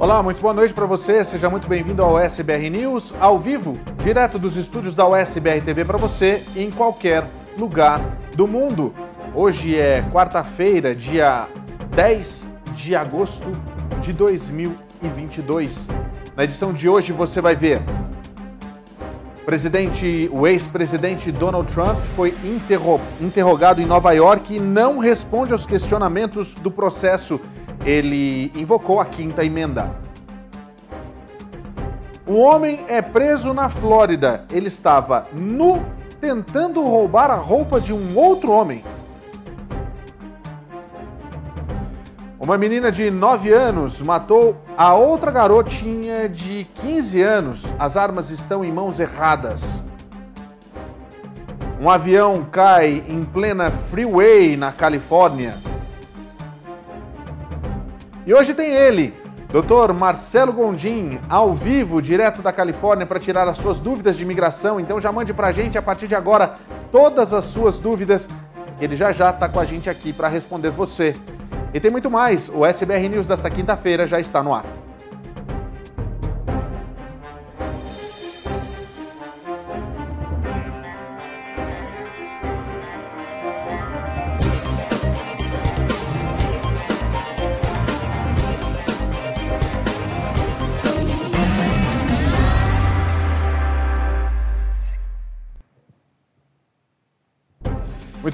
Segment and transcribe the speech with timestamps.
[0.00, 1.24] Olá, muito boa noite para você.
[1.24, 5.98] Seja muito bem-vindo ao SBR News, ao vivo, direto dos estúdios da USBR TV para
[5.98, 7.24] você em qualquer
[7.58, 8.00] lugar
[8.36, 8.94] do mundo.
[9.34, 11.48] Hoje é quarta-feira, dia
[11.96, 12.46] 10
[12.76, 13.50] de agosto
[14.00, 15.88] de 2022.
[16.36, 17.82] Na edição de hoje você vai ver
[19.44, 25.66] presidente, o ex-presidente Donald Trump foi interro interrogado em Nova York e não responde aos
[25.66, 27.40] questionamentos do processo
[27.88, 29.90] ele invocou a quinta emenda.
[32.26, 34.44] Um homem é preso na Flórida.
[34.52, 35.82] Ele estava nu
[36.20, 38.84] tentando roubar a roupa de um outro homem.
[42.38, 47.74] Uma menina de 9 anos matou a outra garotinha de 15 anos.
[47.78, 49.82] As armas estão em mãos erradas.
[51.80, 55.54] Um avião cai em plena freeway na Califórnia.
[58.28, 59.14] E hoje tem ele,
[59.48, 59.94] Dr.
[59.98, 64.78] Marcelo Gondim, ao vivo, direto da Califórnia, para tirar as suas dúvidas de imigração.
[64.78, 66.56] Então já mande para a gente a partir de agora
[66.92, 68.28] todas as suas dúvidas.
[68.78, 71.14] Ele já já está com a gente aqui para responder você.
[71.72, 72.50] E tem muito mais.
[72.50, 74.66] O SBR News desta quinta-feira já está no ar.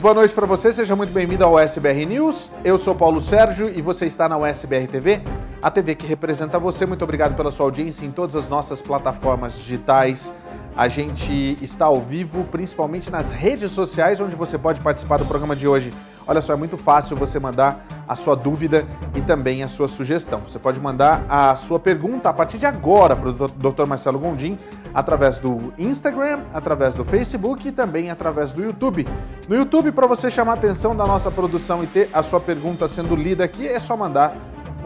[0.04, 2.50] Boa noite para você, seja muito bem-vindo ao SBR News.
[2.62, 5.22] Eu sou Paulo Sérgio e você está na USBR TV,
[5.62, 6.84] a TV que representa você.
[6.84, 10.31] Muito obrigado pela sua audiência em todas as nossas plataformas digitais.
[10.76, 15.56] A gente está ao vivo, principalmente nas redes sociais, onde você pode participar do programa
[15.56, 15.91] de hoje.
[16.27, 20.41] Olha só, é muito fácil você mandar a sua dúvida e também a sua sugestão.
[20.41, 23.87] Você pode mandar a sua pergunta a partir de agora para o Dr.
[23.87, 24.59] Marcelo Gondim
[24.95, 29.07] através do Instagram, através do Facebook e também através do YouTube.
[29.49, 32.89] No YouTube, para você chamar a atenção da nossa produção e ter a sua pergunta
[32.89, 34.34] sendo lida aqui, é só mandar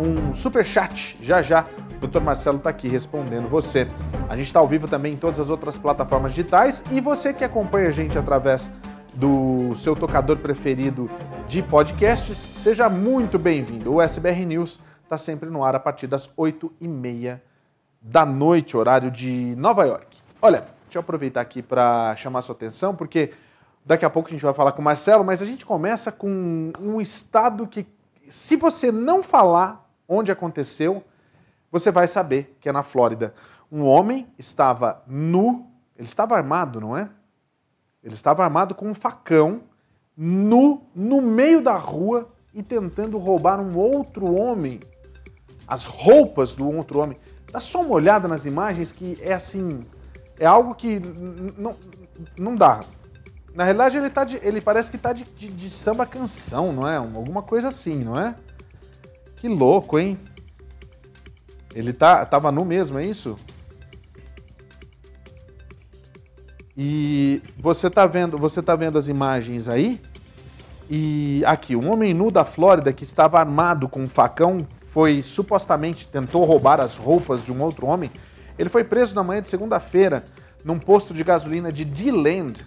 [0.00, 1.66] um super chat já já.
[2.00, 2.20] O Dr.
[2.20, 3.88] Marcelo está aqui respondendo você.
[4.28, 7.44] A gente está ao vivo também em todas as outras plataformas digitais e você que
[7.44, 8.70] acompanha a gente através
[9.18, 11.10] do seu tocador preferido
[11.48, 13.94] de podcasts, seja muito bem-vindo.
[13.94, 17.42] O SBR News está sempre no ar a partir das 8 e meia
[18.00, 20.18] da noite, horário de Nova York.
[20.40, 23.32] Olha, deixa eu aproveitar aqui para chamar sua atenção, porque
[23.84, 26.70] daqui a pouco a gente vai falar com o Marcelo, mas a gente começa com
[26.78, 27.88] um estado que,
[28.28, 31.02] se você não falar onde aconteceu,
[31.72, 33.34] você vai saber que é na Flórida.
[33.70, 37.10] Um homem estava nu, ele estava armado, não é?
[38.08, 39.60] Ele estava armado com um facão,
[40.16, 44.80] nu, no meio da rua e tentando roubar um outro homem,
[45.66, 47.18] as roupas do outro homem.
[47.52, 49.84] Dá só uma olhada nas imagens que é assim.
[50.38, 50.98] É algo que
[51.58, 51.76] não,
[52.34, 52.80] não dá.
[53.54, 56.88] Na realidade, ele, tá de, ele parece que está de, de, de, samba canção, não
[56.88, 56.96] é?
[56.96, 58.34] Alguma coisa assim, não é?
[59.36, 60.18] Que louco, hein?
[61.74, 63.36] Ele tá, tava nu mesmo, é isso?
[66.80, 70.00] E você tá vendo, você tá vendo as imagens aí?
[70.88, 76.06] E aqui, um homem nu da Flórida que estava armado com um facão foi supostamente
[76.06, 78.12] tentou roubar as roupas de um outro homem,
[78.56, 80.24] ele foi preso na manhã de segunda-feira
[80.64, 82.64] num posto de gasolina de D-Land,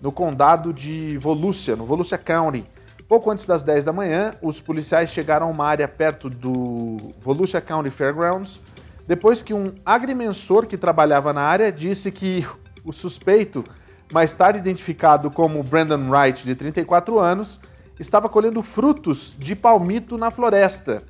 [0.00, 2.64] no condado de Volusia, no Volusia County.
[3.08, 7.60] Pouco antes das 10 da manhã, os policiais chegaram a uma área perto do Volusia
[7.60, 8.60] County Fairgrounds,
[9.06, 12.44] depois que um agrimensor que trabalhava na área disse que
[12.84, 13.64] o suspeito,
[14.12, 17.60] mais tarde identificado como Brandon Wright, de 34 anos,
[17.98, 21.02] estava colhendo frutos de palmito na floresta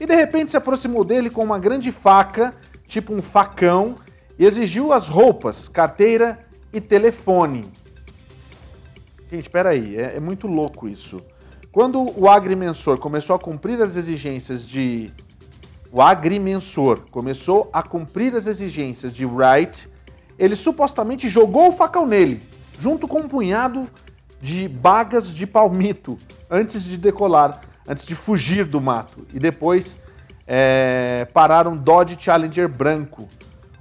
[0.00, 2.54] e de repente se aproximou dele com uma grande faca,
[2.86, 3.96] tipo um facão,
[4.38, 6.38] e exigiu as roupas, carteira
[6.72, 7.64] e telefone.
[9.30, 11.20] Gente, espera aí, é, é muito louco isso.
[11.72, 15.10] Quando o agrimensor começou a cumprir as exigências de.
[15.90, 19.88] O agrimensor começou a cumprir as exigências de Wright,
[20.38, 22.42] ele supostamente jogou o facão nele,
[22.78, 23.88] junto com um punhado
[24.40, 26.18] de bagas de palmito,
[26.50, 29.26] antes de decolar, antes de fugir do mato.
[29.32, 29.98] E depois
[30.46, 33.28] é, pararam Dodge Challenger branco.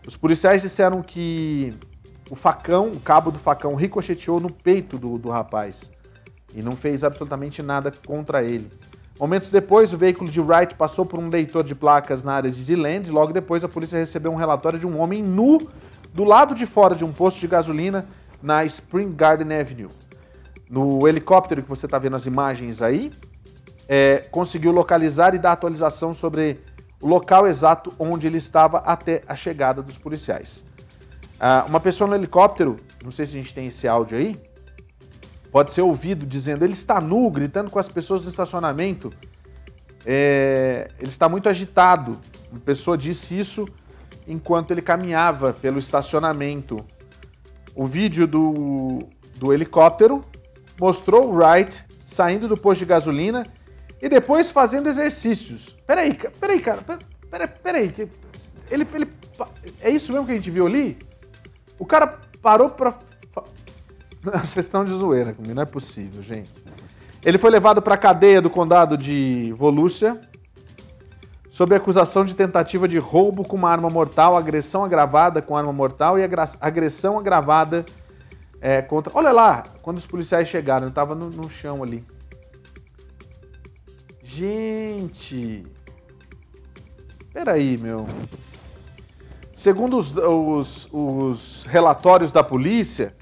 [0.08, 1.74] Os policiais disseram que
[2.30, 5.92] o facão, o cabo do facão ricocheteou no peito do, do rapaz
[6.54, 8.72] e não fez absolutamente nada contra ele.
[9.20, 12.64] Momentos depois, o veículo de Wright passou por um leitor de placas na área de
[12.64, 13.04] DeLand.
[13.10, 15.60] Logo depois, a polícia recebeu um relatório de um homem nu
[16.16, 18.08] do lado de fora de um posto de gasolina
[18.42, 19.90] na Spring Garden Avenue.
[20.70, 23.12] No helicóptero que você está vendo as imagens aí,
[23.86, 26.62] é, conseguiu localizar e dar atualização sobre
[27.02, 30.64] o local exato onde ele estava até a chegada dos policiais.
[31.38, 34.42] Ah, uma pessoa no helicóptero, não sei se a gente tem esse áudio aí,
[35.52, 39.12] pode ser ouvido dizendo ele está nu, gritando com as pessoas no estacionamento.
[40.06, 42.18] É, ele está muito agitado.
[42.50, 43.68] Uma pessoa disse isso
[44.28, 46.86] enquanto ele caminhava pelo estacionamento.
[47.76, 49.00] O vídeo do,
[49.36, 50.24] do helicóptero
[50.80, 53.46] mostrou Wright saindo do posto de gasolina
[54.02, 55.76] e depois fazendo exercícios.
[55.86, 56.82] Peraí, peraí, cara,
[57.30, 58.10] peraí, peraí.
[58.70, 59.08] Ele, ele,
[59.82, 60.98] é isso mesmo que a gente viu ali?
[61.78, 62.98] O cara parou pra
[64.44, 66.52] Vocês estão de zoeira comigo, não é possível, gente.
[67.24, 70.20] Ele foi levado para a cadeia do condado de Volusia
[71.56, 76.20] sob acusação de tentativa de roubo com uma arma mortal, agressão agravada com arma mortal
[76.20, 76.22] e
[76.60, 77.86] agressão agravada
[78.60, 79.14] é, contra.
[79.16, 82.04] Olha lá, quando os policiais chegaram, eu estava no, no chão ali.
[84.22, 85.66] Gente!
[87.32, 88.06] Peraí, meu.
[89.54, 93.16] Segundo os, os, os relatórios da polícia,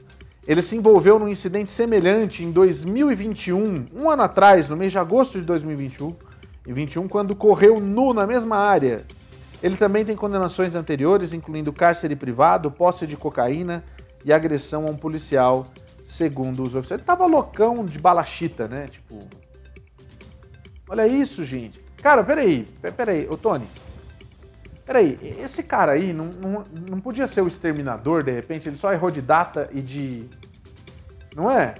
[0.48, 5.40] ele se envolveu num incidente semelhante em 2021, um ano atrás, no mês de agosto
[5.40, 6.16] de 2021,
[6.72, 9.06] 21, quando correu nu na mesma área.
[9.62, 13.84] Ele também tem condenações anteriores, incluindo cárcere privado, posse de cocaína
[14.24, 15.68] e agressão a um policial,
[16.04, 17.00] segundo os oficiais.
[17.00, 18.88] Ele tava loucão de balachita, né?
[18.88, 19.28] Tipo.
[20.88, 21.80] Olha isso, gente.
[22.02, 23.66] Cara, peraí, peraí, ô Tony.
[24.86, 28.68] Peraí, esse cara aí não, não, não podia ser o exterminador, de repente?
[28.68, 30.30] Ele só errou de data e de.
[31.34, 31.76] Não é?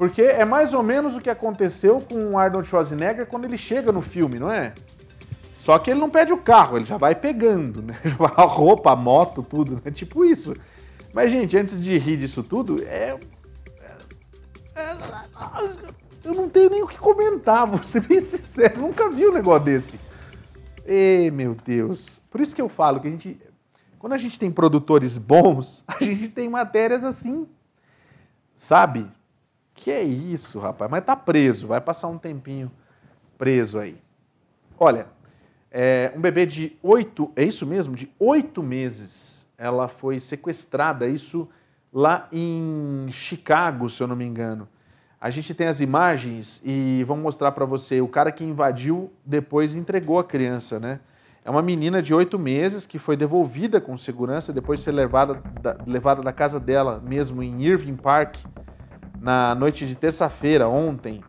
[0.00, 3.92] Porque é mais ou menos o que aconteceu com o Arnold Schwarzenegger quando ele chega
[3.92, 4.72] no filme, não é?
[5.58, 7.94] Só que ele não pede o carro, ele já vai pegando, né?
[8.34, 9.90] A roupa, a moto, tudo, né?
[9.90, 10.56] Tipo isso.
[11.12, 13.14] Mas, gente, antes de rir disso tudo, é.
[14.74, 15.90] é, é
[16.24, 19.66] eu não tenho nem o que comentar, vou ser bem sincero, nunca vi um negócio
[19.66, 20.00] desse.
[20.86, 22.22] Ê, meu Deus.
[22.30, 23.38] Por isso que eu falo que a gente.
[23.98, 27.46] Quando a gente tem produtores bons, a gente tem matérias assim.
[28.56, 29.10] Sabe?
[29.80, 30.90] Que é isso, rapaz?
[30.90, 32.70] Mas tá preso, vai passar um tempinho
[33.38, 33.96] preso aí.
[34.78, 35.06] Olha,
[35.70, 37.94] é, um bebê de oito, é isso mesmo?
[37.94, 41.48] De oito meses, ela foi sequestrada, isso
[41.90, 44.68] lá em Chicago, se eu não me engano.
[45.18, 48.02] A gente tem as imagens e vamos mostrar para você.
[48.02, 51.00] O cara que invadiu depois entregou a criança, né?
[51.42, 55.42] É uma menina de oito meses que foi devolvida com segurança depois de ser levada
[55.62, 58.40] da, levada da casa dela mesmo em Irving Park
[59.20, 61.22] na noite de terça-feira, ontem.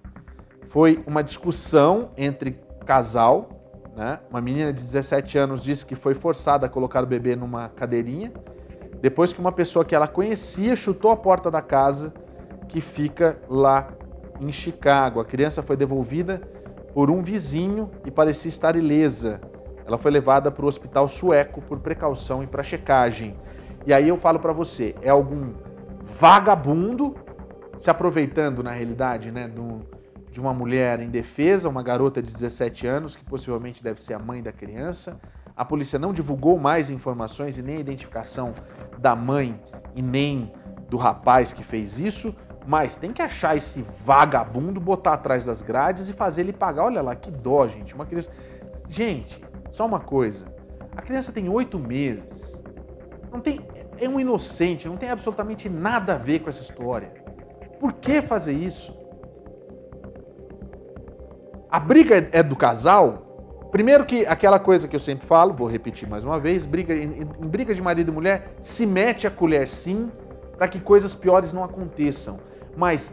[0.69, 3.49] Foi uma discussão entre casal,
[3.95, 4.19] né?
[4.29, 8.31] Uma menina de 17 anos disse que foi forçada a colocar o bebê numa cadeirinha
[9.01, 12.13] depois que uma pessoa que ela conhecia chutou a porta da casa
[12.67, 13.87] que fica lá
[14.39, 15.19] em Chicago.
[15.19, 16.39] A criança foi devolvida
[16.93, 19.41] por um vizinho e parecia estar ilesa.
[19.85, 23.35] Ela foi levada para o hospital sueco por precaução e para checagem.
[23.87, 25.53] E aí eu falo para você, é algum
[26.03, 27.15] vagabundo
[27.81, 29.81] se aproveitando na realidade, né, do,
[30.29, 34.43] de uma mulher indefesa, uma garota de 17 anos que possivelmente deve ser a mãe
[34.43, 35.19] da criança.
[35.57, 38.53] A polícia não divulgou mais informações e nem a identificação
[38.99, 39.59] da mãe
[39.95, 40.53] e nem
[40.89, 42.35] do rapaz que fez isso,
[42.67, 46.83] mas tem que achar esse vagabundo, botar atrás das grades e fazer ele pagar.
[46.83, 47.95] Olha lá, que dó, gente.
[47.95, 48.31] Uma criança.
[48.87, 50.45] Gente, só uma coisa.
[50.95, 52.61] A criança tem oito meses.
[53.31, 53.59] Não tem.
[53.97, 57.20] É um inocente, não tem absolutamente nada a ver com essa história.
[57.81, 58.95] Por que fazer isso?
[61.67, 63.69] A briga é do casal.
[63.71, 67.21] Primeiro que aquela coisa que eu sempre falo, vou repetir mais uma vez, briga em,
[67.21, 70.11] em briga de marido e mulher, se mete a colher sim,
[70.55, 72.39] para que coisas piores não aconteçam.
[72.77, 73.11] Mas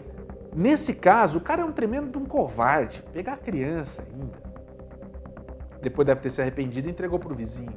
[0.55, 3.03] nesse caso, o cara é um tremendo de um covarde.
[3.11, 4.37] Pegar a criança ainda.
[5.81, 7.73] Depois deve ter se arrependido e entregou pro vizinho.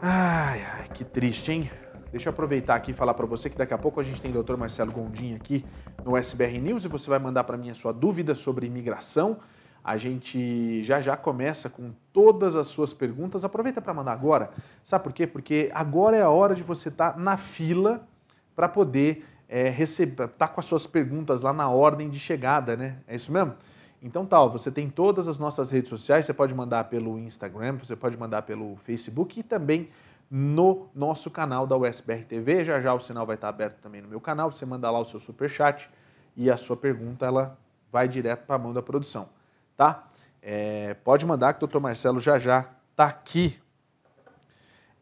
[0.00, 1.68] Ai, ai, que triste, hein?
[2.12, 4.30] Deixa eu aproveitar aqui e falar para você que daqui a pouco a gente tem
[4.30, 4.54] o Dr.
[4.54, 5.64] Marcelo Gondim aqui
[6.04, 9.38] no SBR News e você vai mandar para mim a sua dúvida sobre imigração.
[9.82, 13.46] A gente já já começa com todas as suas perguntas.
[13.46, 14.50] Aproveita para mandar agora.
[14.84, 15.26] Sabe por quê?
[15.26, 18.06] Porque agora é a hora de você estar tá na fila
[18.54, 22.98] para poder é, receber, tá com as suas perguntas lá na ordem de chegada, né?
[23.08, 23.54] É isso mesmo?
[24.02, 27.78] Então tal, tá, você tem todas as nossas redes sociais, você pode mandar pelo Instagram,
[27.78, 29.88] você pode mandar pelo Facebook e também
[30.34, 32.64] no nosso canal da USBR TV.
[32.64, 34.50] Já já o sinal vai estar aberto também no meu canal.
[34.50, 35.90] Você manda lá o seu super chat
[36.34, 37.58] e a sua pergunta ela
[37.92, 39.28] vai direto para a mão da produção,
[39.76, 40.08] tá?
[40.40, 41.80] É, pode mandar que o Dr.
[41.80, 43.60] Marcelo já já está aqui.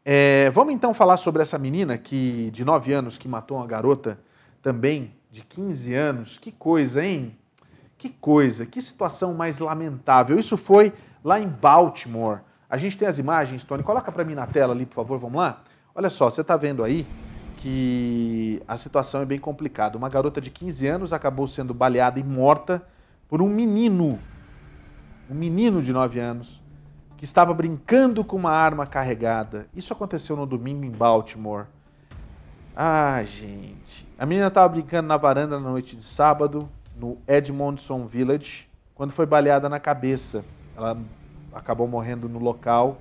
[0.03, 4.19] É, vamos então falar sobre essa menina que de 9 anos que matou uma garota
[4.61, 6.37] também de 15 anos.
[6.37, 7.37] Que coisa, hein?
[7.97, 10.37] Que coisa, que situação mais lamentável.
[10.37, 10.91] Isso foi
[11.23, 12.41] lá em Baltimore.
[12.71, 15.41] A gente tem as imagens, Tony, coloca para mim na tela ali, por favor, vamos
[15.41, 15.61] lá?
[15.93, 17.05] Olha só, você está vendo aí
[17.57, 19.97] que a situação é bem complicada.
[19.97, 22.81] Uma garota de 15 anos acabou sendo baleada e morta
[23.27, 24.17] por um menino,
[25.29, 26.63] um menino de 9 anos,
[27.17, 29.67] que estava brincando com uma arma carregada.
[29.75, 31.65] Isso aconteceu no domingo em Baltimore.
[32.73, 34.07] Ah, gente.
[34.17, 39.25] A menina estava brincando na varanda na noite de sábado, no Edmondson Village, quando foi
[39.25, 40.45] baleada na cabeça.
[40.73, 40.97] Ela
[41.53, 42.97] acabou morrendo no local,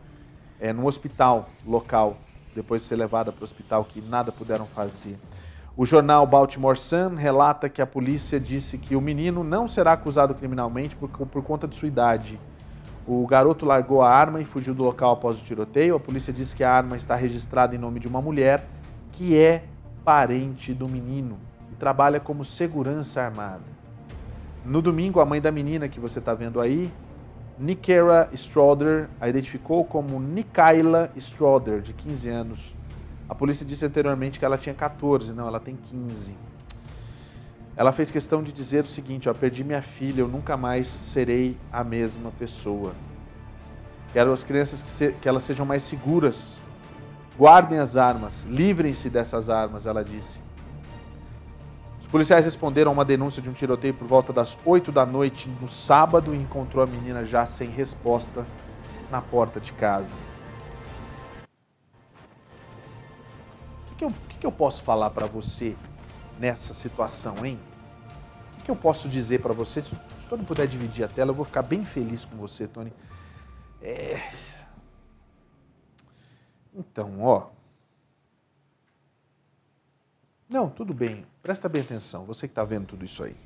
[0.61, 2.17] é, hospital local,
[2.55, 5.19] depois de ser levada para o hospital, que nada puderam fazer.
[5.77, 10.35] O jornal Baltimore Sun relata que a polícia disse que o menino não será acusado
[10.35, 12.39] criminalmente por, por conta de sua idade.
[13.07, 15.95] O garoto largou a arma e fugiu do local após o tiroteio.
[15.95, 18.67] A polícia disse que a arma está registrada em nome de uma mulher
[19.13, 19.65] que é
[20.05, 21.39] parente do menino
[21.73, 23.65] e trabalha como segurança armada.
[24.65, 26.93] No domingo, a mãe da menina que você está vendo aí
[27.61, 32.75] Nikera Stroder a identificou como Nikaila Stroder, de 15 anos.
[33.29, 36.35] A polícia disse anteriormente que ela tinha 14, não, ela tem 15.
[37.77, 41.55] Ela fez questão de dizer o seguinte: ó, perdi minha filha, eu nunca mais serei
[41.71, 42.95] a mesma pessoa.
[44.15, 46.59] Quero as crianças que, se, que elas sejam mais seguras.
[47.39, 50.41] Guardem as armas, livrem-se dessas armas, ela disse
[52.11, 55.69] policiais responderam a uma denúncia de um tiroteio por volta das 8 da noite no
[55.69, 58.45] sábado e encontrou a menina já sem resposta
[59.11, 60.13] na porta de casa.
[63.85, 65.77] O que, que, eu, que, que eu posso falar para você
[66.39, 67.59] nessa situação, hein?
[68.59, 69.81] O que, eu posso dizer para você?
[69.81, 72.93] Se, se Tony puder dividir a tela, eu vou ficar bem feliz com você, Tony.
[73.81, 74.21] É...
[76.75, 77.60] Então, ó.
[80.51, 81.25] Não, tudo bem.
[81.41, 83.37] Presta bem atenção, você que está vendo tudo isso aí.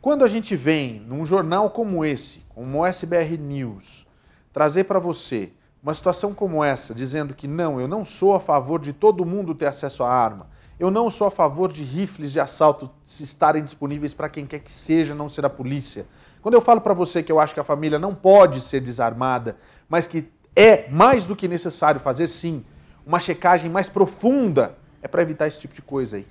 [0.00, 4.06] Quando a gente vem num jornal como esse, como o SBR News,
[4.52, 5.50] trazer para você
[5.82, 9.56] uma situação como essa, dizendo que não, eu não sou a favor de todo mundo
[9.56, 10.48] ter acesso à arma,
[10.78, 14.72] eu não sou a favor de rifles de assalto estarem disponíveis para quem quer que
[14.72, 16.06] seja, não ser a polícia.
[16.40, 19.56] Quando eu falo para você que eu acho que a família não pode ser desarmada,
[19.88, 22.64] mas que é mais do que necessário fazer sim
[23.04, 26.26] uma checagem mais profunda, é para evitar esse tipo de coisa aí.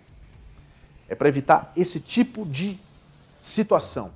[1.09, 2.79] É para evitar esse tipo de
[3.41, 4.11] situação.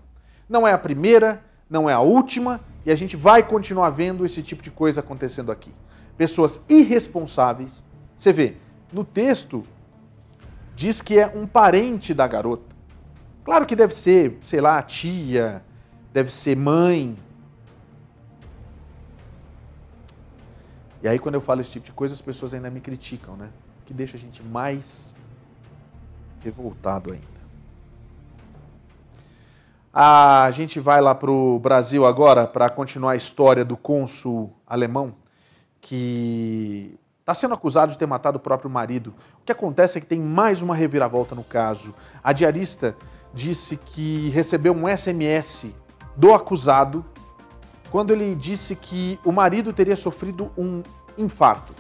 [0.48, 4.42] Não é a primeira, não é a última, e a gente vai continuar vendo esse
[4.42, 5.74] tipo de coisa acontecendo aqui.
[6.18, 7.84] Pessoas irresponsáveis.
[8.16, 8.56] Você vê,
[8.94, 9.66] no texto
[10.74, 12.76] diz que é um parente da garota.
[13.44, 15.64] Claro que deve ser, sei lá, tia,
[16.14, 17.18] deve ser mãe.
[21.04, 23.50] E aí quando eu falo esse tipo de coisa, as pessoas ainda me criticam, né?
[23.86, 25.16] Que deixa a gente mais
[26.44, 27.36] revoltado ainda.
[29.94, 35.16] A gente vai lá para o Brasil agora para continuar a história do cônsul alemão
[35.80, 39.14] que está sendo acusado de ter matado o próprio marido.
[39.42, 41.94] O que acontece é que tem mais uma reviravolta no caso.
[42.24, 42.96] A diarista
[43.34, 45.74] disse que recebeu um SMS
[46.18, 47.06] do acusado
[47.90, 50.84] quando ele disse que o marido teria sofrido um
[51.18, 51.74] infarto.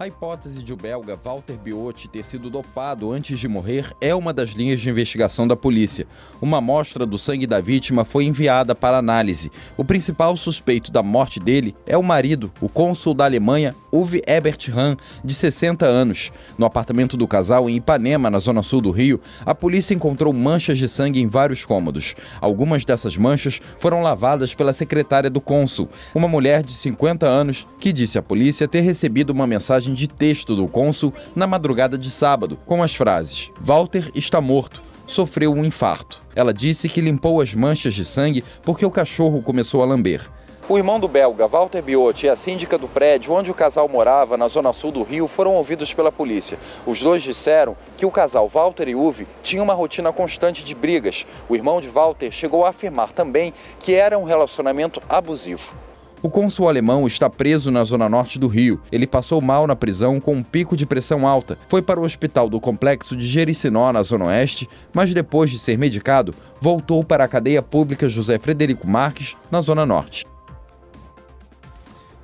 [0.00, 4.32] A hipótese de o belga Walter Biotti ter sido dopado antes de morrer é uma
[4.32, 6.06] das linhas de investigação da polícia.
[6.40, 9.52] Uma amostra do sangue da vítima foi enviada para análise.
[9.76, 14.68] O principal suspeito da morte dele é o marido, o cônsul da Alemanha, Uwe Ebert
[14.74, 16.30] Hahn, de 60 anos.
[16.56, 20.78] No apartamento do casal em Ipanema, na zona sul do Rio, a polícia encontrou manchas
[20.78, 22.14] de sangue em vários cômodos.
[22.40, 27.92] Algumas dessas manchas foram lavadas pela secretária do cônsul, uma mulher de 50 anos que
[27.92, 32.58] disse à polícia ter recebido uma mensagem de texto do cônsul na madrugada de sábado,
[32.66, 34.82] com as frases: Walter está morto.
[35.06, 36.22] Sofreu um infarto.
[36.36, 40.30] Ela disse que limpou as manchas de sangue porque o cachorro começou a lamber.
[40.70, 44.36] O irmão do belga, Walter Biot, e a síndica do prédio onde o casal morava,
[44.36, 46.60] na zona sul do Rio, foram ouvidos pela polícia.
[46.86, 51.26] Os dois disseram que o casal Walter e Uve tinha uma rotina constante de brigas.
[51.48, 55.74] O irmão de Walter chegou a afirmar também que era um relacionamento abusivo.
[56.22, 58.80] O cônsul alemão está preso na zona norte do Rio.
[58.92, 61.58] Ele passou mal na prisão com um pico de pressão alta.
[61.68, 65.76] Foi para o hospital do complexo de Jericinó, na zona oeste, mas depois de ser
[65.76, 70.24] medicado, voltou para a cadeia pública José Frederico Marques, na zona norte.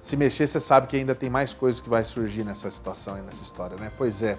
[0.07, 3.23] Se mexer, você sabe que ainda tem mais coisas que vai surgir nessa situação e
[3.23, 3.91] nessa história, né?
[3.99, 4.39] Pois é.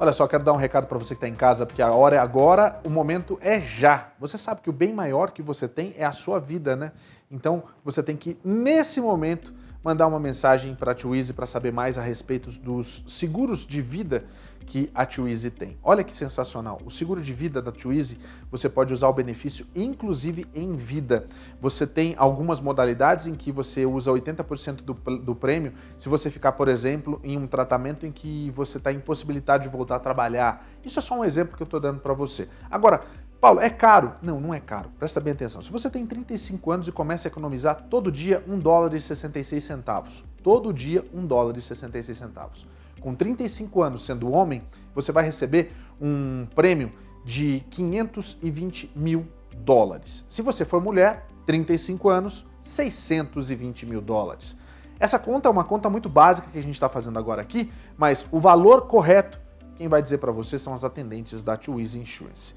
[0.00, 2.16] Olha só, quero dar um recado para você que está em casa, porque a hora
[2.16, 4.08] é agora, o momento é já.
[4.18, 6.90] Você sabe que o bem maior que você tem é a sua vida, né?
[7.30, 11.96] Então você tem que, nesse momento, mandar uma mensagem para a Twizy para saber mais
[11.96, 14.24] a respeito dos seguros de vida
[14.68, 15.78] que a Twizy tem.
[15.82, 16.78] Olha que sensacional.
[16.84, 18.18] O seguro de vida da Twizy,
[18.50, 21.26] você pode usar o benefício inclusive em vida.
[21.58, 26.52] Você tem algumas modalidades em que você usa 80% do, do prêmio se você ficar,
[26.52, 30.68] por exemplo, em um tratamento em que você está impossibilitado de voltar a trabalhar.
[30.84, 32.46] Isso é só um exemplo que eu estou dando para você.
[32.70, 33.00] Agora,
[33.40, 34.16] Paulo, é caro?
[34.20, 34.90] Não, não é caro.
[34.98, 35.62] Presta bem atenção.
[35.62, 39.64] Se você tem 35 anos e começa a economizar todo dia 1 dólar e 66
[39.64, 42.66] centavos, todo dia 1 dólar e 66 centavos.
[43.00, 44.62] Com 35 anos sendo homem,
[44.94, 46.92] você vai receber um prêmio
[47.24, 49.26] de 520 mil
[49.64, 50.24] dólares.
[50.28, 54.56] Se você for mulher, 35 anos, 620 mil dólares.
[55.00, 58.26] Essa conta é uma conta muito básica que a gente está fazendo agora aqui, mas
[58.32, 59.40] o valor correto,
[59.76, 62.54] quem vai dizer para você são as atendentes da Twizy Insurance.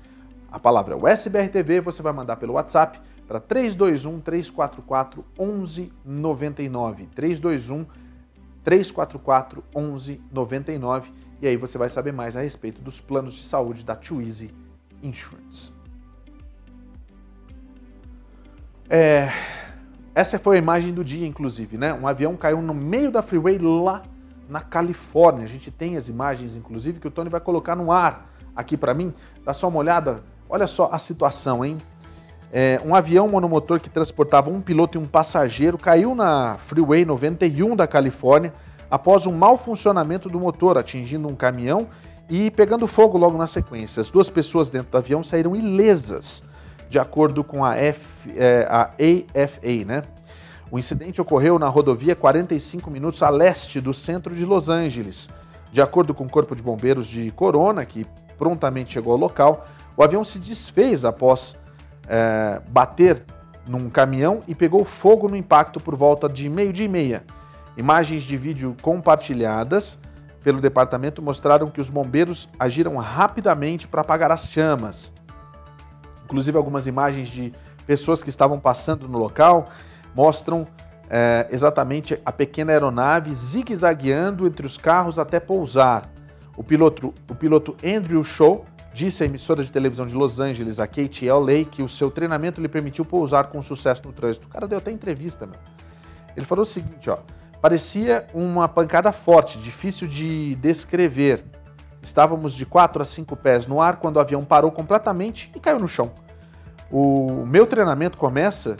[0.51, 7.07] A palavra é USBRTV, você vai mandar pelo WhatsApp para 321 344 1199.
[7.07, 7.85] 321
[8.63, 13.95] 344 1199 e aí você vai saber mais a respeito dos planos de saúde da
[13.95, 14.53] Twizy
[15.01, 15.71] Insurance.
[18.89, 19.29] É,
[20.13, 21.93] essa foi a imagem do dia, inclusive, né?
[21.93, 24.03] Um avião caiu no meio da freeway lá
[24.47, 25.45] na Califórnia.
[25.45, 28.93] A gente tem as imagens, inclusive, que o Tony vai colocar no ar aqui para
[28.93, 29.13] mim.
[29.43, 31.77] Dá só uma olhada Olha só a situação, hein?
[32.53, 37.75] É, um avião monomotor que transportava um piloto e um passageiro caiu na Freeway 91
[37.77, 38.51] da Califórnia
[38.89, 41.87] após um mau funcionamento do motor, atingindo um caminhão
[42.29, 44.01] e pegando fogo logo na sequência.
[44.01, 46.43] As duas pessoas dentro do avião saíram ilesas,
[46.89, 50.03] de acordo com a, F, é, a AFA, né?
[50.69, 55.29] O incidente ocorreu na rodovia 45 minutos a leste do centro de Los Angeles.
[55.71, 58.05] De acordo com o Corpo de Bombeiros de Corona, que
[58.37, 61.55] prontamente chegou ao local, o avião se desfez após
[62.11, 63.23] é, bater
[63.65, 67.23] num caminhão e pegou fogo no impacto por volta de meio-dia e meia.
[67.77, 69.97] Imagens de vídeo compartilhadas
[70.43, 75.13] pelo departamento mostraram que os bombeiros agiram rapidamente para apagar as chamas.
[76.25, 77.53] Inclusive, algumas imagens de
[77.87, 79.69] pessoas que estavam passando no local
[80.13, 80.67] mostram
[81.09, 86.09] é, exatamente a pequena aeronave zigue-zagueando entre os carros até pousar.
[86.57, 90.87] O piloto, o piloto Andrew Shaw Disse a emissora de televisão de Los Angeles, a
[90.87, 94.47] KTLA, que o seu treinamento lhe permitiu pousar com sucesso no trânsito.
[94.47, 95.59] O cara deu até entrevista, meu.
[96.35, 97.19] Ele falou o seguinte, ó.
[97.61, 101.45] Parecia uma pancada forte, difícil de descrever.
[102.01, 105.79] Estávamos de 4 a 5 pés no ar quando o avião parou completamente e caiu
[105.79, 106.11] no chão.
[106.91, 108.75] O meu treinamento começa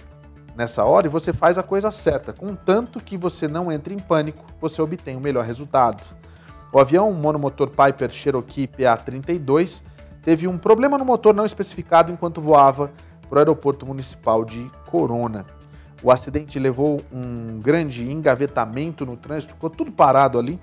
[0.56, 2.34] nessa hora e você faz a coisa certa.
[2.34, 6.04] Contanto que você não entre em pânico, você obtém o melhor resultado.
[6.74, 9.84] O avião monomotor Piper Cherokee PA-32
[10.22, 12.92] teve um problema no motor não especificado enquanto voava
[13.30, 15.46] para o aeroporto municipal de Corona.
[16.04, 20.60] O acidente levou um grande engavetamento no trânsito, ficou tudo parado ali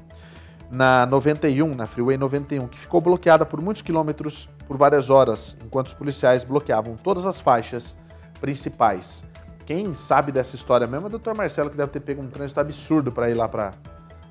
[0.71, 5.87] na 91, na Freeway 91, que ficou bloqueada por muitos quilômetros por várias horas, enquanto
[5.87, 7.97] os policiais bloqueavam todas as faixas
[8.41, 9.25] principais.
[9.65, 11.35] Quem sabe dessa história mesmo é o Dr.
[11.35, 13.73] Marcelo, que deve ter pego um trânsito absurdo para ir lá para.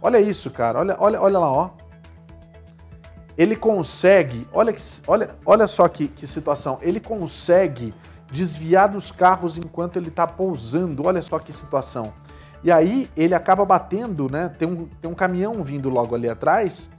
[0.01, 0.79] Olha isso, cara.
[0.79, 1.69] Olha, olha, olha lá, ó
[3.38, 7.93] ele consegue, olha, olha, olha só que, que situação, ele consegue
[8.32, 12.13] desviar dos carros enquanto ele está pousando, olha só que situação.
[12.63, 14.50] E aí ele acaba batendo, né?
[14.58, 16.89] Tem um, tem um caminhão vindo logo ali atrás,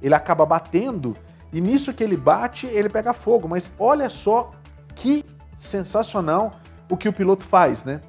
[0.00, 1.16] ele acaba batendo,
[1.52, 3.48] e nisso que ele bate, ele pega fogo.
[3.48, 4.52] Mas olha só
[4.94, 5.24] que
[5.56, 6.52] sensacional
[6.88, 8.00] o que o piloto faz, né?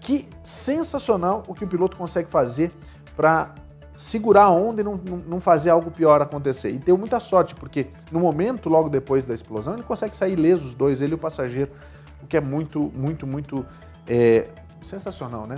[0.00, 2.70] Que sensacional o que o piloto consegue fazer
[3.16, 3.54] para
[4.00, 6.70] segurar a onda e não, não fazer algo pior acontecer.
[6.70, 10.68] E deu muita sorte, porque no momento, logo depois da explosão, ele consegue sair ileso
[10.68, 11.70] os dois, ele e o passageiro,
[12.22, 13.66] o que é muito, muito, muito
[14.08, 14.48] é,
[14.82, 15.56] sensacional, né?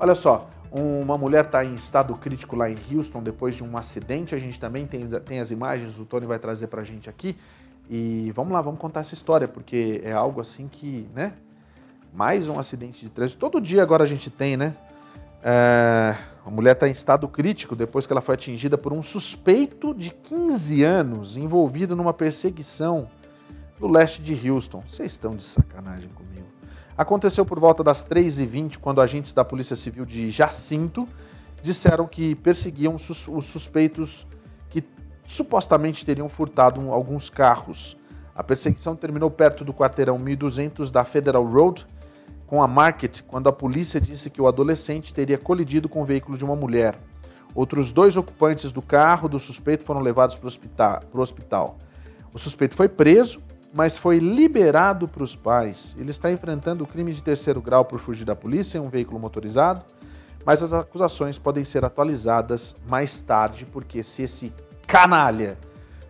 [0.00, 4.34] Olha só, uma mulher está em estado crítico lá em Houston depois de um acidente.
[4.34, 7.36] A gente também tem, tem as imagens, o Tony vai trazer para a gente aqui.
[7.88, 11.34] E vamos lá, vamos contar essa história, porque é algo assim que, né?
[12.12, 13.38] Mais um acidente de trânsito.
[13.38, 14.74] Todo dia agora a gente tem, né?
[15.40, 19.94] É, a mulher está em estado crítico depois que ela foi atingida por um suspeito
[19.94, 23.08] de 15 anos envolvido numa perseguição
[23.78, 24.82] no leste de Houston.
[24.86, 26.46] Vocês estão de sacanagem comigo.
[26.96, 31.08] Aconteceu por volta das 3h20, quando agentes da Polícia Civil de Jacinto
[31.62, 34.26] disseram que perseguiam os suspeitos
[34.68, 34.82] que
[35.24, 37.96] supostamente teriam furtado alguns carros.
[38.34, 41.86] A perseguição terminou perto do quarteirão 1200 da Federal Road,
[42.50, 46.36] com a Market, quando a polícia disse que o adolescente teria colidido com o veículo
[46.36, 46.98] de uma mulher.
[47.54, 50.48] Outros dois ocupantes do carro do suspeito foram levados para
[51.14, 51.78] o hospital.
[52.34, 53.40] O suspeito foi preso,
[53.72, 55.94] mas foi liberado para os pais.
[55.96, 59.20] Ele está enfrentando o crime de terceiro grau por fugir da polícia em um veículo
[59.20, 59.84] motorizado,
[60.44, 64.52] mas as acusações podem ser atualizadas mais tarde, porque se esse
[64.88, 65.56] canalha,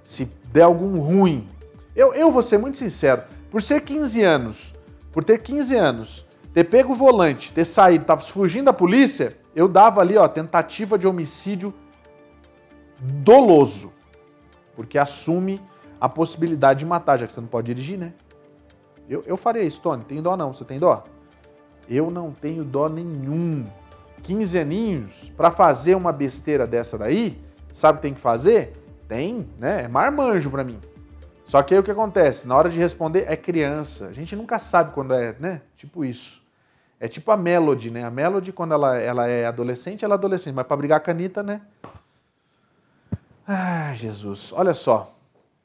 [0.03, 1.47] se der algum ruim,
[1.95, 4.73] eu, eu vou ser muito sincero, por ser 15 anos,
[5.13, 9.69] por ter 15 anos, ter pego o volante, ter saído, tá fugindo da polícia, eu
[9.69, 11.73] dava ali, ó, tentativa de homicídio
[13.01, 13.93] doloso.
[14.75, 15.61] Porque assume
[16.01, 18.13] a possibilidade de matar, já que você não pode dirigir, né?
[19.09, 20.05] Eu, eu faria isso, Tony.
[20.05, 20.53] Tem dó não?
[20.53, 21.05] Você tem dó?
[21.89, 23.67] Eu não tenho dó nenhum.
[24.23, 28.73] 15 aninhos, para fazer uma besteira dessa daí, sabe o que tem que fazer?
[29.09, 29.85] Tem, né?
[29.85, 30.79] É marmanjo para mim.
[31.45, 32.47] Só que aí o que acontece?
[32.47, 34.07] Na hora de responder é criança.
[34.07, 35.63] A gente nunca sabe quando é, né?
[35.77, 36.40] Tipo isso.
[37.01, 38.05] É tipo a Melody, né?
[38.05, 41.15] A Melody, quando ela, ela é adolescente, ela é adolescente, mas para brigar com a
[41.15, 41.63] Anitta, né?
[43.49, 44.53] Ah, Jesus.
[44.53, 45.17] Olha só.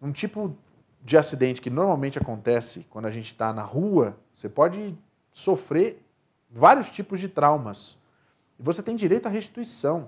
[0.02, 0.56] Um tipo
[1.04, 4.98] de acidente que normalmente acontece quando a gente está na rua, você pode
[5.32, 6.02] sofrer
[6.50, 7.98] vários tipos de traumas.
[8.58, 10.08] Você tem direito à restituição.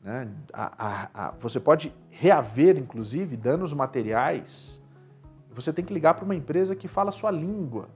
[0.00, 0.28] Né?
[0.52, 4.80] A, a, a, você pode reaver, inclusive, danos materiais.
[5.50, 7.88] Você tem que ligar para uma empresa que fala a sua língua.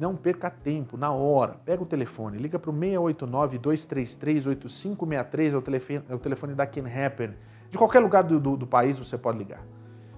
[0.00, 1.56] Não perca tempo, na hora.
[1.62, 6.86] Pega o telefone, liga para o 689-233-8563, é o telefone, é o telefone da Can
[6.88, 7.34] Happen.
[7.70, 9.62] De qualquer lugar do, do, do país você pode ligar.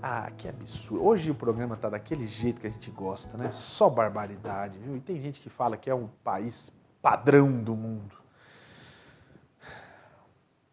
[0.06, 1.02] Ah, que absurdo.
[1.02, 3.54] Hoje o programa tá daquele jeito que a gente gosta, né?
[3.54, 4.98] Só barbaridade, viu?
[4.98, 8.14] E tem gente que fala que é um país padrão do mundo.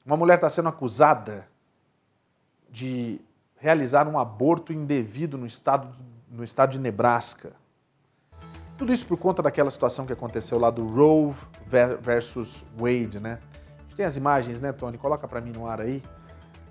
[0.05, 1.47] Uma mulher está sendo acusada
[2.69, 3.21] de
[3.57, 5.97] realizar um aborto indevido no estado,
[6.29, 7.53] no estado de Nebraska.
[8.77, 11.33] Tudo isso por conta daquela situação que aconteceu lá do Roe
[12.01, 13.39] versus Wade, né?
[13.79, 14.99] A gente tem as imagens, né, Tony?
[14.99, 16.03] Coloca para mim no ar aí,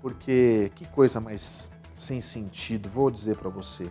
[0.02, 1.70] porque que coisa mais
[2.00, 3.90] sem sentido, vou dizer para você.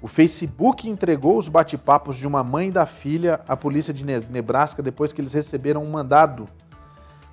[0.00, 4.82] O Facebook entregou os bate-papos de uma mãe e da filha à polícia de Nebraska
[4.82, 6.46] depois que eles receberam um mandado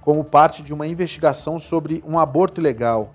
[0.01, 3.11] como parte de uma investigação sobre um aborto ilegal.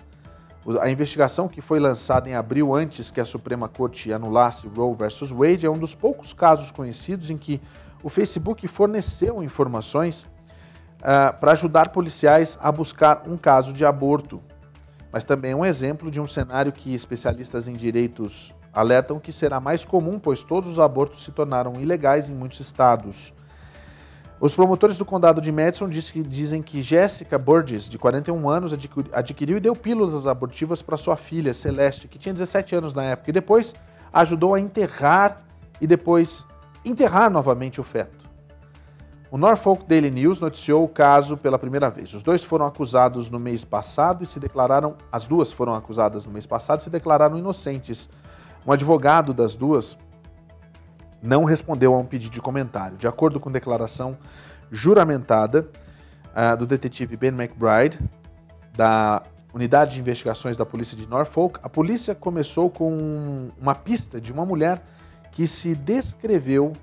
[0.79, 5.31] A investigação que foi lançada em abril antes que a Suprema Corte anulasse Roe versus
[5.31, 7.59] Wade é um dos poucos casos conhecidos em que
[8.03, 10.23] o Facebook forneceu informações
[10.99, 14.41] uh, para ajudar policiais a buscar um caso de aborto
[15.11, 19.59] mas também é um exemplo de um cenário que especialistas em direitos alertam que será
[19.59, 23.33] mais comum, pois todos os abortos se tornaram ilegais em muitos estados.
[24.39, 28.73] Os promotores do condado de Madison dizem que Jessica Burgess, de 41 anos,
[29.13, 33.29] adquiriu e deu pílulas abortivas para sua filha, Celeste, que tinha 17 anos na época,
[33.29, 33.75] e depois
[34.11, 35.37] ajudou a enterrar
[35.79, 36.47] e depois
[36.83, 38.20] enterrar novamente o feto.
[39.31, 42.13] O Norfolk Daily News noticiou o caso pela primeira vez.
[42.13, 44.97] Os dois foram acusados no mês passado e se declararam.
[45.09, 48.09] As duas foram acusadas no mês passado e se declararam inocentes.
[48.67, 49.97] Um advogado das duas
[51.23, 52.97] não respondeu a um pedido de comentário.
[52.97, 54.17] De acordo com declaração
[54.69, 55.69] juramentada
[56.35, 57.97] uh, do detetive Ben McBride,
[58.75, 64.33] da Unidade de Investigações da Polícia de Norfolk, a polícia começou com uma pista de
[64.33, 64.83] uma mulher
[65.31, 66.73] que se descreveu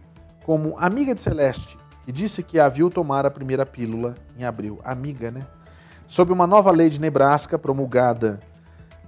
[0.47, 1.78] como amiga de Celeste
[2.09, 4.81] e disse que a viu tomar a primeira pílula em abril.
[4.83, 5.47] Amiga, né?
[6.07, 8.41] Sob uma nova lei de Nebraska promulgada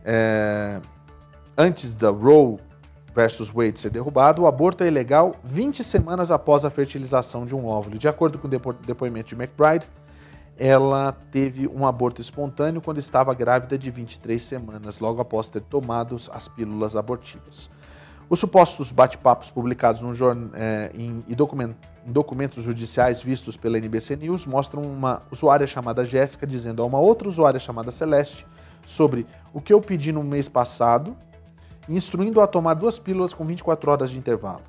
[0.05, 0.79] é,
[1.57, 2.59] antes da Roe
[3.15, 7.67] versus Wade ser derrubado, o aborto é ilegal 20 semanas após a fertilização de um
[7.67, 7.97] óvulo.
[7.97, 9.89] De acordo com o depo depoimento de McBride,
[10.59, 16.17] ela teve um aborto espontâneo quando estava grávida de 23 semanas, logo após ter tomado
[16.31, 17.71] as pílulas abortivas.
[18.31, 20.01] Os supostos bate-papos publicados
[20.55, 21.75] é, em, em, document,
[22.07, 27.01] em, documentos judiciais vistos pela NBC News mostram uma usuária chamada Jéssica dizendo a uma
[27.01, 28.47] outra usuária chamada Celeste
[28.87, 31.17] sobre o que eu pedi no mês passado,
[31.89, 34.63] instruindo-a a tomar duas pílulas com 24 horas de intervalo.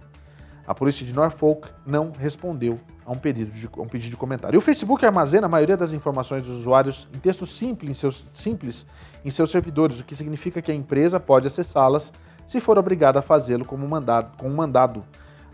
[0.65, 4.55] A polícia de Norfolk não respondeu a um pedido de, um pedido de comentário.
[4.55, 8.25] E o Facebook armazena a maioria das informações dos usuários em texto simples em seus,
[8.31, 8.87] simples
[9.23, 12.11] em seus servidores, o que significa que a empresa pode acessá-las
[12.51, 15.05] se for obrigada a fazê-lo como mandado, com um mandado.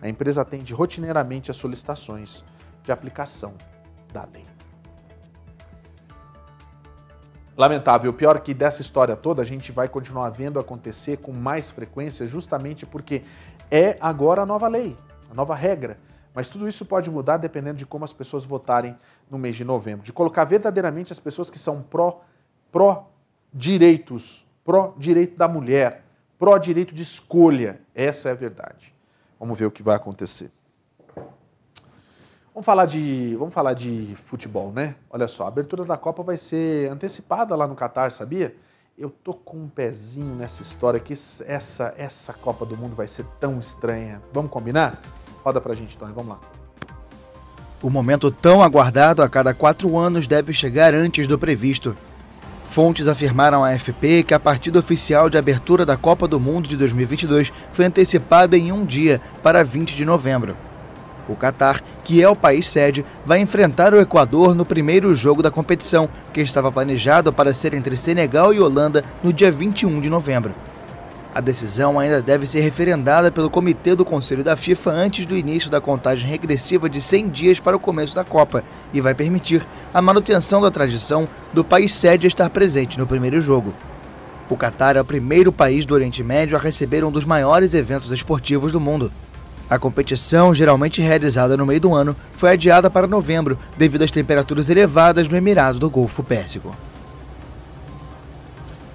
[0.01, 2.43] A empresa atende rotineiramente às solicitações
[2.81, 3.53] de aplicação
[4.11, 4.47] da lei.
[7.55, 8.11] Lamentável.
[8.13, 12.83] Pior que dessa história toda a gente vai continuar vendo acontecer com mais frequência, justamente
[12.83, 13.21] porque
[13.69, 14.97] é agora a nova lei,
[15.29, 15.99] a nova regra.
[16.33, 18.97] Mas tudo isso pode mudar dependendo de como as pessoas votarem
[19.29, 20.03] no mês de novembro.
[20.03, 21.85] De colocar verdadeiramente as pessoas que são
[22.71, 26.06] pró-direitos, pró pró-direito da mulher,
[26.39, 27.79] pró-direito de escolha.
[27.93, 28.93] Essa é a verdade.
[29.39, 30.51] Vamos ver o que vai acontecer.
[32.53, 34.95] Vamos falar de, vamos falar de futebol, né?
[35.11, 38.55] Olha só, a abertura da Copa vai ser antecipada lá no Catar, sabia?
[38.97, 43.25] Eu tô com um pezinho nessa história que essa essa Copa do Mundo vai ser
[43.39, 44.23] tão estranha.
[44.33, 44.99] Vamos combinar?
[45.43, 46.39] Roda pra gente, Tony, vamos lá.
[47.79, 51.95] O momento tão aguardado a cada quatro anos deve chegar antes do previsto.
[52.69, 56.77] Fontes afirmaram à AFP que a partida oficial de abertura da Copa do Mundo de
[56.77, 60.55] 2022 foi antecipada em um dia, para 20 de novembro.
[61.27, 65.51] O Catar, que é o país sede, vai enfrentar o Equador no primeiro jogo da
[65.51, 70.53] competição, que estava planejado para ser entre Senegal e Holanda no dia 21 de novembro.
[71.37, 75.69] A decisão ainda deve ser referendada pelo Comitê do Conselho da FIFA antes do início
[75.69, 80.01] da contagem regressiva de 100 dias para o começo da Copa e vai permitir a
[80.01, 83.71] manutenção da tradição do país sede estar presente no primeiro jogo.
[84.49, 88.11] O Catar é o primeiro país do Oriente Médio a receber um dos maiores eventos
[88.11, 89.11] esportivos do mundo.
[89.69, 94.71] A competição, geralmente realizada no meio do ano, foi adiada para novembro devido às temperaturas
[94.71, 96.75] elevadas no Emirado do Golfo Pérsico.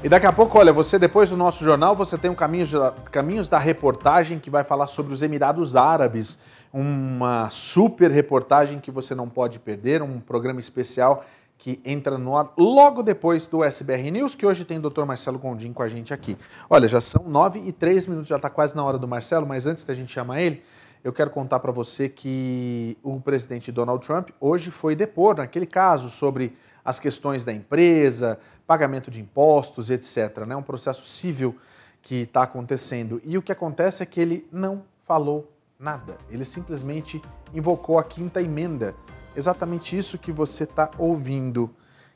[0.05, 2.91] E daqui a pouco, olha, você depois do nosso jornal, você tem um Caminhos da,
[2.91, 6.41] Caminhos da Reportagem que vai falar sobre os Emirados Árabes,
[6.73, 11.25] uma super reportagem que você não pode perder, um programa especial
[11.57, 15.05] que entra no ar logo depois do SBR News, que hoje tem o Dr.
[15.05, 16.37] Marcelo Gondim com a gente aqui.
[16.69, 19.69] Olha, já são nove e três minutos, já está quase na hora do Marcelo, mas
[19.69, 20.65] antes da gente chamar ele,
[21.05, 26.11] eu quero contar para você que o presidente Donald Trump hoje foi depor naquele caso
[26.11, 30.38] sobre as questões da empresa, pagamento de impostos, etc.
[30.38, 30.57] É né?
[30.57, 31.57] um processo civil
[32.01, 33.20] que está acontecendo.
[33.25, 36.16] E o que acontece é que ele não falou nada.
[36.31, 37.20] Ele simplesmente
[37.55, 38.94] invocou a quinta emenda.
[39.37, 41.70] Exatamente isso que você está ouvindo.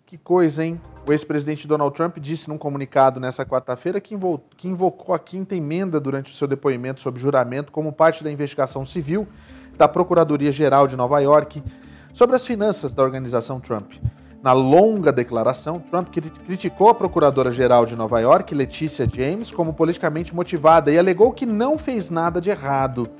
[0.06, 0.80] Que coisa, hein?
[1.06, 4.14] O ex-presidente Donald Trump disse num comunicado nessa quarta-feira que,
[4.56, 8.86] que invocou a quinta emenda durante o seu depoimento sob juramento como parte da investigação
[8.86, 9.26] civil
[9.76, 11.60] da Procuradoria-Geral de Nova York
[12.14, 13.94] sobre as finanças da organização Trump.
[14.46, 16.06] Na longa declaração, Trump
[16.46, 21.76] criticou a procuradora-geral de Nova York, Letícia James, como politicamente motivada e alegou que não
[21.76, 23.10] fez nada de errado.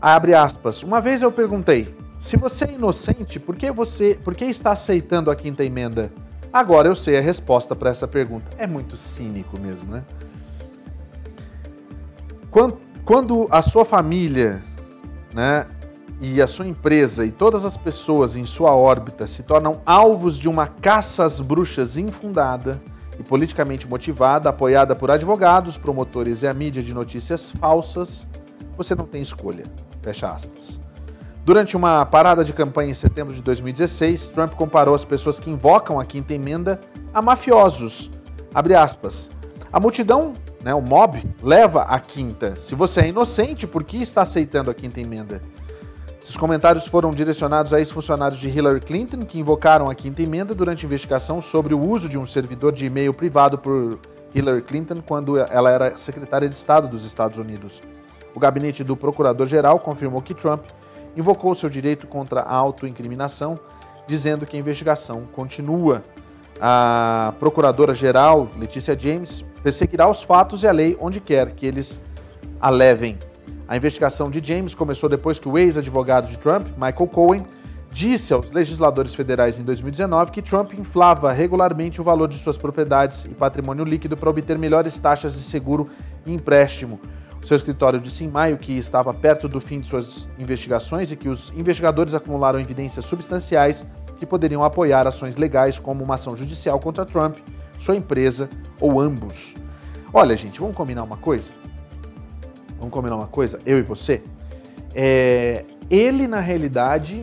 [0.00, 0.84] Abre aspas.
[0.84, 5.28] Uma vez eu perguntei: se você é inocente, por que você, por que está aceitando
[5.28, 6.12] a quinta emenda?
[6.52, 8.46] Agora eu sei a resposta para essa pergunta.
[8.56, 10.04] É muito cínico mesmo, né?
[13.04, 14.62] Quando, a sua família,
[15.34, 15.66] né,
[16.20, 20.48] e a sua empresa e todas as pessoas em sua órbita se tornam alvos de
[20.48, 22.80] uma caça às bruxas infundada
[23.18, 28.26] e politicamente motivada, apoiada por advogados, promotores e a mídia de notícias falsas,
[28.76, 29.64] você não tem escolha.
[30.02, 30.80] Fecha aspas.
[31.44, 36.00] Durante uma parada de campanha em setembro de 2016, Trump comparou as pessoas que invocam
[36.00, 36.80] a quinta emenda
[37.12, 38.10] a mafiosos.
[38.54, 39.30] Abre aspas.
[39.70, 42.54] A multidão, né, o mob, leva a quinta.
[42.56, 45.42] Se você é inocente, por que está aceitando a quinta emenda?
[46.24, 50.82] Esses comentários foram direcionados a ex-funcionários de Hillary Clinton, que invocaram a quinta emenda durante
[50.82, 53.98] a investigação sobre o uso de um servidor de e-mail privado por
[54.34, 57.82] Hillary Clinton quando ela era secretária de Estado dos Estados Unidos.
[58.34, 60.62] O gabinete do procurador-geral confirmou que Trump
[61.14, 63.60] invocou seu direito contra a autoincriminação,
[64.08, 66.02] dizendo que a investigação continua.
[66.58, 72.00] A procuradora-geral, Letícia James, perseguirá os fatos e a lei onde quer que eles
[72.58, 73.18] a levem.
[73.66, 77.46] A investigação de James começou depois que o ex-advogado de Trump, Michael Cohen,
[77.90, 83.24] disse aos legisladores federais em 2019 que Trump inflava regularmente o valor de suas propriedades
[83.24, 85.88] e patrimônio líquido para obter melhores taxas de seguro
[86.26, 87.00] e empréstimo.
[87.42, 91.16] O seu escritório disse em maio que estava perto do fim de suas investigações e
[91.16, 93.86] que os investigadores acumularam evidências substanciais
[94.18, 97.36] que poderiam apoiar ações legais como uma ação judicial contra Trump,
[97.78, 98.48] sua empresa
[98.80, 99.54] ou ambos.
[100.12, 101.63] Olha, gente, vamos combinar uma coisa?
[102.84, 103.58] Vamos combinar uma coisa?
[103.64, 104.22] Eu e você?
[104.94, 107.22] É, ele, na realidade,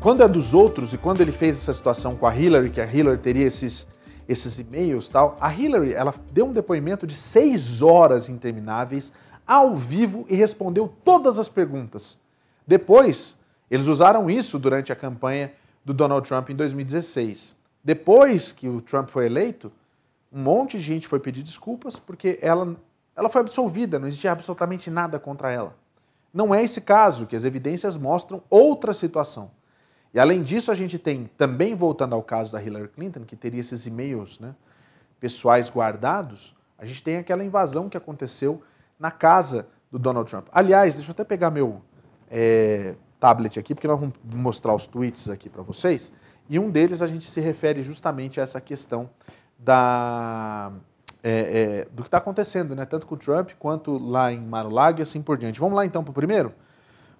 [0.00, 2.92] quando é dos outros e quando ele fez essa situação com a Hillary, que a
[2.92, 3.86] Hillary teria esses,
[4.28, 9.12] esses e-mails tal, a Hillary ela deu um depoimento de seis horas intermináveis
[9.46, 12.18] ao vivo e respondeu todas as perguntas.
[12.66, 13.36] Depois,
[13.70, 15.52] eles usaram isso durante a campanha
[15.84, 17.54] do Donald Trump em 2016.
[17.84, 19.70] Depois que o Trump foi eleito,
[20.32, 22.76] um monte de gente foi pedir desculpas porque ela,
[23.18, 25.74] ela foi absolvida, não existia absolutamente nada contra ela.
[26.32, 29.50] Não é esse caso, que as evidências mostram outra situação.
[30.14, 33.58] E além disso, a gente tem, também voltando ao caso da Hillary Clinton, que teria
[33.58, 34.54] esses e-mails né,
[35.18, 38.62] pessoais guardados, a gente tem aquela invasão que aconteceu
[38.96, 40.46] na casa do Donald Trump.
[40.52, 41.82] Aliás, deixa eu até pegar meu
[42.30, 46.12] é, tablet aqui, porque nós vamos mostrar os tweets aqui para vocês.
[46.48, 49.10] E um deles a gente se refere justamente a essa questão
[49.58, 50.70] da,
[51.22, 52.84] é, é, do que está acontecendo, né?
[52.84, 55.58] tanto com o Trump quanto lá em Mar-a-Lago e assim por diante.
[55.60, 56.52] Vamos lá então para o primeiro?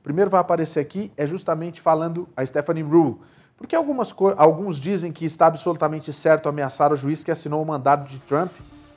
[0.01, 3.19] O primeiro vai aparecer aqui é justamente falando a Stephanie Rule.
[3.57, 8.09] Porque algumas, alguns dizem que está absolutamente certo ameaçar o juiz que assinou o mandado
[8.09, 8.53] de Trump,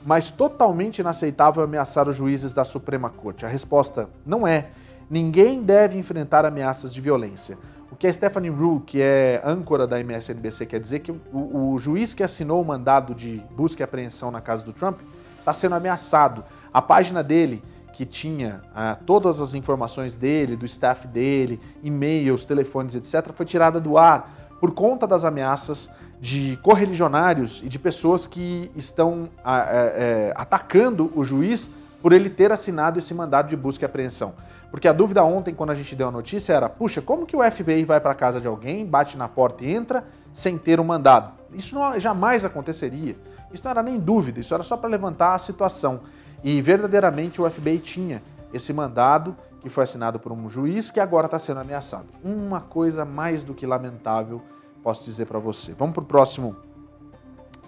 [0.06, 3.44] mas totalmente inaceitável ameaçar os juízes da Suprema Corte.
[3.44, 4.68] A resposta não é.
[5.10, 7.58] Ninguém deve enfrentar ameaças de violência.
[7.92, 11.78] O que a Stephanie Rule, que é âncora da MSNBC, quer dizer que o, o
[11.78, 15.00] juiz que assinou o mandado de busca e apreensão na casa do Trump
[15.38, 16.42] está sendo ameaçado.
[16.72, 22.94] A página dele, que tinha ah, todas as informações dele, do staff dele, e-mails, telefones,
[22.94, 28.70] etc., foi tirada do ar por conta das ameaças de correligionários e de pessoas que
[28.74, 33.84] estão ah, é, é, atacando o juiz por ele ter assinado esse mandado de busca
[33.84, 34.34] e apreensão.
[34.72, 37.42] Porque a dúvida ontem, quando a gente deu a notícia, era: puxa, como que o
[37.52, 41.34] FBI vai para casa de alguém, bate na porta e entra sem ter um mandado?
[41.52, 43.14] Isso não, jamais aconteceria.
[43.52, 46.00] Isso não era nem dúvida, isso era só para levantar a situação.
[46.42, 51.26] E verdadeiramente o FBI tinha esse mandado que foi assinado por um juiz que agora
[51.26, 52.06] está sendo ameaçado.
[52.24, 54.40] Uma coisa mais do que lamentável,
[54.82, 55.74] posso dizer para você.
[55.74, 56.56] Vamos para o próximo,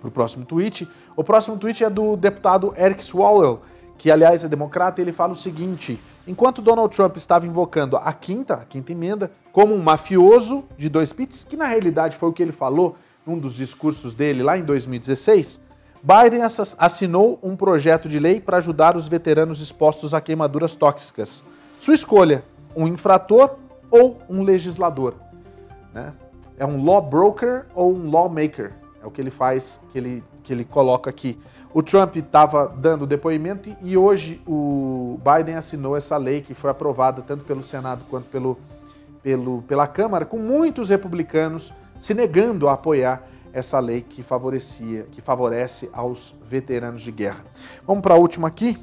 [0.01, 0.89] pro próximo tweet.
[1.15, 3.61] O próximo tweet é do deputado Eric Swalwell,
[3.99, 8.55] que aliás é democrata, ele fala o seguinte: Enquanto Donald Trump estava invocando a quinta,
[8.55, 12.43] a quinta emenda, como um mafioso de dois pits, que na realidade foi o que
[12.43, 15.61] ele falou num dos discursos dele lá em 2016,
[16.03, 16.43] Biden
[16.79, 21.43] assinou um projeto de lei para ajudar os veteranos expostos a queimaduras tóxicas.
[21.81, 22.45] Sua escolha,
[22.77, 23.57] um infrator
[23.91, 25.15] ou um legislador.
[25.95, 26.13] Né?
[26.59, 28.73] É um law broker ou um lawmaker.
[29.03, 31.39] É o que ele faz, que ele, que ele coloca aqui.
[31.75, 37.21] O Trump estava dando depoimento e hoje o Biden assinou essa lei que foi aprovada
[37.21, 38.57] tanto pelo Senado quanto pelo,
[39.21, 45.21] pelo, pela Câmara, com muitos republicanos se negando a apoiar essa lei que favorecia, que
[45.21, 47.45] favorece aos veteranos de guerra.
[47.85, 48.79] Vamos para a última aqui.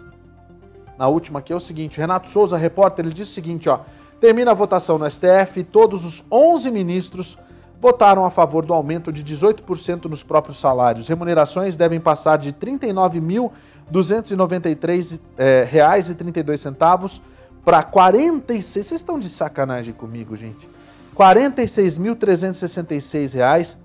[0.97, 3.79] Na última aqui é o seguinte, Renato Souza, repórter, ele diz o seguinte, ó:
[4.19, 7.37] termina a votação no STF, todos os 11 ministros
[7.81, 11.07] votaram a favor do aumento de 18% nos próprios salários.
[11.07, 17.19] Remunerações devem passar de R$ 39.293,32 é, reais e 32 centavos
[17.65, 18.85] para 46.
[18.85, 20.69] Vocês estão de sacanagem comigo, gente?
[21.17, 23.79] 46.366 reais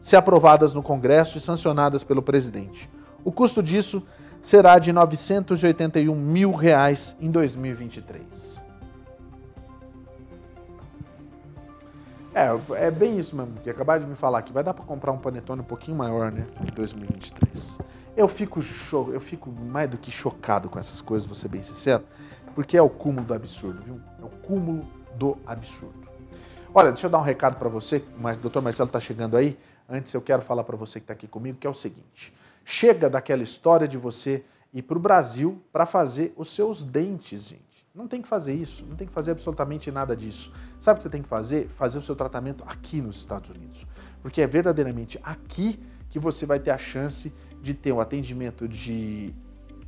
[0.00, 2.88] se aprovadas no Congresso e sancionadas pelo presidente.
[3.24, 4.00] O custo disso
[4.40, 8.69] será de 981 mil reais em 2023.
[12.32, 15.10] É, é bem isso mesmo, que acabaram de me falar que vai dar para comprar
[15.10, 17.78] um panetone um pouquinho maior, né, em 2023.
[18.16, 21.62] Eu fico cho eu fico mais do que chocado com essas coisas, vou ser bem
[21.62, 22.04] sincero,
[22.54, 24.00] porque é o cúmulo do absurdo, viu?
[24.20, 26.08] É o cúmulo do absurdo.
[26.72, 29.58] Olha, deixa eu dar um recado para você, mas o doutor Marcelo está chegando aí.
[29.88, 32.32] Antes eu quero falar para você que está aqui comigo, que é o seguinte:
[32.64, 37.69] chega daquela história de você ir para o Brasil para fazer os seus dentes, gente.
[37.92, 40.52] Não tem que fazer isso, não tem que fazer absolutamente nada disso.
[40.78, 41.68] Sabe o que você tem que fazer?
[41.70, 43.84] Fazer o seu tratamento aqui nos Estados Unidos.
[44.22, 49.34] Porque é verdadeiramente aqui que você vai ter a chance de ter um atendimento de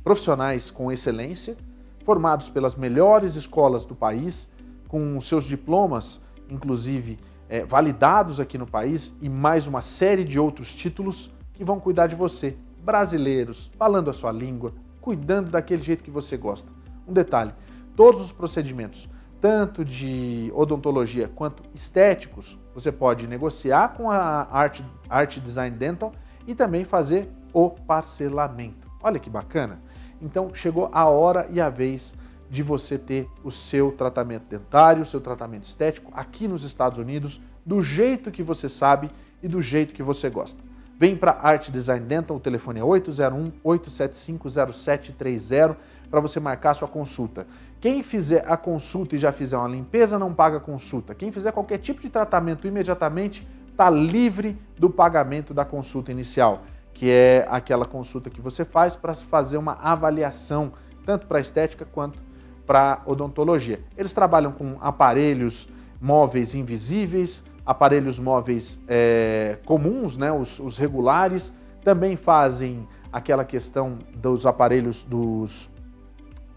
[0.03, 1.55] profissionais com excelência,
[2.03, 4.49] formados pelas melhores escolas do país,
[4.89, 10.75] com seus diplomas, inclusive é, validados aqui no país, e mais uma série de outros
[10.75, 16.11] títulos que vão cuidar de você, brasileiros, falando a sua língua, cuidando daquele jeito que
[16.11, 16.69] você gosta.
[17.07, 17.53] Um detalhe:
[17.95, 25.39] todos os procedimentos, tanto de odontologia quanto estéticos, você pode negociar com a Art, Art
[25.39, 26.13] Design Dental
[26.47, 28.89] e também fazer o parcelamento.
[29.01, 29.81] Olha que bacana!
[30.21, 32.15] Então chegou a hora e a vez
[32.49, 37.41] de você ter o seu tratamento dentário, o seu tratamento estético aqui nos Estados Unidos,
[37.65, 40.63] do jeito que você sabe e do jeito que você gosta.
[40.97, 45.75] Vem para Art Design Dental, o telefone é 801-875-0730
[46.13, 47.47] para você marcar sua consulta.
[47.81, 51.15] Quem fizer a consulta e já fizer uma limpeza não paga consulta.
[51.15, 57.09] Quem fizer qualquer tipo de tratamento imediatamente está livre do pagamento da consulta inicial, que
[57.09, 62.19] é aquela consulta que você faz para fazer uma avaliação, tanto para estética quanto
[62.63, 63.79] para odontologia.
[63.97, 65.67] Eles trabalham com aparelhos
[65.99, 71.51] móveis invisíveis, aparelhos móveis é, comuns, né, os, os, regulares,
[71.83, 75.72] também fazem aquela questão dos aparelhos dos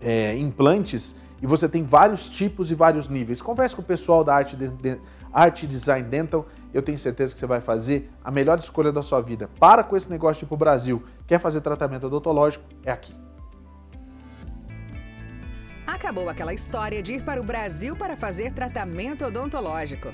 [0.07, 3.42] é, implantes e você tem vários tipos e vários níveis.
[3.42, 4.98] Converse com o pessoal da Arte, de, de,
[5.32, 9.20] Arte Design Dental, eu tenho certeza que você vai fazer a melhor escolha da sua
[9.20, 9.50] vida.
[9.59, 12.64] Para com esse negócio tipo Brasil, quer fazer tratamento odontológico?
[12.84, 13.12] É aqui.
[15.84, 20.12] Acabou aquela história de ir para o Brasil para fazer tratamento odontológico.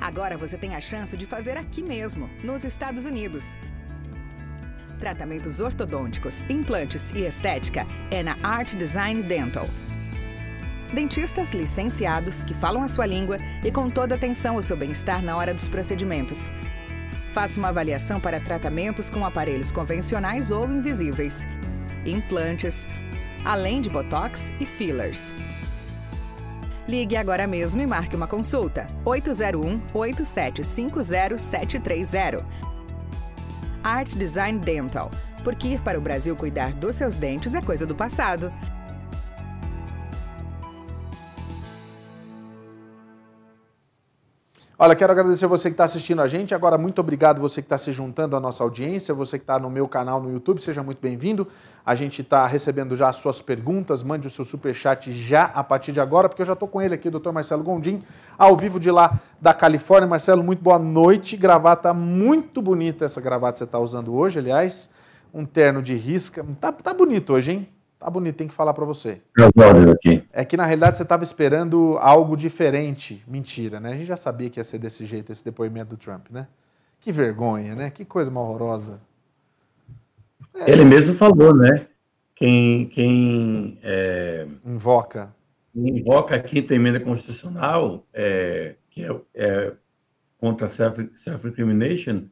[0.00, 3.56] Agora você tem a chance de fazer aqui mesmo, nos Estados Unidos.
[4.98, 9.68] Tratamentos ortodônticos, implantes e estética é na Art Design Dental.
[10.92, 15.36] Dentistas licenciados que falam a sua língua e com toda atenção ao seu bem-estar na
[15.36, 16.50] hora dos procedimentos.
[17.34, 21.46] Faça uma avaliação para tratamentos com aparelhos convencionais ou invisíveis,
[22.06, 22.88] implantes,
[23.44, 25.34] além de botox e fillers.
[26.88, 28.86] Ligue agora mesmo e marque uma consulta.
[29.04, 32.65] 801 8750 730.
[33.86, 35.08] Art Design Dental.
[35.44, 38.52] Porque ir para o Brasil cuidar dos seus dentes é coisa do passado.
[44.78, 46.54] Olha, quero agradecer você que está assistindo a gente.
[46.54, 49.70] Agora, muito obrigado você que está se juntando à nossa audiência, você que está no
[49.70, 51.48] meu canal no YouTube, seja muito bem-vindo.
[51.84, 55.92] A gente está recebendo já as suas perguntas, mande o seu superchat já a partir
[55.92, 58.02] de agora, porque eu já estou com ele aqui, o doutor Marcelo Gondim,
[58.36, 60.06] ao vivo de lá da Califórnia.
[60.06, 61.38] Marcelo, muito boa noite.
[61.38, 64.90] Gravata muito bonita essa gravata que você está usando hoje, aliás.
[65.32, 66.44] Um terno de risca.
[66.60, 67.75] Tá, tá bonito hoje, hein?
[68.06, 69.20] Tá bonito, tem que falar para você.
[70.32, 73.20] É que na realidade você estava esperando algo diferente.
[73.26, 73.90] Mentira, né?
[73.90, 76.46] A gente já sabia que ia ser desse jeito esse depoimento do Trump, né?
[77.00, 77.90] Que vergonha, né?
[77.90, 79.00] Que coisa mal horrorosa.
[80.54, 80.70] É.
[80.70, 81.88] Ele mesmo falou, né?
[82.36, 85.34] Quem, quem é, invoca.
[85.74, 89.72] invoca a quinta emenda constitucional, é, que é, é
[90.38, 92.22] contra self-incrimination,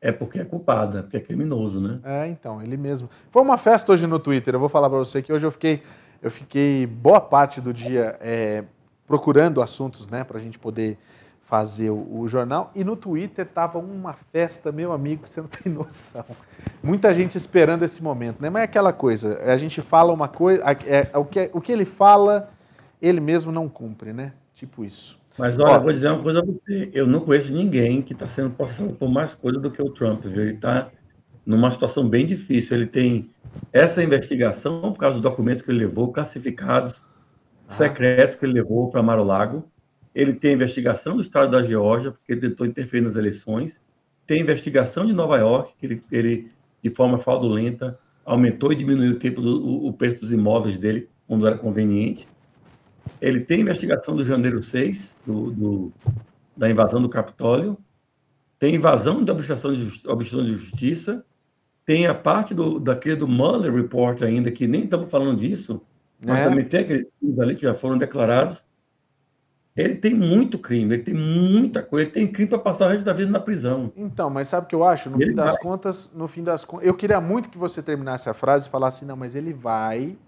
[0.00, 2.00] é porque é culpada, porque é criminoso, né?
[2.02, 3.10] É, então, ele mesmo.
[3.30, 5.82] Foi uma festa hoje no Twitter, eu vou falar para você que hoje eu fiquei,
[6.22, 8.64] eu fiquei boa parte do dia é,
[9.06, 10.96] procurando assuntos, né, para a gente poder
[11.50, 12.70] fazer o, o, jornal.
[12.74, 16.24] E no Twitter tava uma festa, meu amigo, você não tem noção.
[16.82, 18.48] Muita gente esperando esse momento, né?
[18.48, 21.72] Mas é aquela coisa, a gente fala uma coisa, é, é, o, que, o que
[21.72, 22.50] ele fala,
[23.02, 24.32] ele mesmo não cumpre, né?
[24.54, 25.19] Tipo isso.
[25.38, 26.90] Mas olha, Ó, vou dizer uma coisa a você.
[26.92, 30.24] Eu não conheço ninguém que está sendo passado por mais coisa do que o Trump.
[30.24, 30.42] Viu?
[30.42, 30.90] Ele está
[31.46, 32.76] numa situação bem difícil.
[32.76, 33.30] Ele tem
[33.72, 37.04] essa investigação por causa dos documentos que ele levou, classificados,
[37.68, 37.74] ah.
[37.74, 39.64] secretos que ele levou para Mar-a-Lago.
[40.14, 43.80] Ele tem a investigação do estado da Geórgia, porque ele tentou interferir nas eleições.
[44.26, 46.50] Tem a investigação de Nova York, que ele, ele
[46.82, 51.08] de forma fraudulenta, aumentou e diminuiu o tempo do o, o preço dos imóveis dele
[51.26, 52.26] quando era conveniente.
[53.20, 55.92] Ele tem investigação do janeiro 6, do, do
[56.56, 57.78] da invasão do Capitólio,
[58.58, 61.24] tem invasão da obstrução de, obstrução de justiça,
[61.86, 65.80] tem a parte do, daquele do Mueller Report ainda, que nem estamos falando disso,
[66.22, 66.44] mas é.
[66.44, 68.62] também tem aqueles crimes ali que já foram declarados.
[69.74, 73.04] Ele tem muito crime, ele tem muita coisa, ele tem crime para passar o resto
[73.04, 73.90] da vida na prisão.
[73.96, 75.08] Então, mas sabe o que eu acho?
[75.08, 75.62] No ele fim das vai.
[75.62, 79.06] contas, no fim das contas, eu queria muito que você terminasse a frase e falasse,
[79.06, 80.18] não, mas ele vai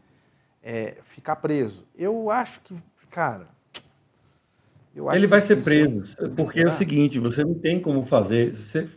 [0.63, 1.87] é, ficar preso.
[1.97, 2.75] Eu acho que,
[3.11, 3.49] cara.
[5.15, 6.71] ele vai ser preso, porque será?
[6.71, 8.55] é o seguinte: você não tem como fazer.
[8.55, 8.89] Você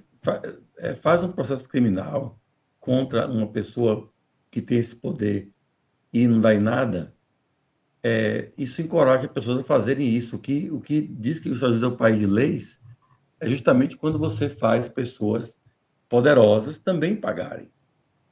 [0.77, 2.39] é, faz um processo criminal
[2.79, 4.09] contra uma pessoa
[4.51, 5.49] que tem esse poder
[6.13, 7.13] e não dá em nada.
[8.03, 10.35] É, isso encoraja pessoas a fazerem isso.
[10.35, 12.79] O que, o que diz que os Estados Unidos é um país de leis
[13.39, 15.57] é justamente quando você faz pessoas
[16.07, 17.69] poderosas também pagarem.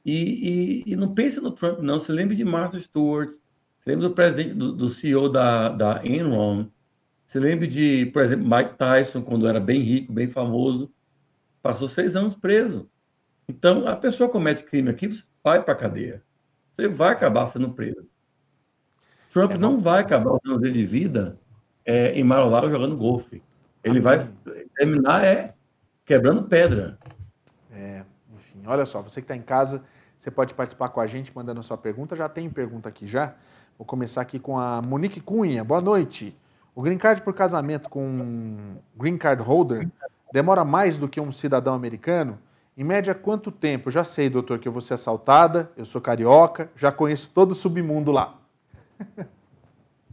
[0.04, 1.98] E, e, e, não pense no Trump, não.
[1.98, 6.66] Se lembre de Martha Stewart, se lembre do presidente, do, do CEO da, da Enron,
[7.24, 10.92] se lembre de, por exemplo, Mike Tyson, quando era bem rico, bem famoso,
[11.62, 12.88] passou seis anos preso.
[13.48, 16.22] Então, a pessoa comete crime aqui, você vai para a cadeia.
[16.76, 18.06] Você vai acabar sendo preso.
[19.30, 21.38] Trump é não vai acabar o ano de vida
[21.84, 23.42] é, em Mar-a-Lago jogando golfe.
[23.82, 24.30] Ele vai
[24.76, 25.54] terminar é
[26.04, 26.98] quebrando pedra.
[27.72, 29.82] É, enfim, olha só, você que está em casa,
[30.18, 32.16] você pode participar com a gente mandando a sua pergunta.
[32.16, 33.34] Já tem pergunta aqui já.
[33.78, 35.64] Vou começar aqui com a Monique Cunha.
[35.64, 36.36] Boa noite.
[36.74, 39.88] O green card por casamento com um green card holder
[40.32, 42.38] demora mais do que um cidadão americano?
[42.76, 43.90] Em média, quanto tempo?
[43.90, 47.54] Já sei, doutor, que eu vou ser assaltada, eu sou carioca, já conheço todo o
[47.54, 48.36] submundo lá.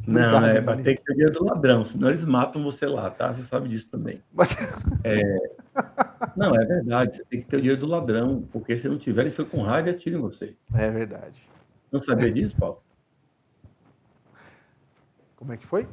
[0.07, 3.31] Não, é, vai ter que ter dinheiro do ladrão, senão eles matam você lá, tá?
[3.33, 4.21] Você sabe disso também.
[4.33, 4.55] Mas...
[5.03, 5.21] É...
[6.35, 9.21] Não, é verdade, você tem que ter o dinheiro do ladrão, porque se não tiver,
[9.21, 10.55] ele foi com raiva e atira em você.
[10.73, 11.41] É verdade.
[11.91, 12.81] Não sabia disso, Paulo?
[15.35, 15.87] Como é que foi?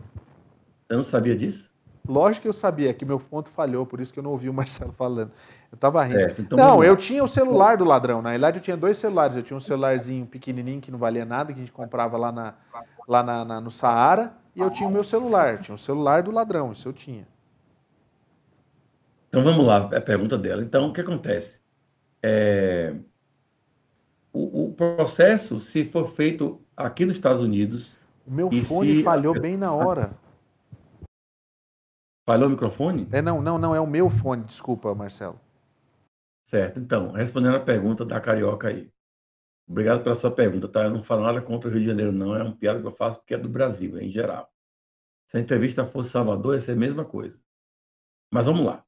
[0.86, 1.68] Você não sabia disso?
[2.06, 4.52] Lógico que eu sabia, que meu ponto falhou, por isso que eu não ouvi o
[4.54, 5.30] Marcelo falando.
[5.70, 6.20] Eu tava rindo.
[6.20, 8.22] É, então não, eu tinha o celular do ladrão.
[8.22, 9.36] Na verdade, eu tinha dois celulares.
[9.36, 12.54] Eu tinha um celularzinho pequenininho que não valia nada, que a gente comprava lá, na,
[13.08, 15.58] lá na, na no Saara, e eu tinha o meu celular.
[15.58, 17.26] Tinha o celular do ladrão, isso eu tinha.
[19.28, 20.62] Então vamos lá, é a pergunta dela.
[20.62, 21.60] Então, o que acontece?
[22.22, 22.94] É...
[24.32, 27.96] O, o, processo, se for feito aqui nos Estados Unidos.
[28.26, 29.02] O meu fone se...
[29.02, 30.12] falhou bem na hora.
[32.26, 33.08] Falhou o microfone?
[33.10, 35.40] É, não, não, não, é o meu fone, desculpa, Marcelo.
[36.44, 36.78] Certo.
[36.78, 38.90] Então, respondendo a pergunta da Carioca aí.
[39.68, 40.84] Obrigado pela sua pergunta, tá?
[40.84, 42.34] Eu não falo nada contra o Rio de Janeiro, não.
[42.34, 44.50] É um piada que eu faço porque é do Brasil, em geral.
[45.26, 47.38] Se a entrevista fosse Salvador, ia ser a mesma coisa.
[48.32, 48.82] Mas vamos lá.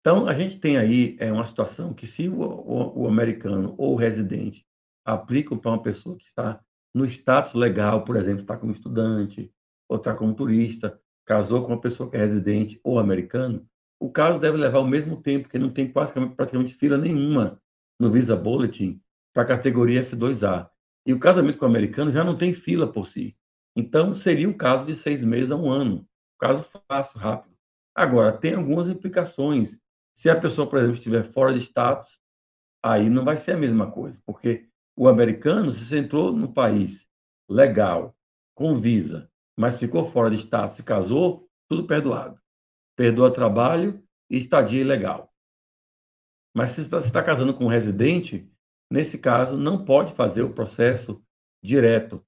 [0.00, 3.94] Então, a gente tem aí é, uma situação que se o, o, o americano ou
[3.94, 4.66] o residente
[5.04, 6.60] aplicam para uma pessoa que está
[6.94, 9.52] no status legal, por exemplo, está como estudante
[9.88, 13.66] ou está como turista, casou com uma pessoa que é residente ou americano,
[13.98, 17.60] o caso deve levar o mesmo tempo, porque não tem praticamente, praticamente fila nenhuma
[17.98, 19.00] no Visa Bulletin
[19.36, 20.70] para a categoria F2A.
[21.04, 23.36] E o casamento com o americano já não tem fila por si.
[23.76, 26.08] Então, seria um caso de seis meses a um ano.
[26.40, 27.54] Caso fácil, rápido.
[27.94, 29.78] Agora, tem algumas implicações.
[30.16, 32.18] Se a pessoa, por exemplo, estiver fora de status,
[32.82, 37.06] aí não vai ser a mesma coisa, porque o americano, se você entrou no país
[37.46, 38.16] legal,
[38.54, 42.40] com visa, mas ficou fora de status e casou, tudo perdoado
[42.96, 45.30] perdoa trabalho e estadia ilegal.
[46.56, 48.50] Mas se você está casando com um residente,
[48.90, 51.22] nesse caso, não pode fazer o processo
[51.62, 52.24] direto.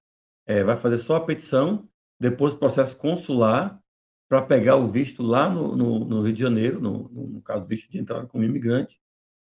[0.47, 1.89] É, vai fazer só a petição,
[2.19, 3.81] depois o processo consular,
[4.29, 7.91] para pegar o visto lá no, no, no Rio de Janeiro, no, no, caso, visto
[7.91, 9.01] de entrada como imigrante,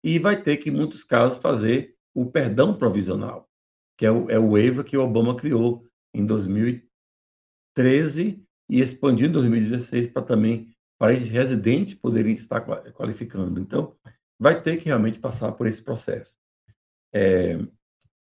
[0.03, 3.47] e vai ter que, em muitos casos, fazer o perdão provisional,
[3.97, 9.31] que é o, é o waiver que o Obama criou em 2013 e expandiu em
[9.31, 12.61] 2016 para também para esses residentes poderem estar
[12.93, 13.59] qualificando.
[13.59, 13.95] Então,
[14.39, 16.33] vai ter que realmente passar por esse processo.
[17.13, 17.57] É,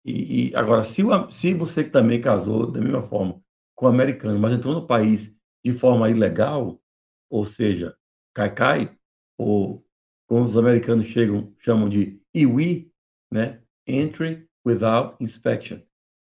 [0.04, 3.42] e, e, agora, se, o, se você também casou da mesma forma
[3.74, 5.34] com o americano, mas entrou no país
[5.64, 6.80] de forma ilegal,
[7.28, 7.96] ou seja,
[8.32, 8.96] cai-cai,
[9.36, 9.84] ou
[10.28, 12.92] como os americanos chegam, chamam de IWI,
[13.30, 13.62] né?
[13.86, 15.80] Entry Without Inspection.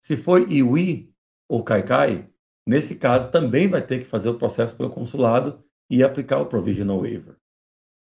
[0.05, 1.13] Se for IWI
[1.49, 2.29] ou cai-cai,
[2.67, 7.01] nesse caso também vai ter que fazer o processo pelo consulado e aplicar o provisional
[7.01, 7.37] waiver.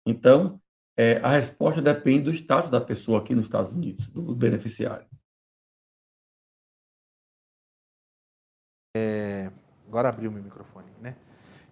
[0.04, 0.60] Então,
[0.96, 5.06] é, a resposta depende do status da pessoa aqui nos Estados Unidos, do beneficiário.
[8.96, 9.50] É,
[9.86, 11.14] agora abriu meu microfone, né?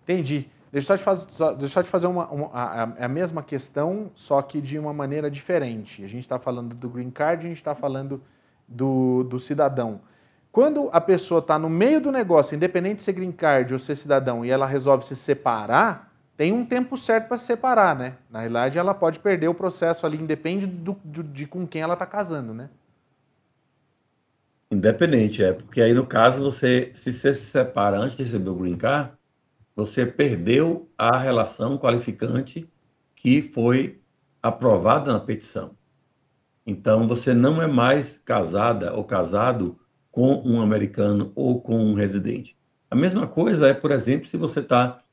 [0.03, 0.49] Entendi.
[0.71, 4.61] Deixa eu só te eu te fazer uma, uma a, a, mesma questão, só que
[4.61, 6.05] de uma maneira diferente.
[6.05, 8.21] A gente está falando do green card, a gente está falando
[8.67, 10.01] do, do cidadão.
[10.51, 13.95] Quando a pessoa está no meio do negócio, independente de ser green card ou ser
[13.95, 18.17] cidadão, e ela resolve se separar, tem um tempo certo para se separar, né?
[18.31, 21.95] Na realidade, ela pode perder o processo ali, independe do, do de com quem ela
[21.95, 22.69] está casando, né?
[24.71, 25.53] Independente, é.
[25.53, 29.13] Porque aí, no caso, você, se você se separa antes de receber o green card,
[29.77, 32.69] você perdeu a relação qualificante
[33.15, 34.01] que foi
[34.43, 35.77] aprovada na petição.
[36.67, 39.79] Então, você não é mais casada ou casado
[40.11, 42.57] com um americano ou com um residente.
[42.91, 45.04] A mesma coisa é, por exemplo, se você tá,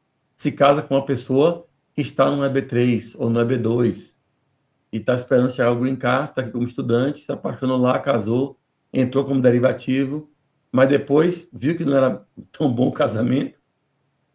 [0.42, 4.16] se casa com uma pessoa que está no EB3 ou no EB2
[4.92, 8.58] e está esperando chegar o green card, está aqui como estudante, se apaixonou lá, casou,
[8.92, 10.32] entrou como derivativo,
[10.72, 13.60] mas depois viu que não era tão bom o casamento,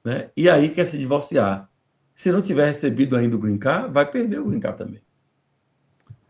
[0.04, 0.30] né?
[0.36, 1.68] E aí quer se divorciar.
[2.14, 5.02] Se não tiver recebido ainda o green card, vai perder o green card também.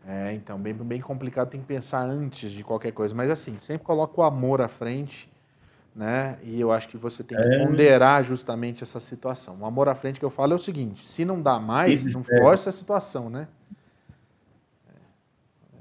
[0.07, 3.13] É, então, bem, bem complicado, tem que pensar antes de qualquer coisa.
[3.13, 5.29] Mas assim, sempre coloca o amor à frente,
[5.97, 6.37] né?
[6.43, 7.65] E eu acho que você tem que é.
[7.65, 9.57] ponderar justamente essa situação.
[9.61, 12.13] O amor à frente que eu falo é o seguinte: se não dá mais, Easy
[12.13, 12.43] não sério.
[12.43, 13.47] force a situação, né?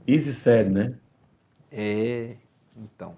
[0.06, 0.94] Easy sério, né?
[1.70, 2.36] É,
[2.74, 3.14] então.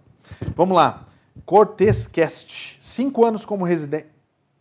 [0.56, 1.06] Vamos lá.
[1.46, 2.78] Cortez Cast.
[2.80, 4.08] Cinco anos como residente.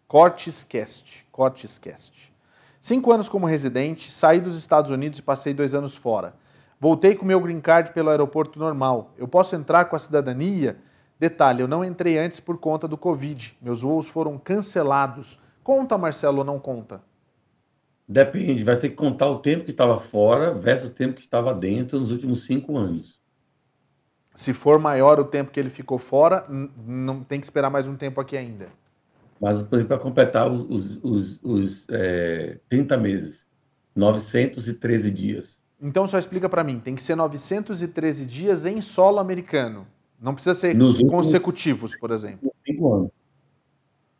[0.07, 1.25] Cortescast.
[1.31, 2.33] Cortescast.
[2.79, 6.35] Cinco anos como residente, saí dos Estados Unidos e passei dois anos fora.
[6.79, 9.11] Voltei com meu green card pelo aeroporto normal.
[9.17, 10.77] Eu posso entrar com a cidadania?
[11.19, 13.57] Detalhe, eu não entrei antes por conta do Covid.
[13.61, 15.39] Meus voos foram cancelados.
[15.63, 17.01] Conta, Marcelo, ou não conta?
[18.07, 21.53] Depende, vai ter que contar o tempo que estava fora versus o tempo que estava
[21.53, 23.19] dentro nos últimos cinco anos.
[24.33, 27.95] Se for maior o tempo que ele ficou fora, não tem que esperar mais um
[27.95, 28.69] tempo aqui ainda.
[29.41, 33.45] Mas, por exemplo, para completar os, os, os, os é, 30 meses,
[33.95, 35.57] 913 dias.
[35.81, 39.87] Então só explica para mim, tem que ser 913 dias em solo americano.
[40.19, 42.53] Não precisa ser nos consecutivos, últimos, por exemplo.
[42.65, 43.11] Cinco anos.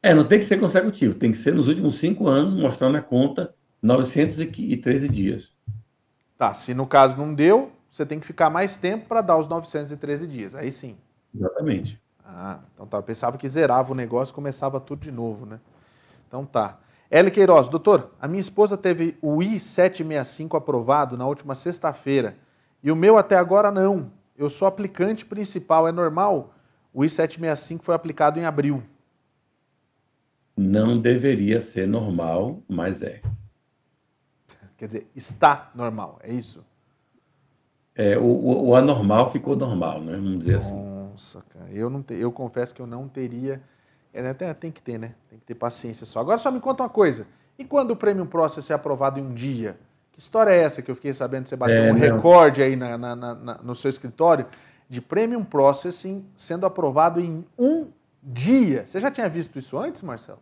[0.02, 3.02] É, não tem que ser consecutivo, tem que ser nos últimos cinco anos, mostrando na
[3.02, 5.58] conta 913 dias.
[6.38, 9.48] Tá, se no caso não deu, você tem que ficar mais tempo para dar os
[9.48, 10.56] 913 dias.
[10.56, 10.96] Aí sim.
[11.34, 12.00] Exatamente.
[12.24, 12.98] Ah, então tá.
[12.98, 15.60] Eu pensava que zerava o negócio e começava tudo de novo, né?
[16.28, 16.78] Então tá.
[17.10, 22.38] Hélio Queiroz, doutor, a minha esposa teve o I-765 aprovado na última sexta-feira
[22.84, 24.12] e o meu até agora não.
[24.38, 26.54] Eu sou aplicante principal, é normal?
[26.94, 28.84] O I-765 foi aplicado em abril.
[30.56, 33.22] Não deveria ser normal, mas é.
[34.78, 36.64] Quer dizer, está normal, é isso?
[37.96, 40.14] É, o, o, anormal ficou normal, né?
[40.14, 40.86] Vamos dizer Nossa, assim.
[40.86, 43.60] Nossa, cara, eu, não te, eu confesso que eu não teria.
[44.14, 45.16] É, até tem que ter, né?
[45.28, 46.20] Tem que ter paciência só.
[46.20, 47.26] Agora só me conta uma coisa.
[47.58, 49.80] E quando o Premium Process é aprovado em um dia?
[50.18, 52.00] Que história é essa que eu fiquei sabendo que você bateu é, um não.
[52.00, 54.48] recorde aí na, na, na, no seu escritório
[54.90, 57.86] de Premium Processing sendo aprovado em um
[58.24, 58.84] dia?
[58.84, 60.40] Você já tinha visto isso antes, Marcelo?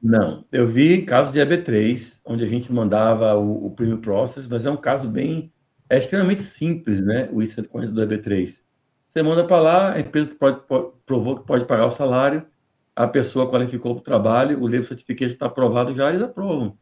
[0.00, 4.64] Não, eu vi caso de EB3, onde a gente mandava o, o Premium Process, mas
[4.64, 5.52] é um caso bem
[5.90, 7.28] é extremamente simples, né?
[7.32, 8.60] O I-140 do EB3.
[9.08, 12.46] Você manda para lá, a empresa pode, pode, provou que pode pagar o salário,
[12.94, 16.78] a pessoa qualificou para o trabalho, o label certificate está aprovado já, eles aprovam.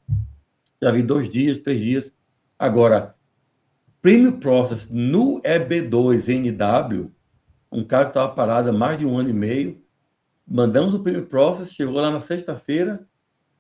[0.83, 2.13] Já vi dois dias, três dias.
[2.59, 3.15] Agora,
[4.01, 7.11] Premium Process no EB2NW,
[7.73, 9.83] um cara que estava parado há mais de um ano e meio,
[10.47, 13.07] mandamos o Premium Process, chegou lá na sexta-feira,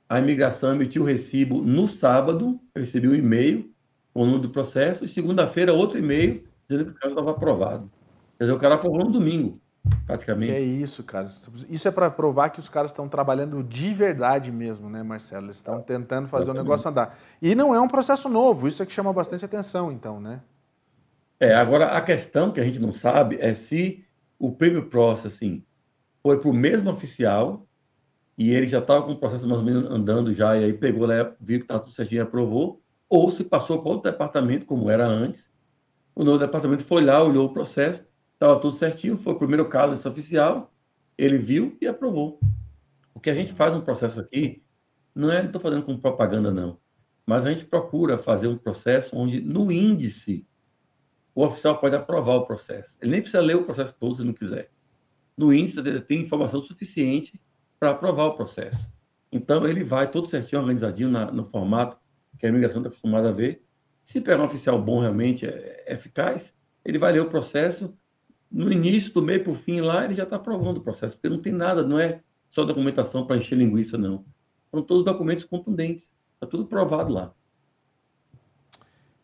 [0.08, 3.72] a imigração emitiu o recibo no sábado, recebi um e-mail,
[4.12, 7.90] o número do processo, e segunda-feira outro e-mail dizendo que o caso estava aprovado.
[8.38, 9.60] Quer dizer, o cara aprovou no domingo,
[10.06, 10.52] praticamente.
[10.52, 11.28] Que é isso, cara.
[11.68, 15.46] Isso é para provar que os caras estão trabalhando de verdade mesmo, né, Marcelo?
[15.46, 17.18] Eles estão tentando fazer o negócio andar.
[17.40, 20.40] E não é um processo novo, isso é que chama bastante atenção, então, né?
[21.38, 24.04] É, agora a questão que a gente não sabe é se
[24.38, 25.64] o prêmio processing
[26.22, 27.66] foi para o mesmo oficial
[28.36, 31.06] e ele já estava com o processo mais ou menos andando já, e aí pegou
[31.06, 34.90] lá, viu que estava tudo certinho e aprovou, ou se passou para outro departamento, como
[34.90, 35.52] era antes.
[36.14, 38.02] O novo departamento foi lá, olhou o processo,
[38.44, 40.72] estava tudo certinho, foi o primeiro caso desse oficial,
[41.16, 42.38] ele viu e aprovou.
[43.14, 44.62] O que a gente faz no processo aqui,
[45.14, 46.78] não é, estou fazendo com propaganda, não,
[47.26, 50.46] mas a gente procura fazer um processo onde, no índice,
[51.34, 52.94] o oficial pode aprovar o processo.
[53.00, 54.70] Ele nem precisa ler o processo todo se não quiser.
[55.36, 57.40] No índice, ele tem informação suficiente
[57.80, 58.88] para aprovar o processo.
[59.32, 61.96] Então, ele vai todo certinho, organizadinho na, no formato
[62.38, 63.64] que a imigração está acostumada a ver.
[64.04, 67.96] Se pegar um oficial bom realmente, é, é eficaz, ele vai ler o processo,
[68.54, 71.28] no início, do meio para o fim lá, ele já está aprovando o processo, porque
[71.28, 74.24] não tem nada, não é só documentação para encher linguiça, não.
[74.70, 77.34] São todos documentos contundentes, está tudo provado lá.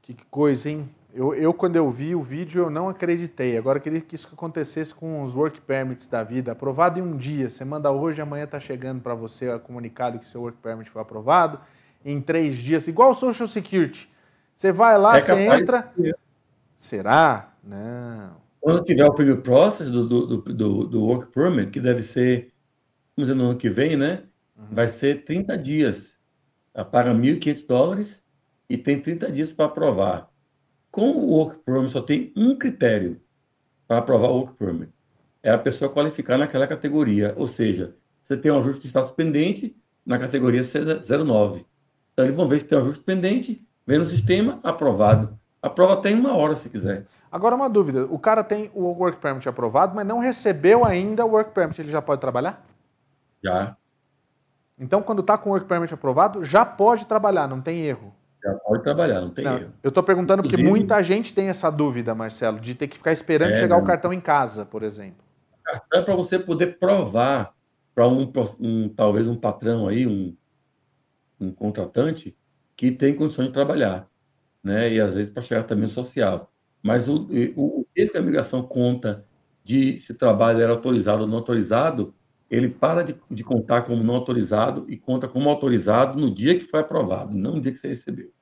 [0.02, 0.88] Que coisa, hein?
[1.14, 3.56] Eu, eu, quando eu vi o vídeo, eu não acreditei.
[3.56, 6.52] Agora eu queria que isso acontecesse com os work permits da vida.
[6.52, 7.50] Aprovado em um dia.
[7.50, 11.02] Você manda hoje, amanhã está chegando para você o comunicado que seu work permit foi
[11.02, 11.60] aprovado
[12.04, 14.10] em três dias, igual o Social Security.
[14.54, 15.92] Você vai lá, é você entra.
[16.76, 17.52] Será?
[17.62, 18.39] Não.
[18.60, 22.52] Quando tiver o primeiro process do, do, do, do, Work Permit, que deve ser,
[23.16, 24.24] vamos dizer, no ano que vem, né?
[24.56, 24.66] Uhum.
[24.70, 26.18] Vai ser 30 dias.
[26.90, 28.22] Paga 1.500 dólares
[28.68, 30.30] e tem 30 dias para aprovar.
[30.90, 33.20] Com o Work Permit, só tem um critério
[33.88, 34.92] para aprovar o Work Permit.
[35.42, 37.34] É a pessoa qualificar naquela categoria.
[37.36, 41.64] Ou seja, você tem um ajuste de status pendente na categoria 09.
[42.12, 45.38] Então, eles vão ver se tem um ajuste pendente, vem no sistema, aprovado.
[45.62, 47.06] Aprova até em uma hora, se quiser.
[47.30, 48.06] Agora, uma dúvida.
[48.06, 51.80] O cara tem o Work Permit aprovado, mas não recebeu ainda o Work Permit.
[51.80, 52.64] Ele já pode trabalhar?
[53.42, 53.76] Já.
[54.78, 58.12] Então, quando está com o Work Permit aprovado, já pode trabalhar, não tem erro.
[58.42, 59.72] Já pode trabalhar, não tem não, erro.
[59.82, 63.12] Eu estou perguntando porque Inclusive, muita gente tem essa dúvida, Marcelo, de ter que ficar
[63.12, 63.84] esperando é, chegar não.
[63.84, 65.22] o cartão em casa, por exemplo.
[65.52, 67.54] O cartão é para você poder provar
[67.94, 70.34] para um, um, talvez um patrão aí, um,
[71.38, 72.34] um contratante
[72.74, 74.08] que tem condições de trabalhar,
[74.64, 74.90] né?
[74.90, 76.50] E às vezes para chegar também social.
[76.82, 79.24] Mas o, o, o que a migração conta
[79.64, 82.14] de se o trabalho era autorizado ou não autorizado
[82.50, 86.64] ele para de, de, contar como não autorizado e conta como autorizado no dia que
[86.64, 88.32] foi aprovado, não no dia que você recebeu.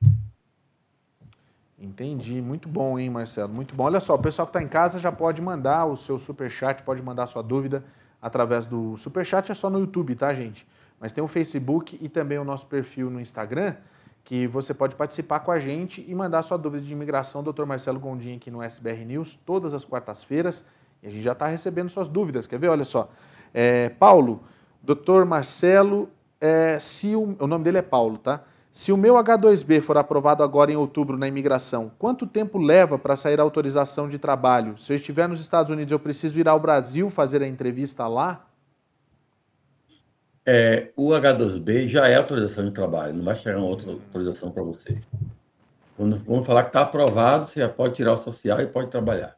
[1.79, 2.41] Entendi.
[2.41, 3.53] Muito bom, hein, Marcelo?
[3.53, 3.85] Muito bom.
[3.85, 6.83] Olha só, o pessoal que está em casa já pode mandar o seu super chat,
[6.83, 7.85] pode mandar a sua dúvida
[8.21, 10.67] através do super chat, é só no YouTube, tá, gente?
[10.99, 13.77] Mas tem o Facebook e também o nosso perfil no Instagram,
[14.29, 17.65] que você pode participar com a gente e mandar sua dúvida de imigração, Dr.
[17.65, 20.63] Marcelo Gondim aqui no SBR News, todas as quartas-feiras.
[21.03, 22.47] E a gente já está recebendo suas dúvidas.
[22.47, 22.69] Quer ver?
[22.69, 23.09] Olha só.
[23.55, 24.43] É, Paulo,
[24.83, 25.25] Dr.
[25.27, 28.43] Marcelo, é, se o, o nome dele é Paulo, tá?
[28.71, 33.17] Se o meu H2B for aprovado agora em outubro na imigração, quanto tempo leva para
[33.17, 34.77] sair a autorização de trabalho?
[34.77, 38.47] Se eu estiver nos Estados Unidos, eu preciso ir ao Brasil fazer a entrevista lá?
[40.51, 44.63] É, o H2B já é autorização de trabalho, não vai chegar uma outra autorização para
[44.63, 44.99] você.
[45.95, 49.37] Quando vamos falar que está aprovado, você já pode tirar o social e pode trabalhar.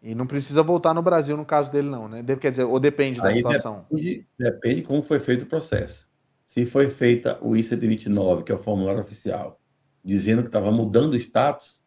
[0.00, 2.22] E não precisa voltar no Brasil no caso dele, não, né?
[2.36, 3.84] Quer dizer, ou depende da Aí situação?
[3.90, 6.06] Depende, depende como foi feito o processo.
[6.46, 9.58] Se foi feita o I-129, que é o formulário oficial,
[10.04, 11.80] dizendo que estava mudando o status,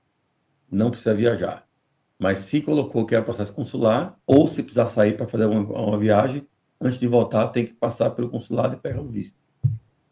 [0.69, 1.65] não precisa viajar.
[2.19, 5.97] Mas se colocou que era processo consular, ou se precisar sair para fazer uma, uma,
[5.97, 6.45] viagem,
[6.79, 9.35] antes de voltar, tem que passar pelo consulado e pegar o visto.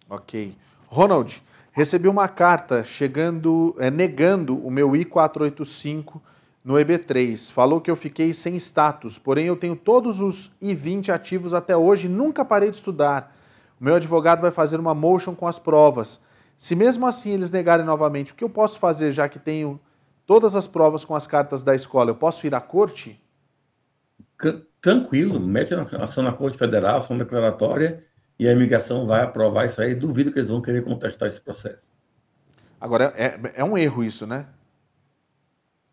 [0.09, 0.55] Ok.
[0.88, 1.41] Ronald,
[1.72, 6.22] recebi uma carta chegando, é, negando o meu I-485
[6.63, 7.51] no EB3.
[7.51, 12.09] Falou que eu fiquei sem status, porém eu tenho todos os I-20 ativos até hoje,
[12.09, 13.36] nunca parei de estudar.
[13.80, 16.20] O meu advogado vai fazer uma motion com as provas.
[16.57, 19.80] Se mesmo assim eles negarem novamente, o que eu posso fazer já que tenho
[20.26, 22.09] todas as provas com as cartas da escola?
[22.09, 23.22] Eu posso ir à corte?
[24.86, 28.04] Tranquilo, mete a ação na Corte Federal, ação declaratória,
[28.38, 29.96] e a imigração vai aprovar isso aí.
[29.96, 31.88] Duvido que eles vão querer contestar esse processo.
[32.80, 34.46] Agora, é, é um erro isso, né?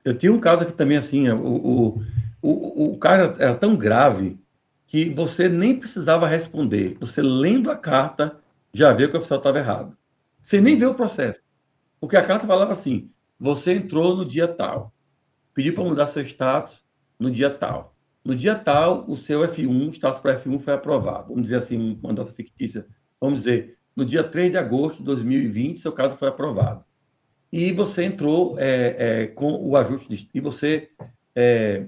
[0.05, 2.03] Eu tinha um caso aqui também assim, o, o,
[2.43, 4.39] o, o cara era tão grave
[4.87, 6.99] que você nem precisava responder.
[7.01, 8.41] Você lendo a carta
[8.75, 9.97] já viu que o oficial estava errado.
[10.43, 11.41] Você nem vê o processo.
[11.99, 14.93] Porque a carta falava assim: você entrou no dia tal,
[15.55, 16.85] pediu para mudar seu status
[17.19, 17.92] no dia tal.
[18.25, 21.29] No dia tal, o seu F1, status para F1 foi aprovado.
[21.29, 22.87] Vamos dizer assim, uma data fictícia.
[23.21, 26.85] Vamos dizer, no dia 3 de agosto de 2020, seu caso foi aprovado
[27.53, 30.89] e você entrou é, é, com o ajuste de, e você
[31.37, 31.85] é,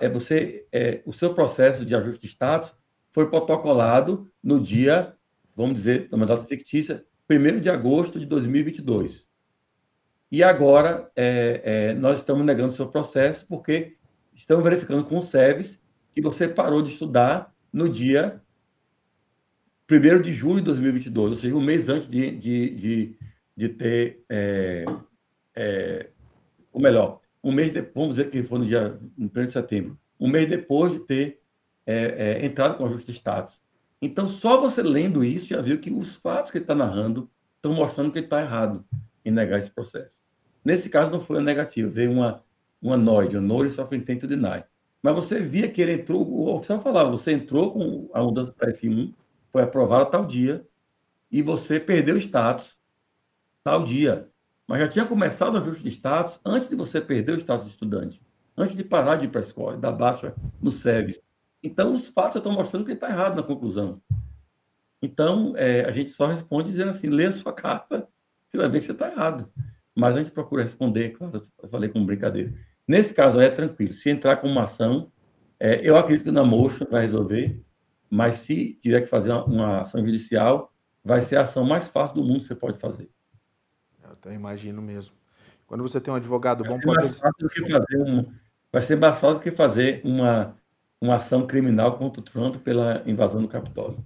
[0.00, 2.74] é você é, o seu processo de ajuste de status
[3.10, 5.14] foi protocolado no dia
[5.54, 9.26] vamos dizer uma data fictícia 1 de agosto de 2022
[10.32, 13.95] e agora é, é, nós estamos negando o seu processo porque
[14.36, 15.82] estamos verificando com o SEVES
[16.14, 18.40] que você parou de estudar no dia
[19.90, 23.16] 1 de julho de 2022, ou seja, um mês antes de, de, de
[23.56, 24.84] de ter, é,
[25.54, 26.10] é,
[26.70, 30.28] ou melhor, um mês depois, vamos dizer que foi no dia 1 de setembro, um
[30.28, 31.40] mês depois de ter
[31.86, 31.94] é,
[32.42, 33.58] é, entrado com ajuste de status.
[34.02, 37.72] Então, só você lendo isso já viu que os fatos que ele está narrando estão
[37.72, 38.84] mostrando que ele está errado
[39.24, 40.18] em negar esse processo.
[40.62, 42.44] Nesse caso, não foi uma negativa, veio uma,
[42.88, 44.64] uma NOID, uma Notice of Intent to Deny.
[45.02, 48.72] Mas você via que ele entrou, o oficial falava, você entrou com a mudança para
[48.72, 49.12] F1,
[49.52, 50.66] foi aprovada tal dia,
[51.30, 52.76] e você perdeu o status
[53.62, 54.28] tal dia.
[54.66, 57.72] Mas já tinha começado o ajuste de status antes de você perder o status de
[57.72, 58.20] estudante,
[58.56, 61.20] antes de parar de ir para a escola, dar baixa no SEVES.
[61.62, 64.00] Então, os fatos estão mostrando que está errado na conclusão.
[65.00, 68.08] Então, é, a gente só responde dizendo assim: lê a sua carta,
[68.48, 69.50] você vai ver que você está errado.
[69.94, 72.52] Mas a gente procura responder, claro, eu falei com brincadeira.
[72.86, 73.92] Nesse caso, é tranquilo.
[73.92, 75.10] Se entrar com uma ação,
[75.58, 77.60] é, eu acredito que na motion vai resolver,
[78.08, 80.72] mas se tiver que fazer uma, uma ação judicial,
[81.04, 83.10] vai ser a ação mais fácil do mundo que você pode fazer.
[84.26, 85.14] Eu imagino mesmo.
[85.66, 86.98] Quando você tem um advogado vai bom, pode.
[86.98, 88.32] Mais fácil do que fazer um,
[88.72, 90.56] vai ser mais fácil do que fazer uma,
[91.00, 94.04] uma ação criminal contra o Trump pela invasão do Capitólio.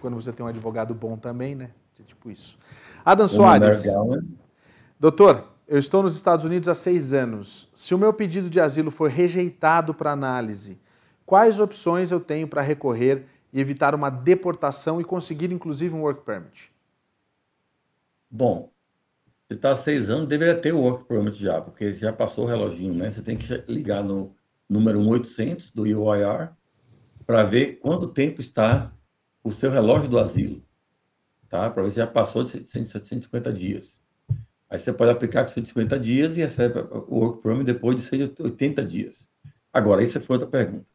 [0.00, 1.70] Quando você tem um advogado bom também, né?
[2.00, 2.58] É tipo isso.
[3.04, 3.84] Adam Soares.
[3.84, 4.22] Né?
[4.98, 7.68] Doutor, eu estou nos Estados Unidos há seis anos.
[7.74, 10.78] Se o meu pedido de asilo for rejeitado para análise,
[11.26, 16.24] quais opções eu tenho para recorrer e evitar uma deportação e conseguir, inclusive, um work
[16.24, 16.72] permit?
[18.30, 18.70] Bom,
[19.46, 22.48] você está há seis anos, deveria ter o work permit já, porque já passou o
[22.48, 23.10] reloginho, né?
[23.10, 24.34] Você tem que ligar no
[24.66, 26.50] número 1800 do UIR
[27.26, 28.90] para ver quanto tempo está
[29.44, 30.62] o seu relógio do asilo,
[31.46, 31.68] tá?
[31.68, 33.97] Para ver se já passou de 150 dias.
[34.70, 38.84] Aí você pode aplicar com 150 dias e recebe o work permit depois de 180
[38.84, 39.28] dias.
[39.72, 40.86] Agora, isso foi outra pergunta.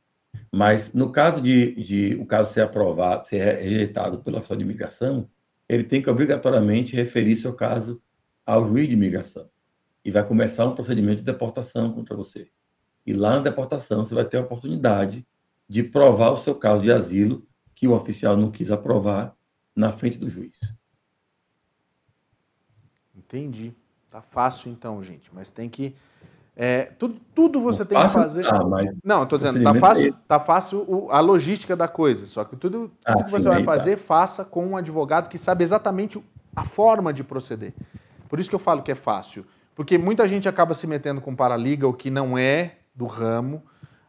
[0.51, 5.29] Mas no caso de, de o caso ser aprovado, ser rejeitado pela oficial de imigração,
[5.67, 8.01] ele tem que obrigatoriamente referir seu caso
[8.45, 9.49] ao juiz de imigração.
[10.05, 12.49] E vai começar um procedimento de deportação contra você.
[13.05, 15.25] E lá na deportação você vai ter a oportunidade
[15.67, 19.35] de provar o seu caso de asilo que o oficial não quis aprovar
[19.75, 20.57] na frente do juiz.
[23.25, 23.73] Entendi.
[24.09, 25.95] Tá fácil então, gente, mas tem que
[26.55, 28.45] é, tudo, tudo você tem que fazer.
[28.47, 32.27] Ah, mas não, estou dizendo, tá fácil, tá fácil a logística da coisa.
[32.27, 34.03] Só que tudo, tudo ah, que você sim, vai fazer, tá.
[34.03, 36.23] faça com um advogado que sabe exatamente
[36.55, 37.73] a forma de proceder.
[38.29, 39.45] Por isso que eu falo que é fácil.
[39.75, 43.63] Porque muita gente acaba se metendo com paralegal que não é do ramo,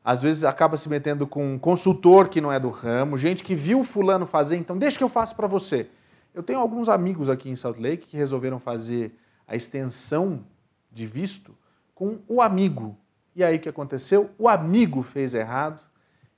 [0.05, 3.55] às vezes acaba se metendo com um consultor que não é do ramo, gente que
[3.55, 5.89] viu fulano fazer, então deixa que eu faço para você.
[6.35, 9.17] Eu tenho alguns amigos aqui em Salt Lake que resolveram fazer
[9.47, 10.45] a extensão
[10.91, 11.57] de visto
[11.95, 12.99] com o amigo.
[13.37, 14.31] E aí o que aconteceu?
[14.37, 15.81] O amigo fez errado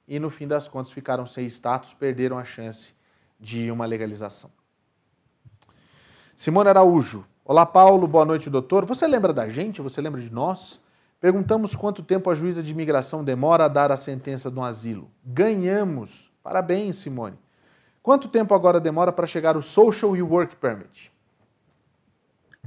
[0.06, 2.94] e no fim das contas ficaram sem status, perderam a chance
[3.40, 4.50] de uma legalização.
[6.36, 7.24] Simone Araújo.
[7.42, 8.06] Olá, Paulo.
[8.06, 8.84] Boa noite, doutor.
[8.84, 9.80] Você lembra da gente?
[9.80, 10.78] Você lembra de nós?
[11.18, 15.10] Perguntamos quanto tempo a juíza de imigração demora a dar a sentença do asilo.
[15.24, 16.30] Ganhamos.
[16.42, 17.38] Parabéns, Simone.
[18.06, 21.12] Quanto tempo agora demora para chegar o Social e Work Permit?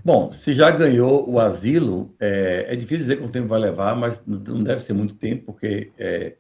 [0.04, 4.22] Bom, se já ganhou o asilo, é, é, difícil dizer quanto tempo vai levar, mas
[4.28, 6.36] não deve ser muito tempo, porque é,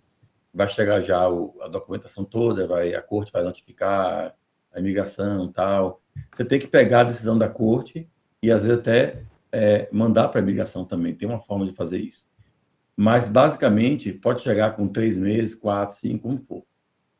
[0.53, 4.35] vai chegar já o, a documentação toda, vai, a corte vai notificar
[4.73, 6.01] a imigração tal.
[6.33, 8.05] Você tem que pegar a decisão da corte
[8.43, 11.15] e, às vezes, até é, mandar para a imigração também.
[11.15, 12.25] Tem uma forma de fazer isso.
[12.97, 16.65] Mas, basicamente, pode chegar com três meses, quatro, cinco, como for.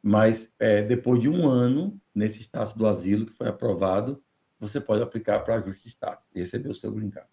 [0.01, 4.21] Mas, é, depois de um ano, nesse status do asilo que foi aprovado,
[4.59, 7.29] você pode aplicar para ajuste de status e receber o seu green card.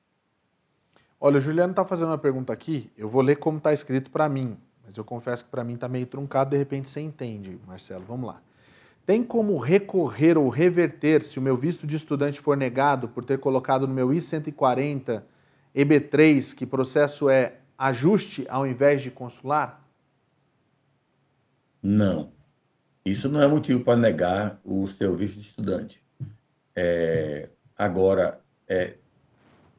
[1.19, 4.29] Olha, o Juliano está fazendo uma pergunta aqui, eu vou ler como está escrito para
[4.29, 8.05] mim, mas eu confesso que para mim está meio truncado, de repente você entende, Marcelo.
[8.05, 8.43] Vamos lá.
[9.05, 13.39] Tem como recorrer ou reverter se o meu visto de estudante for negado por ter
[13.39, 15.23] colocado no meu I-140
[15.75, 19.85] EB3 que processo é ajuste ao invés de consular?
[21.83, 22.36] Não.
[23.07, 26.03] Isso não é motivo para negar o seu visto de estudante.
[26.75, 27.49] É,
[27.79, 28.97] agora, é,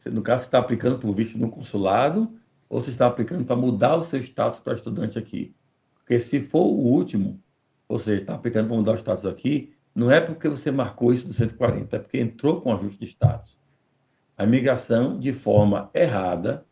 [0.05, 2.33] no caso, você está aplicando por visto no consulado
[2.69, 5.53] ou você está aplicando para mudar o seu status para estudante aqui?
[5.97, 7.43] Porque se for o último,
[7.89, 11.27] ou seja, está aplicando para mudar o status aqui, não é porque você marcou isso
[11.27, 13.59] do 140, é porque entrou com ajuste de status.
[14.37, 16.65] A imigração, de forma errada,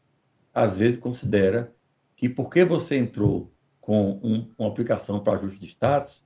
[0.53, 1.75] às vezes considera
[2.15, 3.51] que porque você entrou
[3.81, 6.24] com um, uma aplicação para ajuste de status,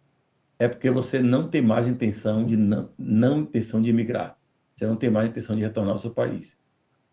[0.59, 4.37] é porque você não tem mais intenção de não, não intenção de emigrar.
[4.75, 6.57] Você não tem mais intenção de retornar ao seu país.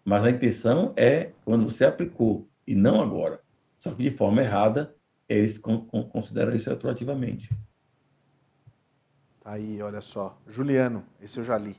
[0.04, 3.40] Mas a intenção é quando você aplicou e não agora.
[3.78, 4.94] Só que de forma errada,
[5.28, 7.48] eles consideram isso retroativamente.
[9.40, 10.36] Tá aí, olha só.
[10.48, 11.76] Juliano, esse eu já li.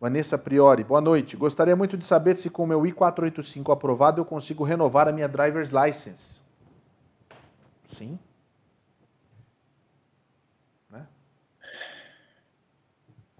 [0.00, 1.36] Vanessa Priori, boa noite.
[1.36, 5.28] Gostaria muito de saber se com o meu I-485 aprovado eu consigo renovar a minha
[5.28, 6.40] driver's license.
[7.86, 8.18] Sim.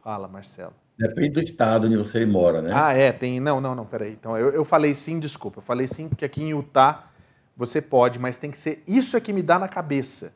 [0.02, 0.72] Fala, Marcelo.
[0.98, 2.70] Depende do estado onde você mora, né?
[2.74, 3.40] Ah, é, tem.
[3.40, 4.12] Não, não, não, peraí.
[4.12, 5.58] Então, eu, eu falei sim, desculpa.
[5.58, 7.10] Eu falei sim, porque aqui em Utah
[7.56, 8.82] você pode, mas tem que ser.
[8.86, 10.32] Isso é que me dá na cabeça.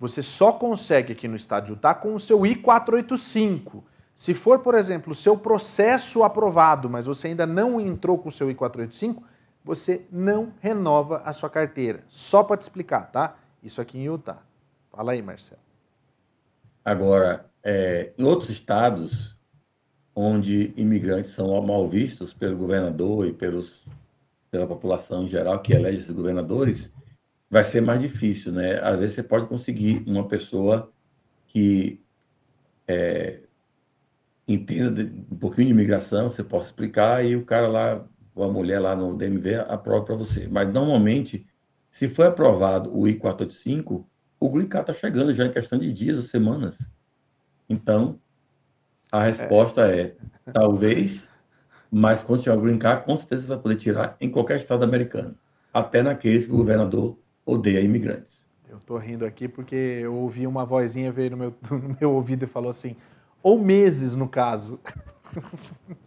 [0.00, 3.82] Você só consegue aqui no estado de Utah com o seu I-485.
[4.14, 8.32] Se for, por exemplo, o seu processo aprovado, mas você ainda não entrou com o
[8.32, 9.22] seu I-485,
[9.64, 12.02] você não renova a sua carteira.
[12.08, 13.36] Só para te explicar, tá?
[13.62, 14.38] Isso aqui em Utah.
[14.90, 15.60] Fala aí, Marcelo.
[16.84, 19.36] Agora, é, em outros estados,
[20.16, 23.86] onde imigrantes são mal vistos pelo governador e pelos,
[24.50, 26.90] pela população em geral que elege esses governadores,
[27.50, 28.80] vai ser mais difícil, né?
[28.82, 30.90] Às vezes você pode conseguir uma pessoa
[31.46, 32.00] que
[32.86, 33.40] é,
[34.48, 38.02] entenda um pouquinho de imigração, você possa explicar e o cara lá,
[38.34, 40.48] ou a mulher lá no DMV aprova para você.
[40.48, 41.46] Mas normalmente,
[41.90, 44.06] se foi aprovado o I-485,
[44.40, 46.78] o green card está chegando já em questão de dias ou semanas.
[47.68, 48.18] Então,
[49.10, 50.14] a resposta é,
[50.46, 51.30] é talvez,
[51.90, 55.34] mas quando tiver o green card, com certeza vai poder tirar em qualquer estado americano,
[55.72, 58.46] até naqueles que o governador odeia imigrantes.
[58.68, 62.44] Eu estou rindo aqui porque eu ouvi uma vozinha veio no meu, no meu ouvido
[62.44, 62.96] e falou assim,
[63.42, 64.78] ou meses no caso.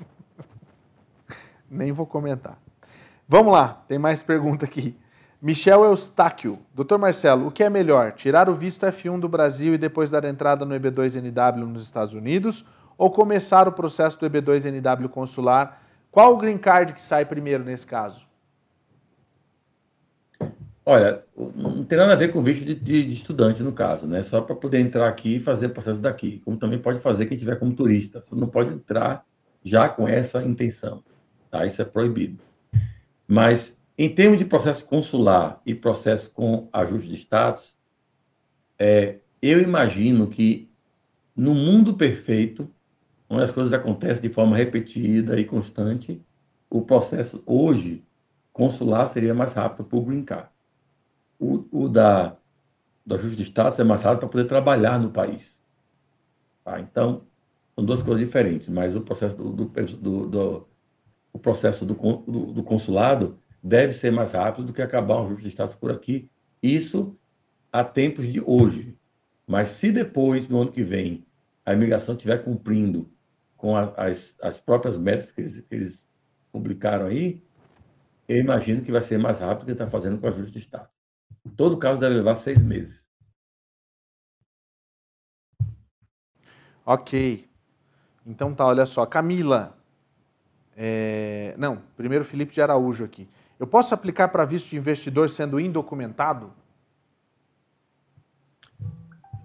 [1.69, 2.61] Nem vou comentar.
[3.27, 4.95] Vamos lá, tem mais pergunta aqui.
[5.41, 6.59] Michel Eustáquio.
[6.73, 10.23] Doutor Marcelo, o que é melhor, tirar o visto F1 do Brasil e depois dar
[10.23, 12.63] entrada no EB2NW nos Estados Unidos
[12.95, 15.81] ou começar o processo do EB2NW consular?
[16.11, 18.29] Qual o green card que sai primeiro nesse caso?
[20.85, 21.23] Olha,
[21.55, 24.21] não tem nada a ver com o visto de, de, de estudante, no caso, né?
[24.23, 26.41] Só para poder entrar aqui e fazer o processo daqui.
[26.43, 28.23] Como também pode fazer quem tiver como turista.
[28.27, 29.25] Você não pode entrar
[29.63, 31.03] já com essa intenção.
[31.49, 31.65] Tá?
[31.65, 32.43] Isso é proibido.
[33.27, 37.75] Mas Em termos de processo consular e processo com ajuste de status,
[38.79, 40.69] é, eu imagino que
[41.35, 42.69] no mundo perfeito,
[43.29, 46.21] onde as coisas acontecem de forma repetida e constante,
[46.69, 48.03] o processo hoje
[48.51, 50.49] consular seria mais rápido green card.
[51.39, 52.35] O, o da,
[53.05, 55.57] do ajuste de status é mais rápido para poder trabalhar no país.
[56.63, 56.79] Tá?
[56.79, 57.23] Então,
[57.75, 60.67] são duas coisas diferentes, mas o processo do, do, do, do
[61.33, 65.49] o processo do, do, consulado deve ser mais rápido do que acabar o ajuste de
[65.49, 66.29] status por aqui.
[66.61, 67.17] Isso
[67.71, 68.97] a tempos de hoje.
[69.47, 71.25] Mas se depois, no ano que vem,
[71.65, 73.11] a imigração estiver cumprindo
[73.55, 76.05] com a, as, as próprias metas que eles, que eles
[76.51, 77.43] publicaram aí,
[78.27, 80.69] eu imagino que vai ser mais rápido do que está fazendo com o ajuste de.
[81.45, 83.05] Em todo caso, deve levar seis meses.
[86.85, 87.47] Ok.
[88.25, 89.05] Então tá, olha só.
[89.05, 89.77] Camila.
[90.75, 91.53] É...
[91.57, 93.27] Não, primeiro Felipe de Araújo aqui.
[93.61, 96.51] Eu posso aplicar para visto de investidor sendo indocumentado?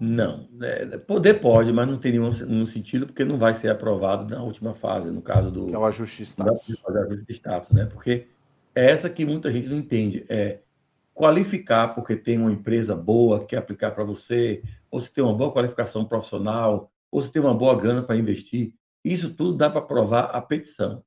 [0.00, 0.48] Não.
[0.62, 4.42] É, poder pode, mas não tem nenhum, nenhum, sentido, porque não vai ser aprovado na
[4.42, 5.66] última fase, no caso do.
[5.66, 6.80] Que é o ajuste de status.
[6.82, 7.84] Fazer ajuste de status, né?
[7.84, 8.28] Porque
[8.74, 10.24] é essa que muita gente não entende.
[10.30, 10.60] É
[11.12, 15.34] qualificar porque tem uma empresa boa que quer aplicar para você, ou se tem uma
[15.34, 18.72] boa qualificação profissional, ou se tem uma boa grana para investir.
[19.04, 21.04] Isso tudo dá para provar a petição,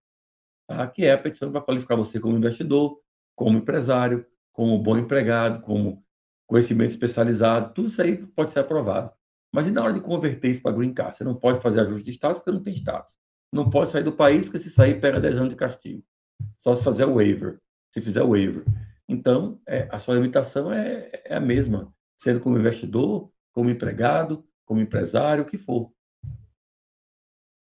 [0.70, 0.88] tá?
[0.88, 3.00] que é a petição que vai qualificar você como investidor,
[3.36, 6.04] como empresário, como bom empregado, como
[6.48, 9.12] conhecimento especializado, tudo isso aí pode ser aprovado.
[9.52, 11.16] Mas e na hora de converter isso para green card?
[11.16, 13.14] Você não pode fazer ajuste de status porque não tem status.
[13.52, 16.04] Não pode sair do país porque se sair pega 10 anos de castigo.
[16.58, 17.60] Só se fazer o waiver,
[17.92, 18.64] se fizer o waiver.
[19.08, 24.82] Então, é, a sua limitação é, é a mesma, sendo como investidor, como empregado, como
[24.82, 25.92] empresário, o que for.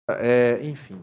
[0.08, 1.00] É, enfim.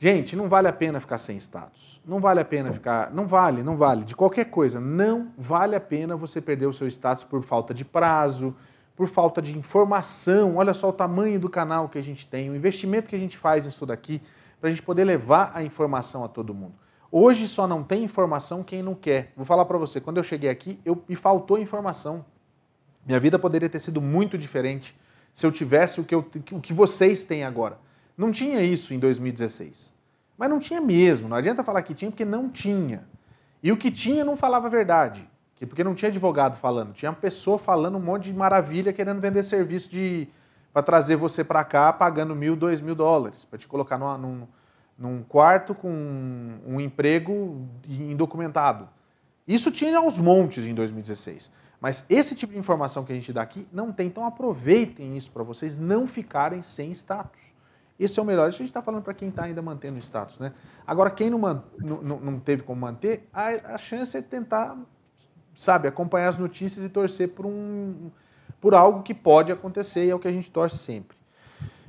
[0.00, 2.00] Gente, não vale a pena ficar sem status.
[2.06, 3.10] Não vale a pena ficar.
[3.12, 4.04] Não vale, não vale.
[4.04, 7.84] De qualquer coisa, não vale a pena você perder o seu status por falta de
[7.84, 8.54] prazo,
[8.94, 10.56] por falta de informação.
[10.56, 13.36] Olha só o tamanho do canal que a gente tem, o investimento que a gente
[13.36, 14.22] faz nisso daqui,
[14.60, 16.74] para a gente poder levar a informação a todo mundo.
[17.10, 19.32] Hoje só não tem informação quem não quer.
[19.36, 22.24] Vou falar para você, quando eu cheguei aqui, eu, me faltou informação.
[23.04, 24.96] Minha vida poderia ter sido muito diferente
[25.32, 27.78] se eu tivesse o que, eu, o que vocês têm agora.
[28.18, 29.94] Não tinha isso em 2016.
[30.36, 31.28] Mas não tinha mesmo.
[31.28, 33.06] Não adianta falar que tinha, porque não tinha.
[33.62, 35.24] E o que tinha não falava a verdade.
[35.60, 36.92] Porque não tinha advogado falando.
[36.92, 40.28] Tinha uma pessoa falando um monte de maravilha, querendo vender serviço de
[40.72, 44.46] para trazer você para cá pagando mil, dois mil dólares, para te colocar numa, num,
[44.96, 45.90] num quarto com
[46.64, 48.88] um emprego indocumentado.
[49.46, 51.50] Isso tinha aos montes em 2016.
[51.80, 55.30] Mas esse tipo de informação que a gente dá aqui não tem, então aproveitem isso
[55.30, 57.40] para vocês não ficarem sem status.
[57.98, 58.48] Esse é o melhor.
[58.48, 60.38] Isso a gente está falando para quem está ainda mantendo o status.
[60.38, 60.52] Né?
[60.86, 61.40] Agora, quem não,
[61.78, 64.78] não, não teve como manter, a, a, chance é tentar,
[65.54, 68.10] sabe, acompanhar as notícias e torcer por, um,
[68.60, 71.16] por algo que pode acontecer e é o que a gente torce sempre.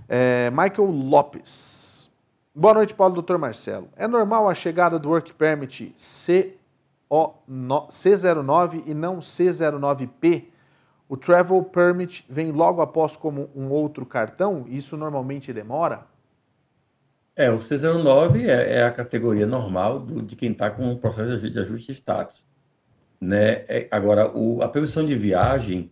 [0.08, 2.10] É, Michael Lopes.
[2.56, 3.88] Boa noite, Paulo, doutor Marcelo.
[3.96, 10.46] É normal a chegada do Work Permit C09 e não C09P?
[11.10, 14.66] O Travel Permit vem logo após como um outro cartão?
[14.68, 16.06] Isso normalmente demora?
[17.36, 21.50] É, o C09 é, é a categoria normal do, de quem está com o processo
[21.50, 22.46] de ajuste de status.
[23.20, 23.66] Né?
[23.68, 25.92] É, agora, o, a permissão de viagem,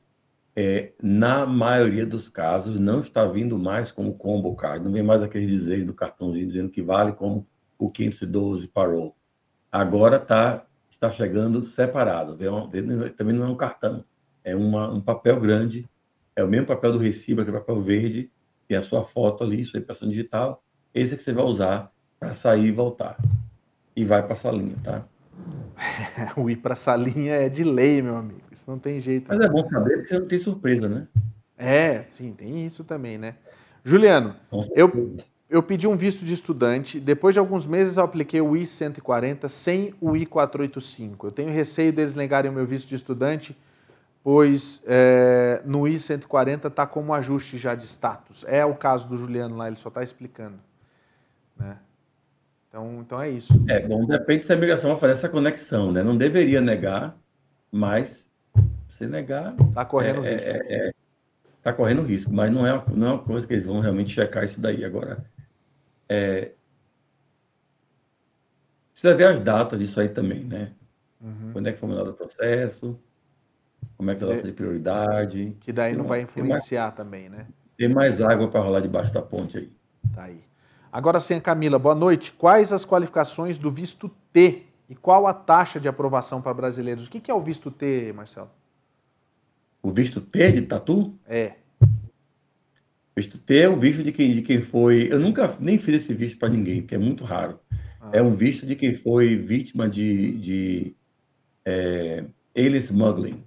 [0.56, 4.86] é, na maioria dos casos, não está vindo mais como combo card.
[4.86, 9.16] Não vem mais aquele dizer do cartãozinho dizendo que vale como o 512 parou.
[9.72, 12.38] Agora tá, está chegando separado.
[13.18, 14.06] Também não é um cartão
[14.48, 15.86] é uma, um papel grande,
[16.34, 18.32] é o mesmo papel do recibo, aquele papel verde,
[18.66, 22.34] tem a sua foto ali, sua impressão digital, esse é que você vai usar para
[22.34, 23.18] sair e voltar.
[23.94, 25.06] E vai para a salinha, tá?
[26.38, 28.42] o ir para a salinha é de lei, meu amigo.
[28.50, 29.28] Isso não tem jeito.
[29.28, 31.08] Mas é bom saber porque não tem surpresa, né?
[31.58, 33.36] É, sim, tem isso também, né?
[33.84, 34.36] Juliano,
[34.74, 35.18] eu,
[35.50, 37.02] eu pedi um visto de estudante.
[37.02, 41.26] Depois de alguns meses, eu apliquei o I-140 sem o I-485.
[41.26, 43.58] Eu tenho receio deles negarem o meu visto de estudante
[44.28, 48.44] pois é, no I-140 está como ajuste já de status.
[48.46, 50.60] É o caso do Juliano lá, ele só está explicando.
[51.58, 51.78] Né?
[52.68, 53.54] Então, então é isso.
[53.70, 56.04] É, bom, depende se a migração vai fazer essa conexão, né?
[56.04, 57.18] Não deveria negar,
[57.72, 58.30] mas
[58.98, 59.56] se negar...
[59.62, 60.50] Está correndo é, risco.
[60.50, 60.92] Está é,
[61.64, 64.44] é, correndo risco, mas não é, não é uma coisa que eles vão realmente checar
[64.44, 64.84] isso daí.
[64.84, 65.24] Agora,
[66.10, 66.52] é,
[68.92, 70.74] precisa ver as datas disso aí também, né?
[71.22, 71.52] Uhum.
[71.54, 73.00] Quando é que foi mandado o processo
[73.96, 75.56] como é que ela é, tem prioridade.
[75.60, 77.48] Que daí não vai influenciar mais, também, né?
[77.78, 79.72] Tem mais água para rolar debaixo da ponte aí.
[80.14, 80.42] Tá aí.
[80.92, 82.32] Agora sim, Camila, boa noite.
[82.32, 87.08] Quais as qualificações do visto T E qual a taxa de aprovação para brasileiros?
[87.08, 88.50] O que é o visto T, Marcelo?
[89.84, 91.14] O visto T de tatu?
[91.28, 91.54] É.
[93.16, 95.12] Visto T é o visto de quem, de quem foi.
[95.12, 97.60] Eu nunca nem fiz esse visto para ninguém, porque é muito raro.
[98.00, 98.12] Ah.
[98.14, 100.96] É um visto de quem foi vítima de, de
[101.66, 102.24] é,
[102.56, 103.44] alien smuggling.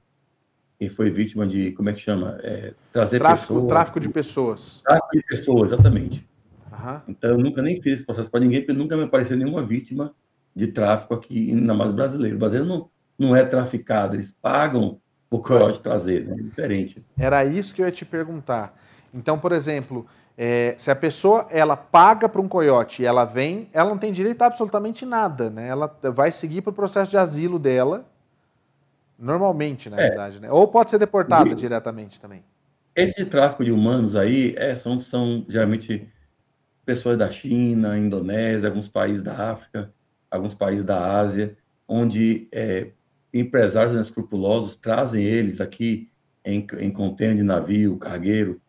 [0.80, 2.38] Quem foi vítima de, como é que chama?
[2.42, 3.68] É, trazer tráfico, pessoas.
[3.68, 4.80] Tráfico de pessoas.
[4.82, 6.26] Tráfico de pessoas, exatamente.
[6.72, 7.00] Uhum.
[7.06, 10.14] Então, eu nunca nem fiz esse processo para ninguém, porque nunca me apareceu nenhuma vítima
[10.56, 12.36] de tráfico aqui, ainda mais brasileiro.
[12.36, 14.98] O brasileiro não, não é traficado, eles pagam
[15.30, 16.36] o coiote trazer, né?
[16.38, 17.04] é diferente.
[17.18, 18.74] Era isso que eu ia te perguntar.
[19.12, 23.68] Então, por exemplo, é, se a pessoa ela paga para um coiote e ela vem,
[23.74, 25.68] ela não tem direito a absolutamente nada, né?
[25.68, 28.09] Ela vai seguir para o processo de asilo dela,
[29.20, 30.08] normalmente, na é.
[30.08, 30.50] verdade, né?
[30.50, 32.42] Ou pode ser deportada e, diretamente também.
[32.96, 36.08] Esse tráfico de humanos aí é, são, são geralmente
[36.84, 39.92] pessoas da China, Indonésia, alguns países da África,
[40.30, 41.56] alguns países da Ásia,
[41.86, 42.88] onde é,
[43.32, 46.10] empresários inescrupulosos trazem eles aqui
[46.44, 48.60] em, em contêiner de navio, cargueiro,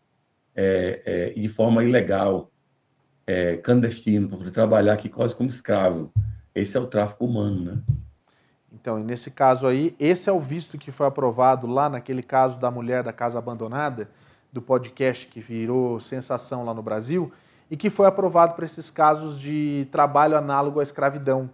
[0.56, 2.52] é, é, de forma ilegal,
[3.26, 6.12] é, clandestino, para poder trabalhar aqui quase como escravo.
[6.54, 7.82] Esse é o tráfico humano, né?
[8.74, 12.58] Então, e nesse caso aí, esse é o visto que foi aprovado lá naquele caso
[12.58, 14.10] da mulher da casa abandonada,
[14.52, 17.32] do podcast que virou sensação lá no Brasil,
[17.70, 21.50] e que foi aprovado para esses casos de trabalho análogo à escravidão.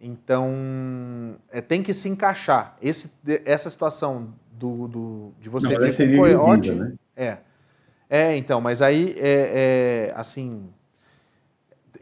[0.00, 2.76] Então, é, tem que se encaixar.
[2.82, 3.10] Esse,
[3.44, 6.72] essa situação do, do de você Não, vir com coiote.
[6.72, 6.92] Né?
[7.16, 7.38] É.
[8.08, 10.68] É, então, mas aí é, é, assim.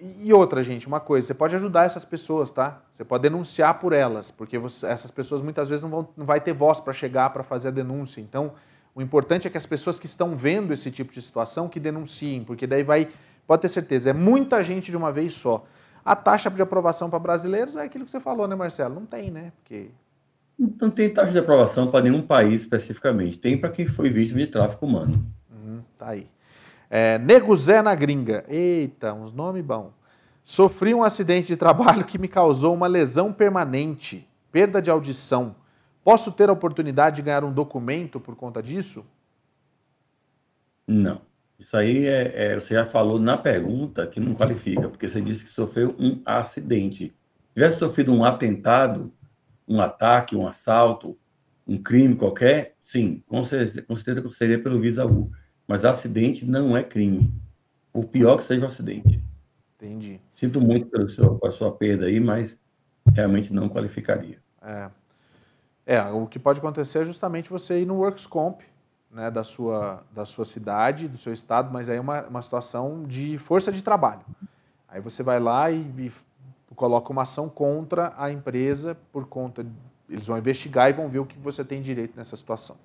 [0.04, 2.82] E outra, gente, uma coisa, você pode ajudar essas pessoas, tá?
[2.90, 6.40] Você pode denunciar por elas, porque você, essas pessoas muitas vezes não vão não vai
[6.40, 8.20] ter voz para chegar para fazer a denúncia.
[8.20, 8.52] Então,
[8.96, 12.42] o importante é que as pessoas que estão vendo esse tipo de situação que denunciem,
[12.42, 13.08] porque daí vai,
[13.46, 15.64] pode ter certeza, é muita gente de uma vez só.
[16.04, 18.96] A taxa de aprovação para brasileiros é aquilo que você falou, né, Marcelo?
[18.96, 19.52] Não tem, né?
[19.62, 19.90] Porque...
[20.58, 23.38] Não tem taxa de aprovação para nenhum país especificamente.
[23.38, 25.24] Tem para quem foi vítima de tráfico humano.
[25.48, 26.28] Uhum, tá aí.
[26.94, 28.44] É, Nego Zé na gringa.
[28.46, 29.94] Eita, uns nomes bons.
[30.44, 35.56] Sofri um acidente de trabalho que me causou uma lesão permanente, perda de audição.
[36.04, 39.06] Posso ter a oportunidade de ganhar um documento por conta disso?
[40.86, 41.22] Não.
[41.58, 45.44] Isso aí é, é, você já falou na pergunta que não qualifica, porque você disse
[45.44, 47.06] que sofreu um acidente.
[47.06, 49.10] Se tivesse sofrido um atentado,
[49.66, 51.16] um ataque, um assalto,
[51.66, 55.30] um crime qualquer, sim, com certeza, com certeza seria pelo Visa U.
[55.72, 57.32] Mas acidente não é crime.
[57.94, 59.24] O pior que seja o acidente.
[59.76, 60.20] Entendi.
[60.34, 62.60] Sinto muito pelo seu, pela sua perda aí, mas
[63.14, 64.36] realmente não qualificaria.
[64.60, 64.90] É.
[65.86, 68.60] é, o que pode acontecer é justamente você ir no Works Comp,
[69.10, 73.04] né, da, sua, da sua cidade, do seu estado, mas aí é uma, uma situação
[73.04, 74.26] de força de trabalho.
[74.86, 76.12] Aí você vai lá e, e
[76.76, 79.64] coloca uma ação contra a empresa por conta.
[80.06, 82.76] Eles vão investigar e vão ver o que você tem direito nessa situação.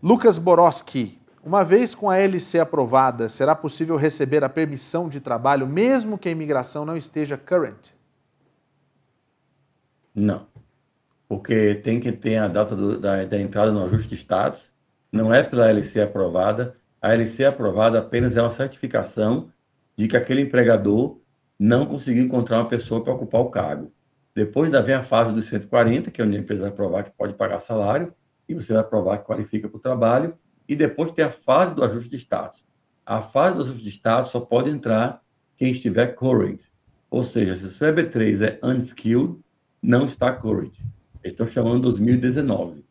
[0.00, 1.18] Lucas Boroski,
[1.48, 6.28] uma vez com a LC aprovada, será possível receber a permissão de trabalho mesmo que
[6.28, 7.94] a imigração não esteja current?
[10.14, 10.46] Não.
[11.26, 14.70] Porque tem que ter a data do, da, da entrada no ajuste de status
[15.10, 16.76] não é pela LC aprovada.
[17.00, 19.50] A LC aprovada apenas é uma certificação
[19.96, 21.18] de que aquele empregador
[21.58, 23.90] não conseguiu encontrar uma pessoa para ocupar o cargo.
[24.34, 27.10] Depois ainda vem a fase dos 140, que é onde a empresa vai provar que
[27.10, 28.12] pode pagar salário,
[28.46, 30.36] e você vai provar que qualifica para o trabalho,
[30.68, 32.66] e depois tem a fase do ajuste de status.
[33.04, 35.22] A fase do ajuste de status só pode entrar
[35.56, 36.60] quem estiver current.
[37.10, 39.38] Ou seja, se o seu EB3 é unskilled,
[39.82, 40.78] não está current.
[41.24, 42.84] Estão chamando 2019.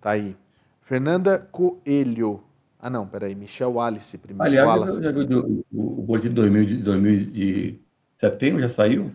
[0.00, 0.36] Tá aí.
[0.82, 2.42] Fernanda Coelho.
[2.78, 3.34] Ah, não, peraí.
[3.34, 4.44] Michel Wallace primeiro.
[4.44, 5.02] Aliás, Wallace.
[5.02, 7.80] Já, já, o, o boletim de 2000, de 2000 de
[8.18, 9.12] setembro já saiu?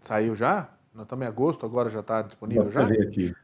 [0.00, 0.70] Saiu já?
[0.94, 2.82] Nós estamos em agosto, agora já está disponível vou já?
[2.82, 3.34] aqui.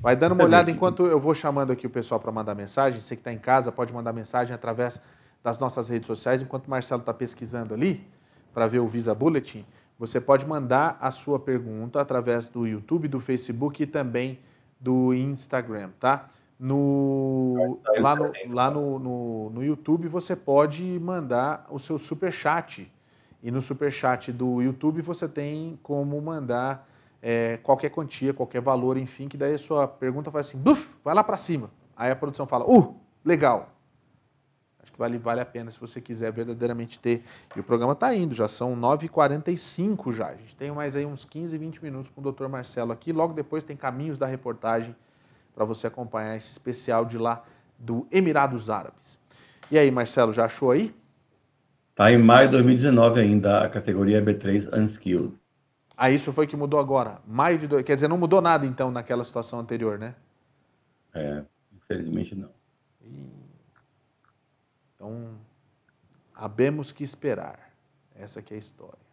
[0.00, 3.00] Vai dando uma olhada enquanto eu vou chamando aqui o pessoal para mandar mensagem.
[3.00, 5.00] Você que está em casa pode mandar mensagem através
[5.42, 6.40] das nossas redes sociais.
[6.40, 8.06] Enquanto o Marcelo está pesquisando ali
[8.54, 9.66] para ver o Visa Bulletin,
[9.98, 14.38] você pode mandar a sua pergunta através do YouTube, do Facebook e também
[14.78, 16.28] do Instagram, tá?
[16.60, 22.90] No, lá no, lá no, no, no YouTube você pode mandar o seu super chat.
[23.42, 26.88] E no super chat do YouTube você tem como mandar
[27.22, 31.14] é, qualquer quantia, qualquer valor, enfim, que daí a sua pergunta vai assim, buf, vai
[31.14, 31.70] lá para cima.
[31.96, 33.70] Aí a produção fala, uh, legal.
[34.80, 37.24] Acho que vale, vale a pena se você quiser verdadeiramente ter.
[37.56, 40.28] E o programa está indo, já são 9h45 já.
[40.28, 42.46] A gente tem mais aí uns 15, 20 minutos com o Dr.
[42.46, 43.12] Marcelo aqui.
[43.12, 44.94] Logo depois tem caminhos da reportagem
[45.54, 47.42] para você acompanhar esse especial de lá
[47.76, 49.18] do Emirados Árabes.
[49.70, 50.94] E aí, Marcelo, já achou aí?
[51.90, 55.34] Está em maio de 2019 ainda a categoria B3 Unskilled.
[56.00, 57.18] Ah, isso foi que mudou agora.
[57.26, 57.66] Maio de.
[57.66, 57.82] Do...
[57.82, 60.14] Quer dizer, não mudou nada então naquela situação anterior, né?
[61.12, 61.42] É,
[61.76, 62.50] infelizmente não.
[64.94, 65.34] Então,
[66.32, 67.72] habemos que esperar.
[68.14, 69.08] Essa que é a história.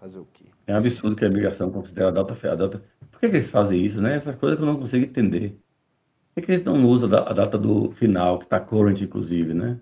[0.00, 0.46] Fazer o quê?
[0.66, 2.82] É um absurdo que a imigração considere a data, a data.
[3.10, 4.14] Por que, que eles fazem isso, né?
[4.14, 5.60] Essas coisas que eu não consigo entender.
[6.34, 9.78] Por que, que eles não usam a data do final, que está current, inclusive, né?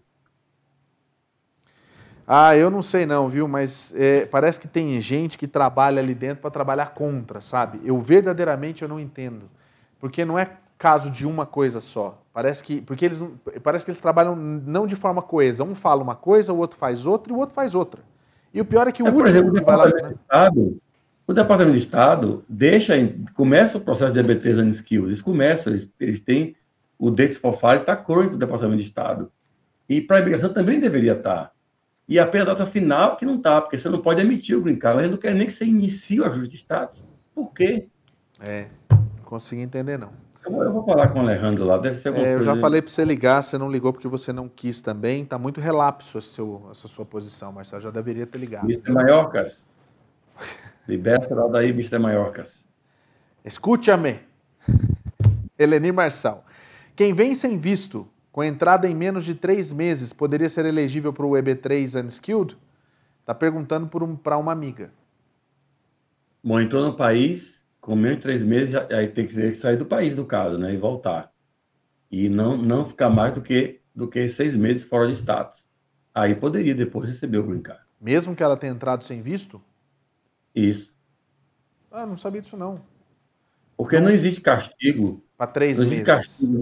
[2.27, 3.49] Ah, eu não sei não, viu?
[3.49, 7.81] Mas é, parece que tem gente que trabalha ali dentro para trabalhar contra, sabe?
[7.85, 9.47] Eu verdadeiramente eu não entendo,
[9.99, 12.23] porque não é caso de uma coisa só.
[12.33, 13.23] Parece que porque eles
[13.63, 15.65] parece que eles trabalham não de forma coesa.
[15.65, 18.03] Um fala uma coisa, o outro faz outra e o outro faz outra.
[18.55, 20.15] E o pior é que o é, último exemplo, que vai lá, né?
[20.23, 20.81] Estado,
[21.27, 22.95] o Departamento de Estado deixa,
[23.35, 26.57] começa o processo de EB3 and Skills, eles começam, eles, eles têm
[26.99, 29.31] o Fire está current do Departamento de Estado.
[29.89, 31.52] E para a imigração também deveria estar.
[32.13, 34.77] E apenas a data final que não está, porque você não pode emitir o green
[34.77, 37.03] card, mas não quer nem que você inicie o ajuste de status.
[37.35, 37.89] Por quê?
[38.39, 40.13] É, não consigo entender não.
[40.45, 42.83] Eu, eu vou falar com o Alejandro lá, deve ser alguma é, Eu já falei
[42.83, 45.23] para você ligar, você não ligou porque você não quis também.
[45.23, 47.81] Está muito relapso seu, essa sua posição, Marcelo.
[47.81, 48.65] Já deveria ter ligado.
[48.65, 48.93] Mr.
[48.93, 49.65] Maiorcas.
[50.87, 51.99] Liberta lá daí, Mr.
[51.99, 52.63] Maiorcas.
[53.43, 54.21] Escute-me.
[55.59, 56.45] Elenir Marçal.
[56.95, 61.27] Quem vem sem visto com entrada em menos de três meses, poderia ser elegível para
[61.27, 62.57] o EB3 Unskilled?
[63.21, 64.91] Está perguntando para um, uma amiga.
[66.43, 70.17] Bom, entrou no país, com menos de três meses, aí tem que sair do país,
[70.17, 70.73] no caso, né?
[70.73, 71.31] E voltar.
[72.11, 75.65] E não, não ficar mais do que, do que seis meses fora de status.
[76.15, 77.83] Aí poderia depois receber o green card.
[78.01, 79.63] Mesmo que ela tenha entrado sem visto?
[80.55, 80.93] Isso.
[81.91, 82.81] Ah, não sabia disso não.
[83.77, 86.05] Porque não, não existe castigo para três não meses.
[86.05, 86.61] castigo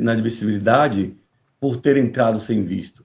[0.00, 1.16] na admissibilidade
[1.60, 3.04] por ter entrado sem visto.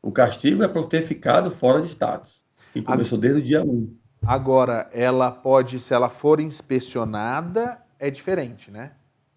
[0.00, 2.40] O castigo é por ter ficado fora de status.
[2.74, 3.94] E começou desde o dia 1.
[4.24, 8.92] Agora, ela pode, se ela for inspecionada, é diferente, né?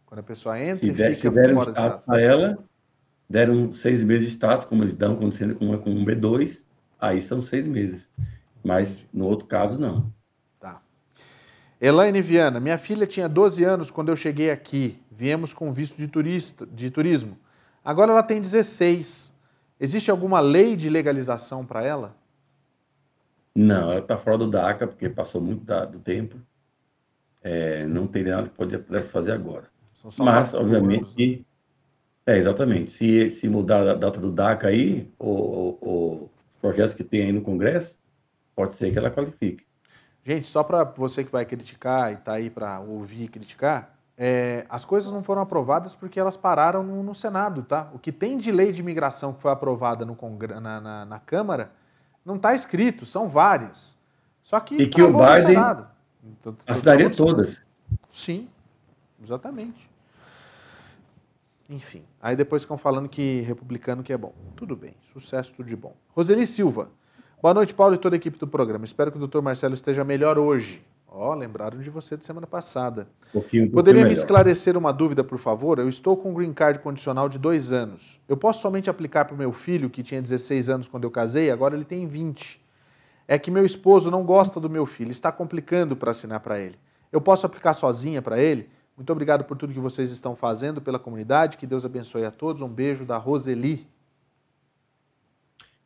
[0.06, 2.57] Quando a pessoa entra se e der, fica se deram fora status para ela,
[3.30, 6.61] deram seis meses de status, como eles dão quando sendo com, com um B2,
[6.98, 8.07] aí são seis meses.
[8.64, 10.14] Mas no outro caso, não.
[11.80, 14.99] Elaine Viana, minha filha tinha 12 anos quando eu cheguei aqui.
[15.11, 17.38] Viemos com visto de, turista, de turismo.
[17.84, 19.34] Agora ela tem 16.
[19.80, 22.15] Existe alguma lei de legalização para ela?
[23.56, 26.38] Não, ela está fora do DACA, porque passou muito do tempo.
[27.41, 29.68] É, não tem nada que pudesse fazer agora.
[30.19, 31.45] Mas, obviamente,
[32.26, 32.91] é, exatamente.
[32.91, 36.30] Se, se mudar a data do DACA aí, os
[36.60, 37.97] projetos que tem aí no Congresso,
[38.56, 39.65] pode ser que ela qualifique.
[40.26, 44.65] Gente, só para você que vai criticar e está aí para ouvir e criticar, é,
[44.68, 47.89] as coisas não foram aprovadas porque elas pararam no, no, Senado, tá?
[47.93, 50.18] O que tem de lei de imigração que foi aprovada no
[50.60, 51.72] na, na, na Câmara
[52.26, 53.95] não está escrito, são várias.
[54.41, 55.57] Só que e que o Biden
[56.23, 57.61] então, assinaria todas.
[58.11, 58.49] Sim,
[59.23, 59.89] exatamente.
[61.69, 64.34] Enfim, aí depois ficam falando que republicano que é bom.
[64.56, 65.95] Tudo bem, sucesso, tudo de bom.
[66.10, 66.89] Roseli Silva.
[67.41, 68.85] Boa noite, Paulo e toda a equipe do programa.
[68.85, 70.81] Espero que o doutor Marcelo esteja melhor hoje.
[71.07, 73.07] Ó, oh, lembraram de você de semana passada.
[73.29, 75.79] Um pouquinho, um Poderia me esclarecer uma dúvida, por favor?
[75.79, 78.19] Eu estou com um green card condicional de dois anos.
[78.27, 81.51] Eu posso somente aplicar para o meu filho, que tinha 16 anos quando eu casei,
[81.51, 82.59] agora ele tem 20.
[83.27, 86.77] É que meu esposo não gosta do meu filho, está complicando para assinar para ele.
[87.11, 88.69] Eu posso aplicar sozinha para ele?
[88.97, 91.57] Muito obrigado por tudo que vocês estão fazendo pela comunidade.
[91.57, 92.61] Que Deus abençoe a todos.
[92.61, 93.87] Um beijo da Roseli.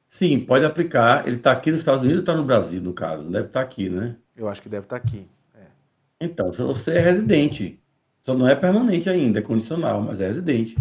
[0.09, 1.25] Sim, pode aplicar.
[1.27, 3.29] Ele está aqui nos Estados Unidos ou está no Brasil, no caso?
[3.29, 4.15] Deve estar tá aqui, né?
[4.35, 5.27] Eu acho que deve estar tá aqui.
[5.55, 5.67] É.
[6.19, 7.79] Então, se você é residente,
[8.23, 10.75] só não é permanente ainda, é condicional, mas é residente.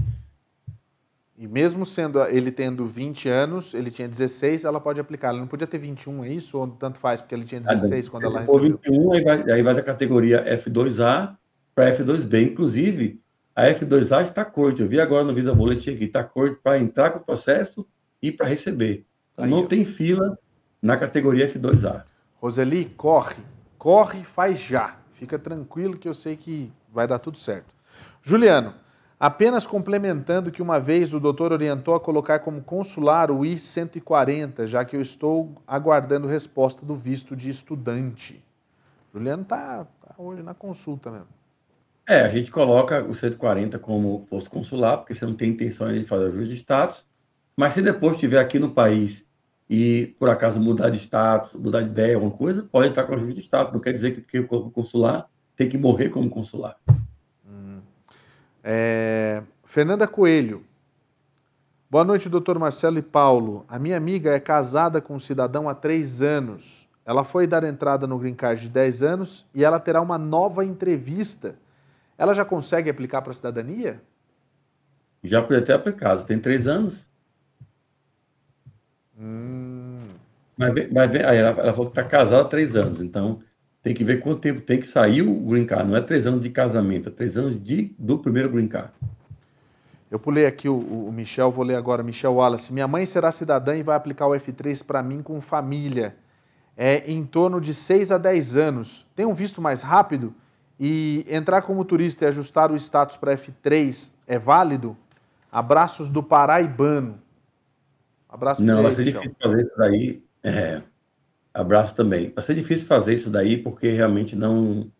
[1.36, 5.28] E mesmo sendo ele tendo 20 anos, ele tinha 16, ela pode aplicar.
[5.28, 6.58] Ela não podia ter 21, é isso?
[6.58, 8.78] Ou tanto faz, porque ele tinha 16 ah, quando ela recebeu?
[8.82, 11.36] 21, aí vai, aí vai da categoria F2A
[11.74, 12.50] para F2B.
[12.50, 13.20] Inclusive,
[13.54, 14.82] a F2A está curta.
[14.82, 17.86] Eu vi agora no Visa Boletim aqui, está curta para entrar com o processo
[18.22, 19.07] e para receber.
[19.38, 20.38] Aí, não tem fila
[20.82, 22.04] na categoria F2A.
[22.40, 23.42] Roseli, corre.
[23.78, 24.96] Corre, faz já.
[25.14, 27.74] Fica tranquilo que eu sei que vai dar tudo certo.
[28.22, 28.74] Juliano,
[29.18, 34.84] apenas complementando que uma vez o doutor orientou a colocar como consular o I-140, já
[34.84, 38.44] que eu estou aguardando resposta do visto de estudante.
[39.12, 41.28] Juliano está tá hoje na consulta mesmo.
[42.08, 46.04] É, a gente coloca o 140 como posto consular, porque você não tem intenção de
[46.04, 47.06] fazer ajuste de status.
[47.56, 49.27] Mas se depois estiver aqui no país
[49.68, 53.34] e por acaso mudar de status, mudar de ideia, alguma coisa, pode entrar com ajuste
[53.34, 53.72] de status.
[53.72, 56.76] Não quer dizer que, que o consular tem que morrer como consular.
[57.46, 57.80] Hum.
[58.64, 59.42] É...
[59.64, 60.64] Fernanda Coelho.
[61.90, 63.64] Boa noite, doutor Marcelo e Paulo.
[63.68, 66.88] A minha amiga é casada com um cidadão há três anos.
[67.04, 70.62] Ela foi dar entrada no Green Card de 10 anos e ela terá uma nova
[70.62, 71.56] entrevista.
[72.18, 74.02] Ela já consegue aplicar para a cidadania?
[75.24, 76.24] Já pode ter aplicado.
[76.24, 77.07] Tem três anos.
[79.18, 79.98] Hum.
[80.56, 83.00] Mas, mas aí ela, ela falou que está casada há três anos.
[83.00, 83.40] Então,
[83.82, 85.88] tem que ver quanto tempo tem que sair o Green Card.
[85.88, 88.90] Não é três anos de casamento, é três anos de, do primeiro Green Card.
[90.10, 92.02] Eu pulei aqui o, o Michel, vou ler agora.
[92.02, 92.72] Michel Wallace.
[92.72, 96.16] Minha mãe será cidadã e vai aplicar o F3 para mim com família.
[96.76, 99.06] É em torno de 6 a 10 anos.
[99.14, 100.34] Tem um visto mais rápido?
[100.80, 104.96] E entrar como turista e ajustar o status para F3 é válido?
[105.50, 107.20] Abraços do Paraibano.
[108.28, 110.22] Abraço Não, vai ser difícil fazer isso daí.
[110.42, 110.82] É,
[111.52, 112.32] abraço também.
[112.34, 114.90] Vai ser difícil fazer isso daí porque realmente não.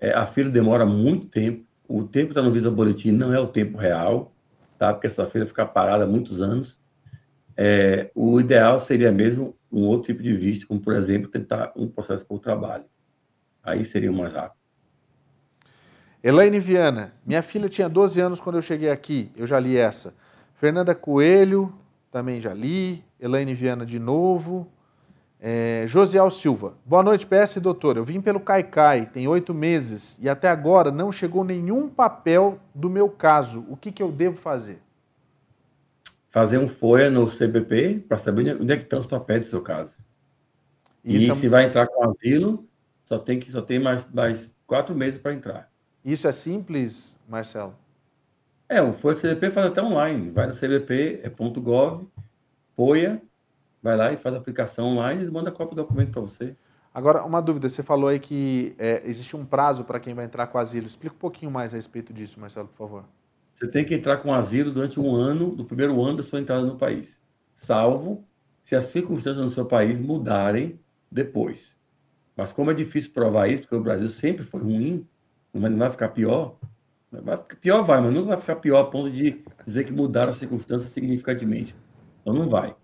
[0.00, 1.64] É, a fila demora muito tempo.
[1.88, 4.32] O tempo que está no Visa Boletim não é o tempo real
[4.82, 4.92] tá?
[4.92, 6.76] porque essa feira fica parada há muitos anos.
[7.56, 11.86] É, o ideal seria mesmo um outro tipo de visto, como, por exemplo, tentar um
[11.86, 12.84] processo por trabalho.
[13.62, 14.60] Aí seria o mais rápido.
[16.20, 20.12] Elaine Viana, minha filha tinha 12 anos quando eu cheguei aqui, eu já li essa.
[20.54, 21.72] Fernanda Coelho,
[22.12, 23.02] também já li.
[23.18, 24.68] Elaine Viana de novo.
[25.40, 27.96] É, Josiel Silva, boa noite, PS doutor.
[27.96, 32.88] Eu vim pelo Caicai, tem oito meses e até agora não chegou nenhum papel do
[32.88, 33.64] meu caso.
[33.68, 34.78] O que, que eu devo fazer?
[36.30, 39.60] Fazer um FOIA no CBP para saber onde é que estão os papéis do seu
[39.60, 39.96] caso.
[41.04, 41.34] Isso e é...
[41.34, 42.64] se vai entrar com asilo,
[43.06, 45.68] só tem que só tem mais, mais quatro meses para entrar.
[46.04, 47.74] Isso é simples, Marcelo?
[48.72, 50.30] É, o FOIA CBP faz até online.
[50.30, 51.30] Vai no CBP, é
[52.74, 53.20] FOIA,
[53.82, 56.56] vai lá e faz a aplicação online e manda a cópia do documento para você.
[56.94, 60.46] Agora, uma dúvida, você falou aí que é, existe um prazo para quem vai entrar
[60.46, 60.86] com asilo.
[60.86, 63.04] Explica um pouquinho mais a respeito disso, Marcelo, por favor.
[63.52, 66.62] Você tem que entrar com asilo durante um ano, do primeiro ano da sua entrada
[66.62, 67.20] no país,
[67.52, 68.24] salvo
[68.62, 70.80] se as circunstâncias no seu país mudarem
[71.10, 71.76] depois.
[72.34, 75.06] Mas como é difícil provar isso, porque o Brasil sempre foi ruim,
[75.52, 76.56] não vai ficar pior,
[77.20, 80.32] vai ficar pior vai, mas nunca vai ficar pior a ponto de dizer que mudaram
[80.32, 81.74] as circunstâncias significativamente.
[82.20, 82.74] Então não vai.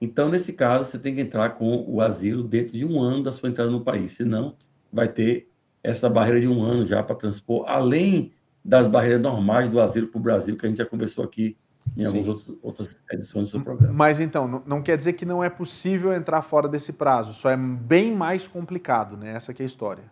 [0.00, 3.32] Então, nesse caso, você tem que entrar com o asilo dentro de um ano da
[3.32, 4.54] sua entrada no país, senão
[4.92, 5.50] vai ter
[5.82, 8.32] essa barreira de um ano já para transpor, além
[8.64, 11.56] das barreiras normais do asilo para o Brasil, que a gente já conversou aqui
[11.96, 13.92] em algumas outras, outras edições do seu programa.
[13.92, 17.56] Mas então, não quer dizer que não é possível entrar fora desse prazo, só é
[17.56, 19.32] bem mais complicado, né?
[19.32, 20.04] Essa é a história.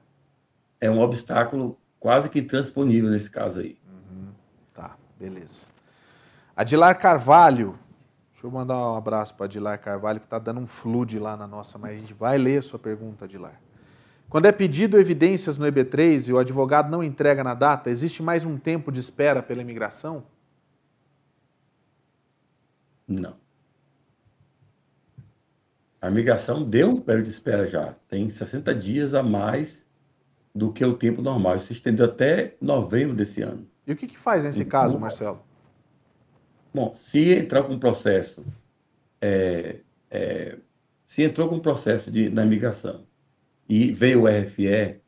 [0.81, 3.79] É um obstáculo quase que intransponível nesse caso aí.
[3.87, 4.29] Uhum.
[4.75, 5.67] Tá, beleza.
[6.55, 7.79] Adilar Carvalho,
[8.37, 11.47] Deixa eu mandar um abraço para Dilar Carvalho, que está dando um flood lá na
[11.47, 13.59] nossa, mas a gente vai ler a sua pergunta, Dilar.
[14.29, 18.45] Quando é pedido evidências no EB3 e o advogado não entrega na data, existe mais
[18.45, 20.25] um tempo de espera pela imigração?
[23.09, 23.39] Não.
[25.99, 27.95] A imigração deu um período de espera já.
[28.07, 29.83] Tem 60 dias a mais
[30.57, 31.57] do que o tempo normal.
[31.57, 33.67] Isso se estendeu até novembro desse ano.
[33.87, 35.41] E o que, que faz nesse então, caso, Marcelo?
[36.75, 38.45] Bom, se entrar com processo,
[39.21, 39.81] é,
[40.11, 40.57] é,
[41.05, 43.03] se entrou com processo de, na imigração
[43.69, 45.01] e veio o RFE,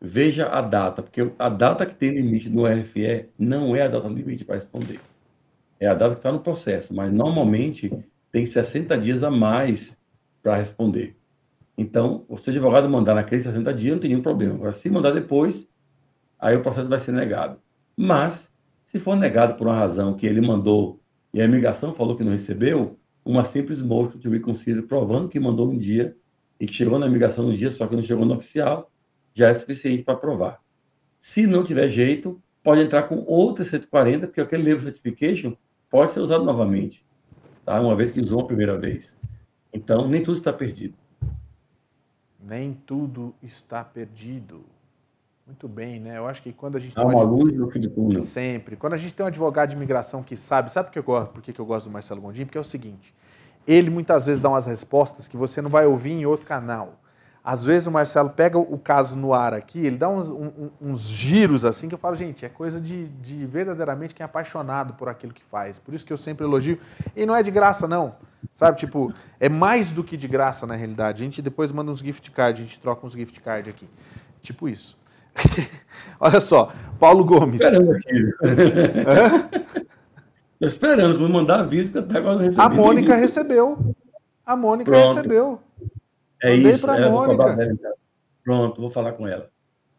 [0.00, 4.08] veja a data, porque a data que tem limite no RFE não é a data
[4.08, 5.00] limite para responder.
[5.78, 7.92] É a data que está no processo, mas normalmente
[8.32, 9.96] tem 60 dias a mais
[10.42, 11.16] para responder.
[11.76, 14.54] Então, o seu advogado mandar naqueles 60 dias não tem nenhum problema.
[14.54, 15.68] Agora, se mandar depois,
[16.38, 17.60] aí o processo vai ser negado.
[17.96, 18.50] Mas,
[18.84, 21.00] se for negado por uma razão que ele mandou
[21.34, 25.70] e a imigração falou que não recebeu, uma simples motion to reconsider provando que mandou
[25.70, 26.16] um dia
[26.58, 28.90] e que chegou na imigração no dia, só que não chegou no oficial,
[29.34, 30.60] já é suficiente para provar.
[31.18, 35.54] Se não tiver jeito, pode entrar com outra 140, porque aquele label certification
[35.90, 37.04] pode ser usado novamente,
[37.64, 37.80] tá?
[37.80, 39.14] uma vez que usou a primeira vez.
[39.72, 40.94] Então, nem tudo está perdido.
[42.46, 44.64] Nem tudo está perdido.
[45.44, 46.16] Muito bem, né?
[46.18, 46.96] Eu acho que quando a gente.
[46.96, 48.22] Há uma luz no fim do túnel.
[48.22, 48.76] Sempre.
[48.76, 51.32] Quando a gente tem um advogado de imigração que sabe, sabe por que eu gosto,
[51.32, 52.44] por que eu gosto do Marcelo Gondim?
[52.44, 53.12] Porque é o seguinte:
[53.66, 57.00] ele muitas vezes dá umas respostas que você não vai ouvir em outro canal.
[57.42, 61.02] Às vezes o Marcelo pega o caso no ar aqui, ele dá uns, um, uns
[61.02, 65.08] giros assim que eu falo, gente, é coisa de, de verdadeiramente quem é apaixonado por
[65.08, 65.78] aquilo que faz.
[65.78, 66.76] Por isso que eu sempre elogio.
[67.14, 68.16] E não é de graça, não.
[68.54, 71.22] Sabe, tipo, é mais do que de graça na realidade.
[71.22, 73.88] A gente depois manda uns gift cards, a gente troca uns gift cards aqui.
[74.42, 74.96] Tipo isso.
[76.18, 77.60] Olha só, Paulo Gomes.
[77.60, 78.32] Esperando aqui.
[80.54, 82.62] Estou esperando, vou mandar aviso que até agora não recebi.
[82.62, 83.94] A Mônica recebeu.
[84.44, 85.16] A Mônica Pronto.
[85.16, 85.60] recebeu.
[86.42, 87.56] É Mandei isso, é, Mônica.
[87.56, 87.96] Vou
[88.42, 89.50] Pronto, vou falar com ela.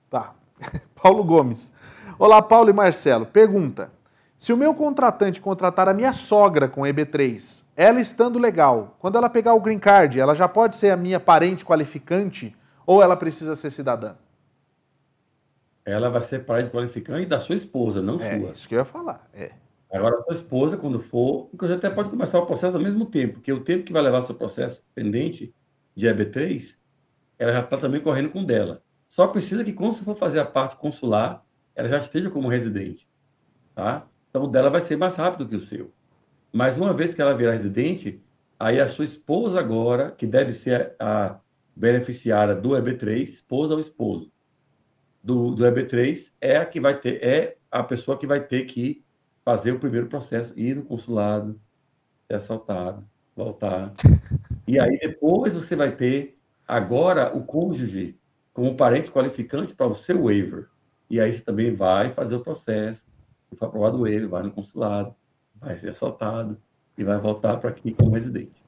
[0.09, 0.33] Tá.
[0.99, 1.71] Paulo Gomes.
[2.17, 3.27] Olá, Paulo e Marcelo.
[3.27, 3.91] Pergunta:
[4.35, 9.29] Se o meu contratante contratar a minha sogra com EB3, ela estando legal, quando ela
[9.29, 13.55] pegar o green card, ela já pode ser a minha parente qualificante ou ela precisa
[13.55, 14.15] ser cidadã?
[15.85, 18.49] Ela vai ser parente qualificante da sua esposa, não é, sua.
[18.49, 19.29] Isso que eu ia falar.
[19.31, 19.51] É.
[19.91, 23.35] Agora, a sua esposa, quando for, inclusive até pode começar o processo ao mesmo tempo,
[23.35, 25.53] porque o tempo que vai levar seu processo pendente
[25.95, 26.75] de EB3,
[27.37, 28.81] ela já está também correndo com dela.
[29.07, 31.45] Só precisa que, quando você for fazer a parte consular,
[31.75, 33.07] ela já esteja como residente.
[33.75, 34.07] Tá?
[34.31, 35.91] Então, o dela vai ser mais rápido que o seu.
[36.57, 38.19] Mas uma vez que ela virar residente,
[38.59, 41.39] aí a sua esposa agora, que deve ser a
[41.75, 44.31] beneficiária do EB3, esposa ou esposo
[45.23, 49.05] do, do EB3, é a que vai ter, é a pessoa que vai ter que
[49.45, 51.61] fazer o primeiro processo, ir no consulado,
[52.25, 53.93] ser assaltado, voltar.
[54.67, 58.19] E aí depois você vai ter agora o cônjuge
[58.51, 60.69] como parente qualificante para o seu waiver.
[61.07, 63.05] E aí você também vai fazer o processo,
[63.47, 65.15] se for aprovado o waiver, vai no consulado,
[65.59, 66.57] vai ser assaltado
[66.97, 68.63] e vai voltar para aqui como residente.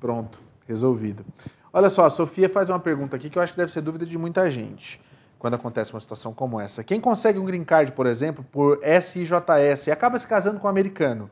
[0.00, 1.24] Pronto, resolvido.
[1.72, 4.06] Olha só, a Sofia faz uma pergunta aqui que eu acho que deve ser dúvida
[4.06, 5.00] de muita gente
[5.38, 6.82] quando acontece uma situação como essa.
[6.82, 10.70] Quem consegue um green card, por exemplo, por SIJS e acaba se casando com um
[10.70, 11.30] americano,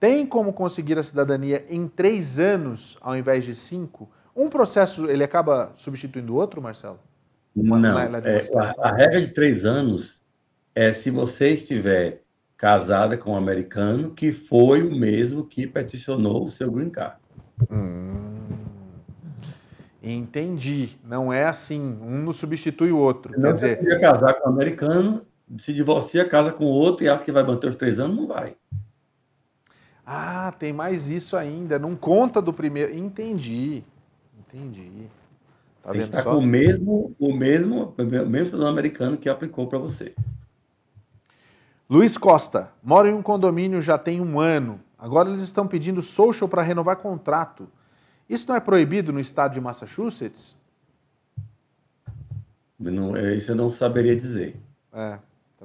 [0.00, 4.10] tem como conseguir a cidadania em três anos ao invés de cinco?
[4.34, 6.98] Um processo ele acaba substituindo o outro, Marcelo?
[7.54, 7.98] Uma, Não.
[7.98, 8.06] é,
[8.56, 10.22] a, a, regra de três anos
[10.74, 12.21] é se você estiver
[12.62, 17.16] casada com um americano que foi o mesmo que peticionou o seu green card.
[17.68, 18.50] Hum.
[20.00, 20.96] Entendi.
[21.04, 23.32] Não é assim, um não substitui o outro.
[23.32, 25.26] Não Quer dizer, casar com um americano,
[25.58, 28.54] se divorcia, casa com outro e acha que vai manter os três anos, não vai.
[30.06, 31.80] Ah, tem mais isso ainda.
[31.80, 32.96] Não conta do primeiro.
[32.96, 33.82] Entendi.
[34.38, 35.08] Entendi.
[35.82, 36.22] Tá tem só?
[36.22, 40.14] com o mesmo, o mesmo, o mesmo cidadão americano que aplicou para você.
[41.92, 44.80] Luiz Costa, moro em um condomínio já tem um ano.
[44.98, 47.68] Agora eles estão pedindo social para renovar contrato.
[48.26, 50.56] Isso não é proibido no estado de Massachusetts?
[52.80, 54.56] Não, é, isso eu não saberia dizer.
[54.90, 55.18] É,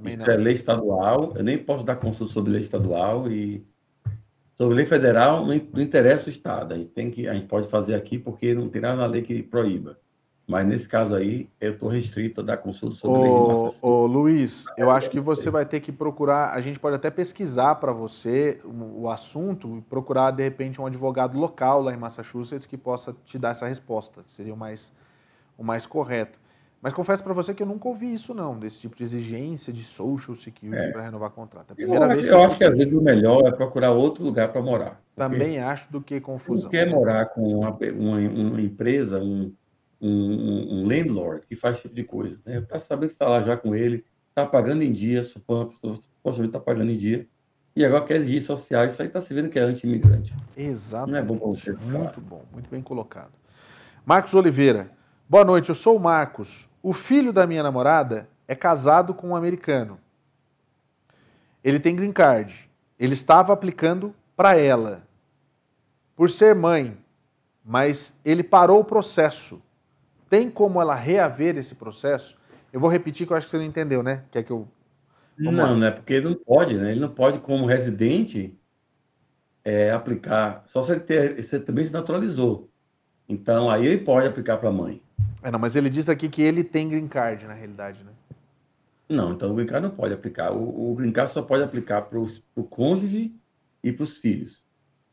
[0.03, 0.25] isso não.
[0.25, 3.65] é lei estadual, eu nem posso dar consulta sobre lei estadual e
[4.57, 6.73] sobre lei federal não, não interessa o estado.
[6.73, 9.21] A gente, tem que, a gente pode fazer aqui porque não tem nada na lei
[9.21, 9.97] que proíba.
[10.47, 14.89] Mas nesse caso aí, eu estou restrito a dar consulta sobre ô, Ô, Luiz, eu
[14.89, 19.01] acho que você vai ter que procurar, a gente pode até pesquisar para você o,
[19.01, 23.37] o assunto e procurar, de repente, um advogado local lá em Massachusetts que possa te
[23.37, 24.89] dar essa resposta, seria o mais,
[25.57, 26.39] o mais correto.
[26.81, 29.83] Mas confesso para você que eu nunca ouvi isso não, desse tipo de exigência de
[29.83, 30.91] social security é.
[30.91, 31.71] para renovar contrato.
[31.71, 33.51] É a primeira eu vez acho, que eu, acho que às vezes o melhor é
[33.51, 35.01] procurar outro lugar para morar.
[35.13, 36.63] Também acho do que confusão.
[36.63, 39.51] Não quer morar com uma, uma, uma empresa, um
[40.01, 42.39] um, um, landlord que faz esse tipo de coisa.
[42.45, 42.59] Né?
[42.59, 46.01] Está sabendo que está lá já com ele, está pagando em dia, supostamente
[46.45, 47.27] está pagando em dia,
[47.75, 50.35] e agora quer exigir social, isso aí está se vendo que é anti-imigrante.
[50.55, 51.11] Exatamente.
[51.11, 51.73] Não é bom você.
[51.73, 53.31] Muito bom, muito bem colocado.
[54.05, 54.91] Marcos Oliveira,
[55.29, 56.67] boa noite, eu sou o Marcos.
[56.81, 59.99] O filho da minha namorada é casado com um americano.
[61.63, 62.67] Ele tem green card.
[62.97, 65.03] Ele estava aplicando para ela,
[66.15, 66.97] por ser mãe,
[67.63, 69.61] mas ele parou o processo
[70.29, 72.37] tem como ela reaver esse processo?
[72.71, 74.23] Eu vou repetir que eu acho que você não entendeu, né?
[74.31, 74.67] Quer que eu.
[75.37, 75.75] Vamos não, lá.
[75.75, 76.91] não é porque ele não pode, né?
[76.91, 78.57] Ele não pode, como residente,
[79.63, 80.63] é, aplicar.
[80.67, 82.69] Só se ele ter, você também se naturalizou.
[83.29, 85.01] Então, aí ele pode aplicar para a mãe.
[85.43, 88.11] É, não, mas ele diz aqui que ele tem green card, na realidade, né?
[89.09, 90.51] Não, então o green card não pode aplicar.
[90.51, 93.33] O, o green card só pode aplicar para o cônjuge
[93.83, 94.61] e para os filhos.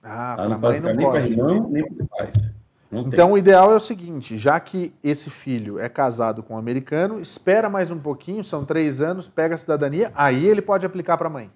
[0.02, 0.96] Ah, para a mãe não pode.
[0.96, 4.94] Nem para irmão, nem para os pais então, o ideal é o seguinte: já que
[5.02, 9.54] esse filho é casado com um americano, espera mais um pouquinho, são três anos, pega
[9.54, 11.50] a cidadania, aí ele pode aplicar para a mãe.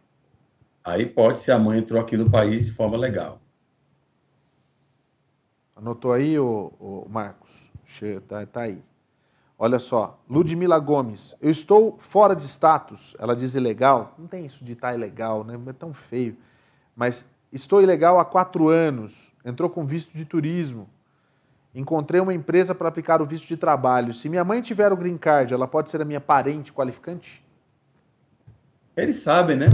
[0.82, 3.40] Aí pode, se a mãe entrou aqui no país de forma legal.
[5.76, 7.70] Anotou aí, ô, ô Marcos?
[8.26, 8.82] Tá, tá aí.
[9.58, 14.14] Olha só, Ludmila Gomes, eu estou fora de status, ela diz ilegal.
[14.18, 15.58] Não tem isso de estar tá ilegal, né?
[15.66, 16.36] É tão feio.
[16.94, 20.88] Mas estou ilegal há quatro anos, entrou com visto de turismo.
[21.74, 24.14] Encontrei uma empresa para aplicar o visto de trabalho.
[24.14, 27.44] Se minha mãe tiver o green card, ela pode ser a minha parente qualificante?
[28.96, 29.66] Eles sabem, né?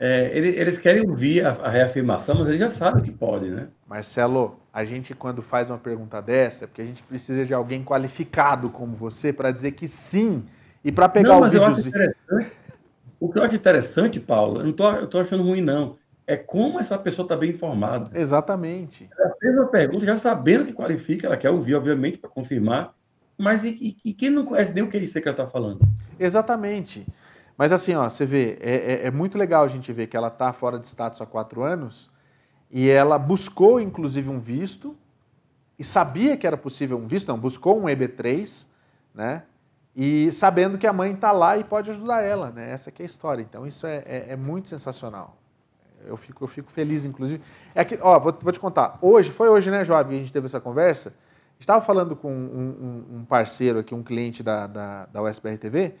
[0.00, 3.66] É, eles, eles, querem ouvir a, a, reafirmação, mas eles já sabem que pode, né?
[3.86, 7.84] Marcelo, a gente quando faz uma pergunta dessa, é porque a gente precisa de alguém
[7.84, 10.44] qualificado como você para dizer que sim
[10.84, 11.92] e para pegar não, o vídeo.
[13.18, 15.96] O que eu acho interessante, Paulo, eu não estou achando ruim, não
[16.28, 18.10] é como essa pessoa está bem informada.
[18.12, 19.08] Exatamente.
[19.18, 22.94] Ela fez uma pergunta já sabendo que qualifica, ela quer ouvir, obviamente, para confirmar,
[23.38, 25.46] mas e, e, e, quem não conhece nem o que é isso que ela está
[25.46, 25.80] falando?
[26.20, 27.06] Exatamente.
[27.56, 30.28] Mas assim, ó, você vê, é, é, é muito legal a gente ver que ela
[30.28, 32.10] está fora de status há quatro anos
[32.70, 34.94] e ela buscou, inclusive, um visto
[35.78, 38.66] e sabia que era possível um visto, não, buscou um EB3,
[39.14, 39.44] né?
[39.96, 42.70] E sabendo que a mãe está lá e pode ajudar ela, né?
[42.70, 43.40] Essa é a história.
[43.40, 45.37] Então isso é, é, é, muito sensacional.
[46.06, 47.42] Eu fico, eu fico feliz, inclusive.
[47.74, 48.98] É que, ó, vou, vou te contar.
[49.02, 51.12] Hoje, foi hoje, né, Joab, que a gente teve essa conversa.
[51.58, 55.94] Estava falando com um, um, um, parceiro aqui, um cliente da, da, da USBR TV,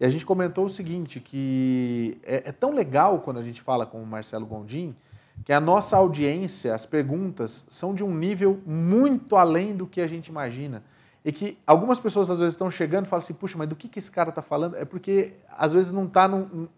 [0.00, 3.84] e a gente comentou o seguinte, que é, é, tão legal quando a gente fala
[3.84, 4.96] com o Marcelo Gondim,
[5.44, 10.06] que a nossa audiência, as perguntas, são de um nível muito além do que a
[10.06, 10.82] gente imagina.
[11.24, 13.88] E que algumas pessoas às vezes estão chegando e falam assim, puxa, mas do que,
[13.88, 14.76] que esse cara está falando?
[14.76, 16.28] É porque às vezes não está,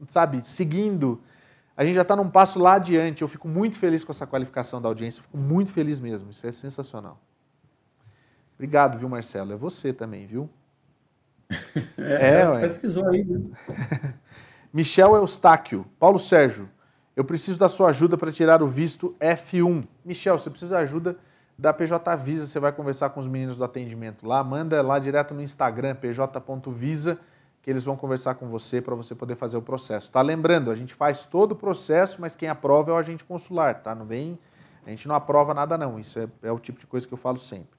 [0.06, 1.20] sabe, seguindo.
[1.76, 3.22] A gente já está num passo lá adiante.
[3.22, 6.30] Eu fico muito feliz com essa qualificação da audiência, fico muito feliz mesmo.
[6.30, 7.20] Isso é sensacional.
[8.54, 9.52] Obrigado, viu, Marcelo?
[9.52, 10.48] É você também, viu?
[11.98, 13.24] É, é pesquisou aí.
[13.24, 13.50] Né?
[14.72, 15.86] Michel Eustáquio.
[15.98, 16.68] Paulo Sérgio,
[17.16, 19.86] eu preciso da sua ajuda para tirar o visto F1.
[20.04, 21.16] Michel, você precisa de ajuda
[21.56, 22.46] da PJ Visa.
[22.46, 24.42] Você vai conversar com os meninos do atendimento lá.
[24.42, 27.18] Manda lá direto no Instagram, pj.visa,
[27.64, 30.10] que eles vão conversar com você para você poder fazer o processo.
[30.10, 33.80] Tá lembrando, a gente faz todo o processo, mas quem aprova é o agente consular,
[33.80, 33.94] tá?
[33.94, 34.38] Não vem,
[34.86, 35.98] a gente não aprova nada não.
[35.98, 37.78] Isso é, é o tipo de coisa que eu falo sempre.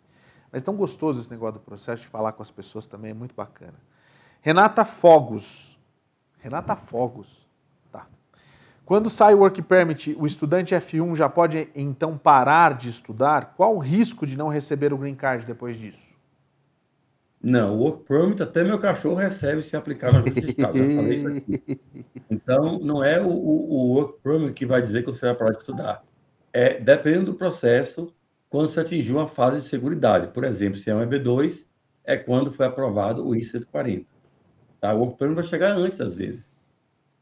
[0.52, 3.14] Mas é tão gostoso esse negócio do processo de falar com as pessoas também, é
[3.14, 3.76] muito bacana.
[4.42, 5.78] Renata Fogos.
[6.40, 7.48] Renata Fogos.
[7.92, 8.08] Tá.
[8.88, 13.54] Quando sai o Work Permit, o estudante F1 já pode então parar de estudar?
[13.56, 16.05] Qual o risco de não receber o Green Card depois disso?
[17.48, 21.28] Não, o Work Permit até meu cachorro recebe se aplicar na Justiça Já falei isso
[21.28, 21.80] aqui.
[22.28, 25.52] Então, não é o, o, o Work Permit que vai dizer que você vai parar
[25.52, 26.04] de estudar.
[26.52, 28.12] É, dependendo do processo,
[28.50, 30.30] quando se atingiu uma fase de seguridade.
[30.30, 31.68] Por exemplo, se é um EB2,
[32.04, 34.08] é quando foi aprovado o I-140.
[34.82, 34.96] Tá?
[34.96, 36.52] O Work Permit vai chegar antes, às vezes.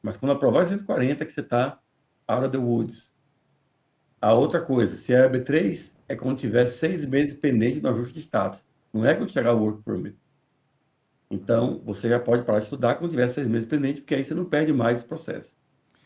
[0.01, 1.81] Mas quando aprovar o 140 é que você está
[2.29, 3.11] out of the woods.
[4.21, 8.21] A outra coisa, se é EB3, é quando tiver seis meses pendente do ajuste de
[8.21, 8.63] status.
[8.93, 10.15] Não é quando chegar o Work Permit.
[11.29, 14.35] Então, você já pode parar de estudar quando tiver seis meses pendente, porque aí você
[14.35, 15.51] não perde mais o processo.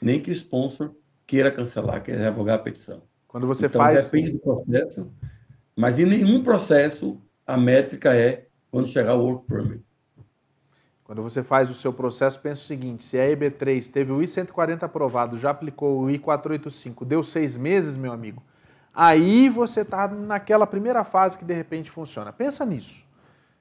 [0.01, 0.95] Nem que o sponsor
[1.25, 3.01] queira cancelar, queira revogar a petição.
[3.27, 4.05] Quando você então, faz.
[4.05, 5.11] Depende do processo,
[5.75, 9.83] mas em nenhum processo a métrica é quando chegar o work permit.
[11.03, 14.83] Quando você faz o seu processo, pensa o seguinte: se a EB3 teve o I-140
[14.83, 18.41] aprovado, já aplicou o I-485, deu seis meses, meu amigo,
[18.97, 22.33] aí você está naquela primeira fase que de repente funciona.
[22.33, 23.05] Pensa nisso.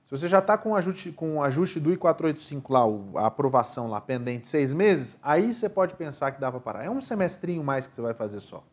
[0.04, 4.00] Se você já está com o ajuste, com ajuste do I-485 lá, a aprovação lá
[4.00, 6.84] pendente seis meses, aí você pode pensar que dá para parar.
[6.84, 8.64] É um semestrinho mais que você vai fazer só.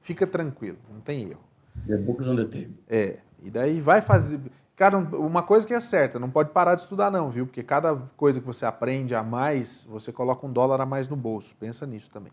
[0.00, 1.40] Fica tranquilo, não tem erro.
[1.86, 2.78] The books on the table.
[2.88, 4.40] É, e daí vai fazer.
[4.76, 7.46] Cara, uma coisa que é certa, não pode parar de estudar, não, viu?
[7.46, 11.16] Porque cada coisa que você aprende a mais, você coloca um dólar a mais no
[11.16, 11.54] bolso.
[11.56, 12.32] Pensa nisso também.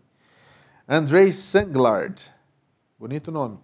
[0.88, 2.32] Andrei Sanglard.
[2.98, 3.58] Bonito nome.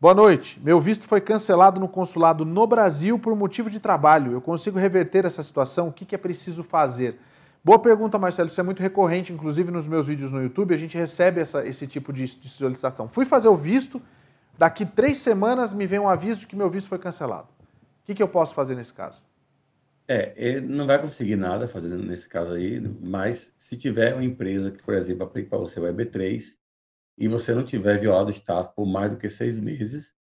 [0.00, 0.60] Boa noite.
[0.62, 4.32] Meu visto foi cancelado no consulado no Brasil por motivo de trabalho.
[4.32, 5.88] Eu consigo reverter essa situação?
[5.88, 7.18] O que, é preciso fazer?
[7.62, 8.50] Boa pergunta, Marcelo.
[8.50, 11.86] Isso é muito recorrente, inclusive nos meus vídeos no YouTube, a gente recebe essa, esse
[11.86, 13.08] tipo de, de solicitação.
[13.08, 14.02] Fui fazer o visto,
[14.58, 17.48] daqui três semanas me vem um aviso de que meu visto foi cancelado.
[18.02, 19.22] O que, que eu posso fazer nesse caso?
[20.06, 24.70] É, ele não vai conseguir nada fazendo nesse caso aí, mas se tiver uma empresa
[24.70, 26.42] que, por exemplo, aplique para você o EB3
[27.16, 30.14] e você não tiver violado o status por mais do que seis meses,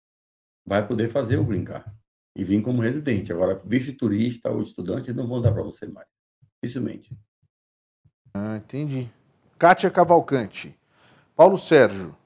[0.65, 1.91] vai poder fazer o green card
[2.37, 3.33] e vir como residente.
[3.33, 6.09] Agora, visto de turista ou estudante, não vão dar para você mais.
[6.63, 7.17] Dificilmente.
[8.35, 9.11] Ah, entendi.
[9.59, 10.79] Kátia Cavalcante.
[11.37, 12.17] Paulo Sérgio.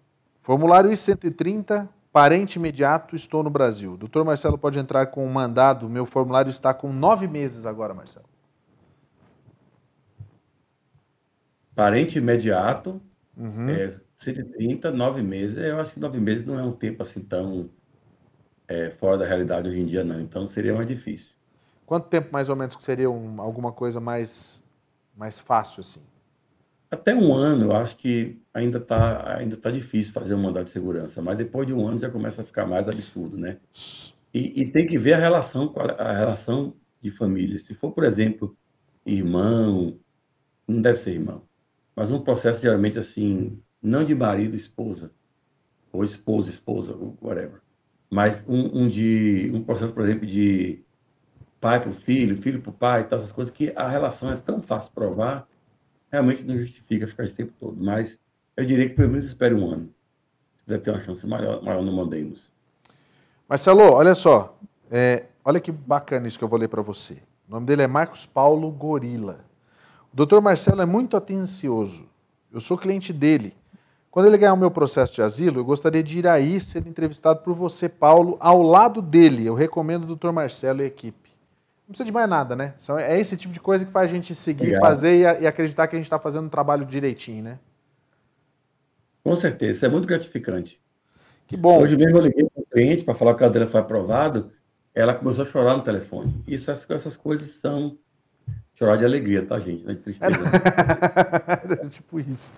[0.40, 3.96] Formulário I-130, parente imediato, estou no Brasil.
[3.96, 5.88] Doutor Marcelo pode entrar com um mandado.
[5.88, 8.26] Meu formulário está com nove meses agora, Marcelo.
[11.74, 13.02] Parente imediato,
[13.36, 13.68] uhum.
[13.68, 15.56] é, 130, nove meses.
[15.56, 17.70] Eu acho que nove meses não é um tempo assim tão
[18.68, 20.20] é, fora da realidade hoje em dia, não.
[20.20, 21.30] Então seria mais difícil.
[21.84, 24.64] Quanto tempo mais ou menos que seria um, alguma coisa mais
[25.16, 26.02] mais fácil assim?
[26.90, 30.70] Até um ano, eu acho que ainda está ainda tá difícil fazer um mandado de
[30.70, 33.58] segurança, mas depois de um ano já começa a ficar mais absurdo, né?
[34.32, 37.58] E, e tem que ver a relação, a relação de família.
[37.58, 38.56] Se for, por exemplo,
[39.04, 39.98] irmão,
[40.66, 41.42] não deve ser irmão,
[41.94, 45.10] mas um processo geralmente assim, não de marido, esposa,
[45.92, 47.60] ou esposa, esposa, whatever,
[48.10, 50.84] mas um, um de um processo, por exemplo, de
[51.60, 54.36] pai para o filho, filho para o pai, tal, essas coisas, que a relação é
[54.36, 55.48] tão fácil provar,
[56.10, 57.76] realmente não justifica ficar esse tempo todo.
[57.82, 58.20] Mas
[58.56, 59.92] eu diria que pelo menos espere um ano.
[60.56, 62.50] Se quiser ter uma chance maior, maior no Mandemos.
[63.48, 64.58] Marcelo, olha só.
[64.90, 67.14] É, olha que bacana isso que eu vou ler para você.
[67.48, 69.44] O nome dele é Marcos Paulo Gorila.
[70.12, 72.08] Doutor Marcelo é muito atencioso.
[72.52, 73.54] Eu sou cliente dele.
[74.16, 77.40] Quando ele ganhar o meu processo de asilo, eu gostaria de ir aí ser entrevistado
[77.40, 79.44] por você, Paulo, ao lado dele.
[79.44, 81.28] Eu recomendo o doutor Marcelo e a equipe.
[81.80, 82.72] Não precisa de mais nada, né?
[82.98, 85.98] É esse tipo de coisa que faz a gente seguir, fazer e, acreditar que a
[85.98, 87.58] gente está fazendo um trabalho direitinho, né?
[89.22, 90.80] Com certeza, isso é muito gratificante.
[91.46, 91.82] Que bom.
[91.82, 94.50] Hoje mesmo eu liguei para o cliente para falar que a dela foi aprovado,
[94.94, 96.42] ela começou a chorar no telefone.
[96.48, 97.98] Isso, essas, essas coisas são
[98.76, 99.84] chorar de alegria, tá, gente?
[99.84, 100.38] Não é de tristeza.
[101.90, 102.54] tipo isso.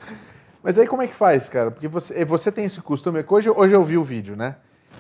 [0.62, 1.70] Mas aí como é que faz, cara?
[1.70, 3.24] Porque você, você tem esse costume.
[3.26, 4.56] Hoje, hoje eu vi o vídeo, né?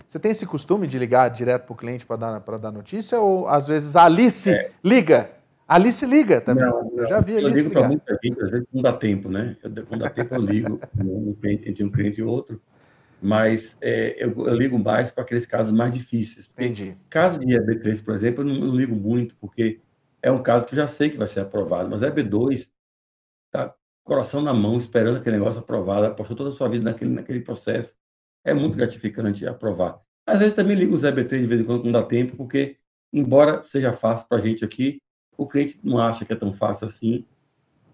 [0.06, 3.20] Você tem esse costume de ligar direto para o cliente para dar, dar notícia?
[3.20, 4.70] Ou às vezes a Alice é.
[4.82, 5.30] liga?
[5.66, 6.64] A Alice liga também.
[6.64, 6.98] Não, não.
[6.98, 9.28] Eu já vi a Alice Eu ligo para muita gente, às vezes não dá tempo,
[9.28, 9.56] né?
[9.86, 10.80] Quando dá tempo eu ligo
[11.44, 12.60] entre um cliente e outro.
[13.20, 16.48] Mas é, eu, eu, ligo mais para aqueles casos mais difíceis.
[16.56, 16.96] Entendi.
[17.10, 19.80] Caso de EB3, por exemplo, eu não, eu não ligo muito, porque
[20.22, 21.90] é um caso que já sei que vai ser aprovado.
[21.90, 22.68] Mas EB2,
[23.50, 23.74] tá
[24.08, 27.94] coração na mão, esperando aquele negócio aprovado, apostou toda a sua vida naquele, naquele processo.
[28.42, 30.00] É muito gratificante aprovar.
[30.26, 32.76] Às vezes também ligo os EB3 de vez em quando não dá tempo, porque,
[33.12, 34.98] embora seja fácil para a gente aqui,
[35.36, 37.24] o cliente não acha que é tão fácil assim,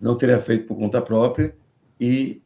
[0.01, 1.55] não teria feito por conta própria,
[2.01, 2.43] e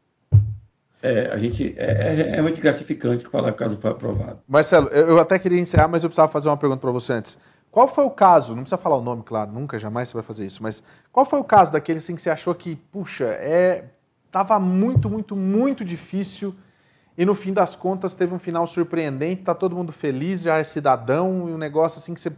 [1.02, 4.40] é, a gente é, é, é, muito gratificante falar que o caso foi aprovado.
[4.48, 7.38] Marcelo, eu até queria encerrar, mas eu precisava fazer uma pergunta para você antes.
[7.70, 10.46] Qual foi o caso, não precisa falar o nome, claro, nunca, jamais você vai fazer
[10.46, 10.82] isso, mas
[11.12, 13.84] qual foi o caso daquele assim, que você achou que, puxa, é,
[14.30, 16.54] tava muito, muito, muito difícil
[17.16, 20.64] e no fim das contas teve um final surpreendente, tá todo mundo feliz, já é
[20.64, 22.32] cidadão e um negócio assim que você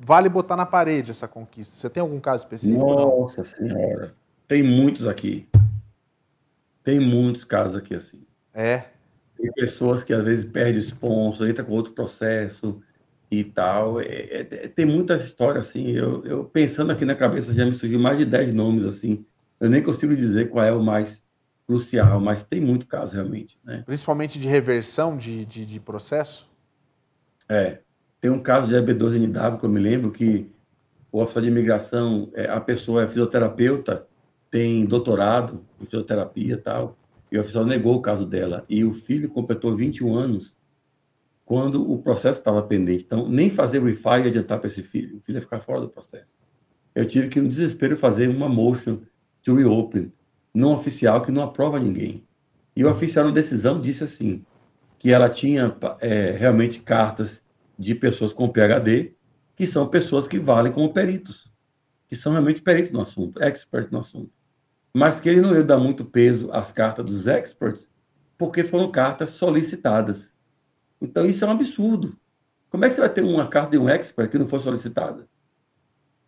[0.00, 1.74] vale botar na parede essa conquista.
[1.74, 2.86] Você tem algum caso específico?
[2.86, 4.14] Nossa Senhora,
[4.46, 5.48] tem muitos aqui.
[6.84, 8.22] Tem muitos casos aqui assim.
[8.54, 8.84] É.
[9.36, 12.80] Tem pessoas que às vezes perdem o sponsor, entra com outro processo
[13.32, 13.98] e tal.
[13.98, 15.92] É, é, é tem muitas histórias assim.
[15.92, 19.24] Eu, eu, pensando aqui na cabeça já me surgiu mais de 10 nomes assim.
[19.58, 21.24] Eu nem consigo dizer qual é o mais
[21.66, 23.58] crucial, mas tem muito caso realmente.
[23.64, 23.82] Né?
[23.86, 26.50] Principalmente de reversão de, de, de processo?
[27.48, 27.78] É.
[28.20, 30.50] Tem um caso de EB12NW que eu me lembro que
[31.10, 34.06] o oficial de imigração, é, a pessoa é fisioterapeuta,
[34.50, 36.96] tem doutorado em fisioterapia e tal,
[37.30, 38.64] e o oficial negou o caso dela.
[38.68, 40.54] E o filho completou 21 anos
[41.52, 43.04] quando o processo estava pendente.
[43.04, 45.18] Então, nem fazer o IFA ia adiantar para esse filho.
[45.18, 46.34] O filho ia ficar fora do processo.
[46.94, 49.02] Eu tive que, no desespero, fazer uma motion
[49.42, 50.10] to reopen,
[50.54, 52.26] não oficial, que não aprova ninguém.
[52.74, 54.42] E o oficial, na decisão, disse assim,
[54.98, 57.42] que ela tinha é, realmente cartas
[57.78, 59.12] de pessoas com PHD,
[59.54, 61.52] que são pessoas que valem como peritos,
[62.08, 64.32] que são realmente peritos no assunto, experts no assunto
[64.94, 67.88] mas que ele não ia dar muito peso às cartas dos experts,
[68.36, 70.31] porque foram cartas solicitadas.
[71.02, 72.16] Então, isso é um absurdo.
[72.70, 75.28] Como é que você vai ter uma carta de um expert que não foi solicitada?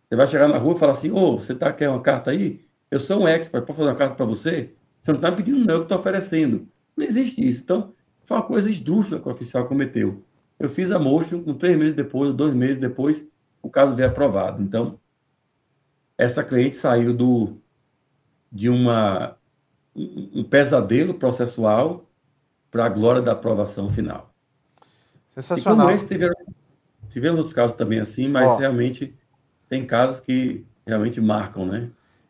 [0.07, 2.31] Você vai chegar na rua e falar assim: Ô, oh, você tá, quer uma carta
[2.31, 2.67] aí?
[2.91, 4.75] Eu sou um expert, posso fazer uma carta para você?
[5.01, 6.67] Você não está pedindo, não, eu estou oferecendo.
[6.95, 7.61] Não existe isso.
[7.63, 7.93] Então,
[8.25, 10.23] foi uma coisa esdrúxula que o oficial cometeu.
[10.59, 13.25] Eu fiz a motion, um três meses depois, dois meses depois,
[13.61, 14.61] o caso veio aprovado.
[14.61, 14.99] Então,
[16.17, 17.57] essa cliente saiu do,
[18.51, 19.37] de uma,
[19.95, 22.09] um pesadelo processual
[22.69, 24.34] para a glória da aprovação final.
[25.35, 25.87] Sensacional.
[25.87, 26.37] E como esse, tivemos,
[27.09, 29.15] tivemos outros casos também assim, mas realmente
[29.67, 31.89] tem casos que realmente marcam, né?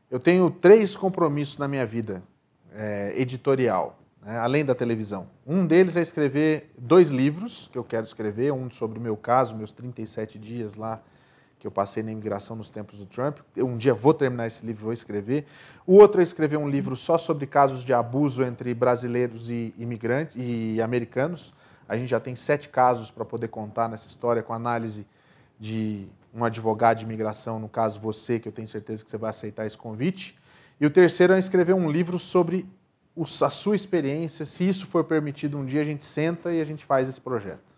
[0.09, 2.23] Eu tenho três compromissos na minha vida
[2.73, 5.27] é, editorial, né, além da televisão.
[5.45, 9.55] Um deles é escrever dois livros que eu quero escrever, um sobre o meu caso,
[9.55, 11.01] meus 37 dias lá
[11.65, 13.39] que eu passei na imigração nos tempos do Trump.
[13.55, 15.45] Eu, um dia vou terminar esse livro, vou escrever.
[15.87, 20.35] O outro é escrever um livro só sobre casos de abuso entre brasileiros e imigrantes
[20.37, 21.51] e americanos.
[21.87, 25.05] A gente já tem sete casos para poder contar nessa história com análise
[25.59, 29.29] de um advogado de imigração, no caso você, que eu tenho certeza que você vai
[29.29, 30.37] aceitar esse convite.
[30.79, 32.67] E o terceiro é escrever um livro sobre
[33.41, 34.45] a sua experiência.
[34.45, 37.75] Se isso for permitido um dia, a gente senta e a gente faz esse projeto.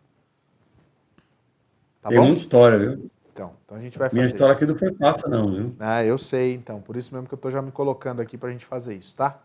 [2.01, 2.25] Tá Tem bom?
[2.25, 3.11] muita história, viu?
[3.31, 4.63] Então, então a gente vai fazer Minha história isso.
[4.63, 5.75] aqui não foi fácil, não, viu?
[5.79, 6.81] Ah, eu sei, então.
[6.81, 9.15] Por isso mesmo que eu estou já me colocando aqui para a gente fazer isso,
[9.15, 9.39] tá?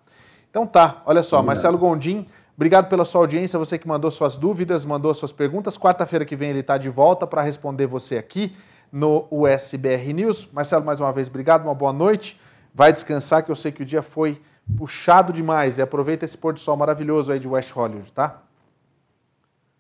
[0.49, 2.27] Então tá, olha só, Marcelo Gondim,
[2.63, 5.77] obrigado pela sua audiência, você que mandou suas dúvidas, mandou suas perguntas.
[5.77, 8.55] Quarta-feira que vem ele está de volta para responder você aqui
[8.93, 10.49] no USBR News.
[10.53, 12.39] Marcelo, mais uma vez, obrigado, uma boa noite.
[12.73, 14.41] Vai descansar, que eu sei que o dia foi
[14.79, 15.79] puxado demais.
[15.79, 18.41] E aproveita esse pôr do sol maravilhoso aí de West Hollywood, tá?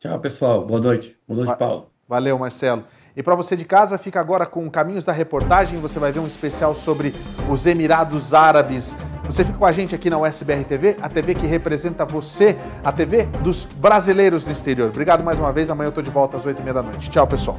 [0.01, 0.67] Tchau, pessoal.
[0.67, 1.17] Boa noite.
[1.29, 1.87] Boa noite, Va Paulo.
[2.09, 2.83] Valeu, Marcelo.
[3.17, 5.79] E para você de casa, fica agora com Caminhos da Reportagem.
[5.81, 7.15] Você vai ver um especial sobre
[7.51, 8.97] os Emirados Árabes.
[9.25, 12.91] Você fica com a gente aqui na USBR TV, a TV que representa você, a
[12.91, 14.89] TV dos brasileiros no exterior.
[14.89, 15.71] Obrigado mais uma vez.
[15.71, 17.11] Amanhã eu estou de volta às 8h30 da noite.
[17.11, 17.59] Tchau, pessoal.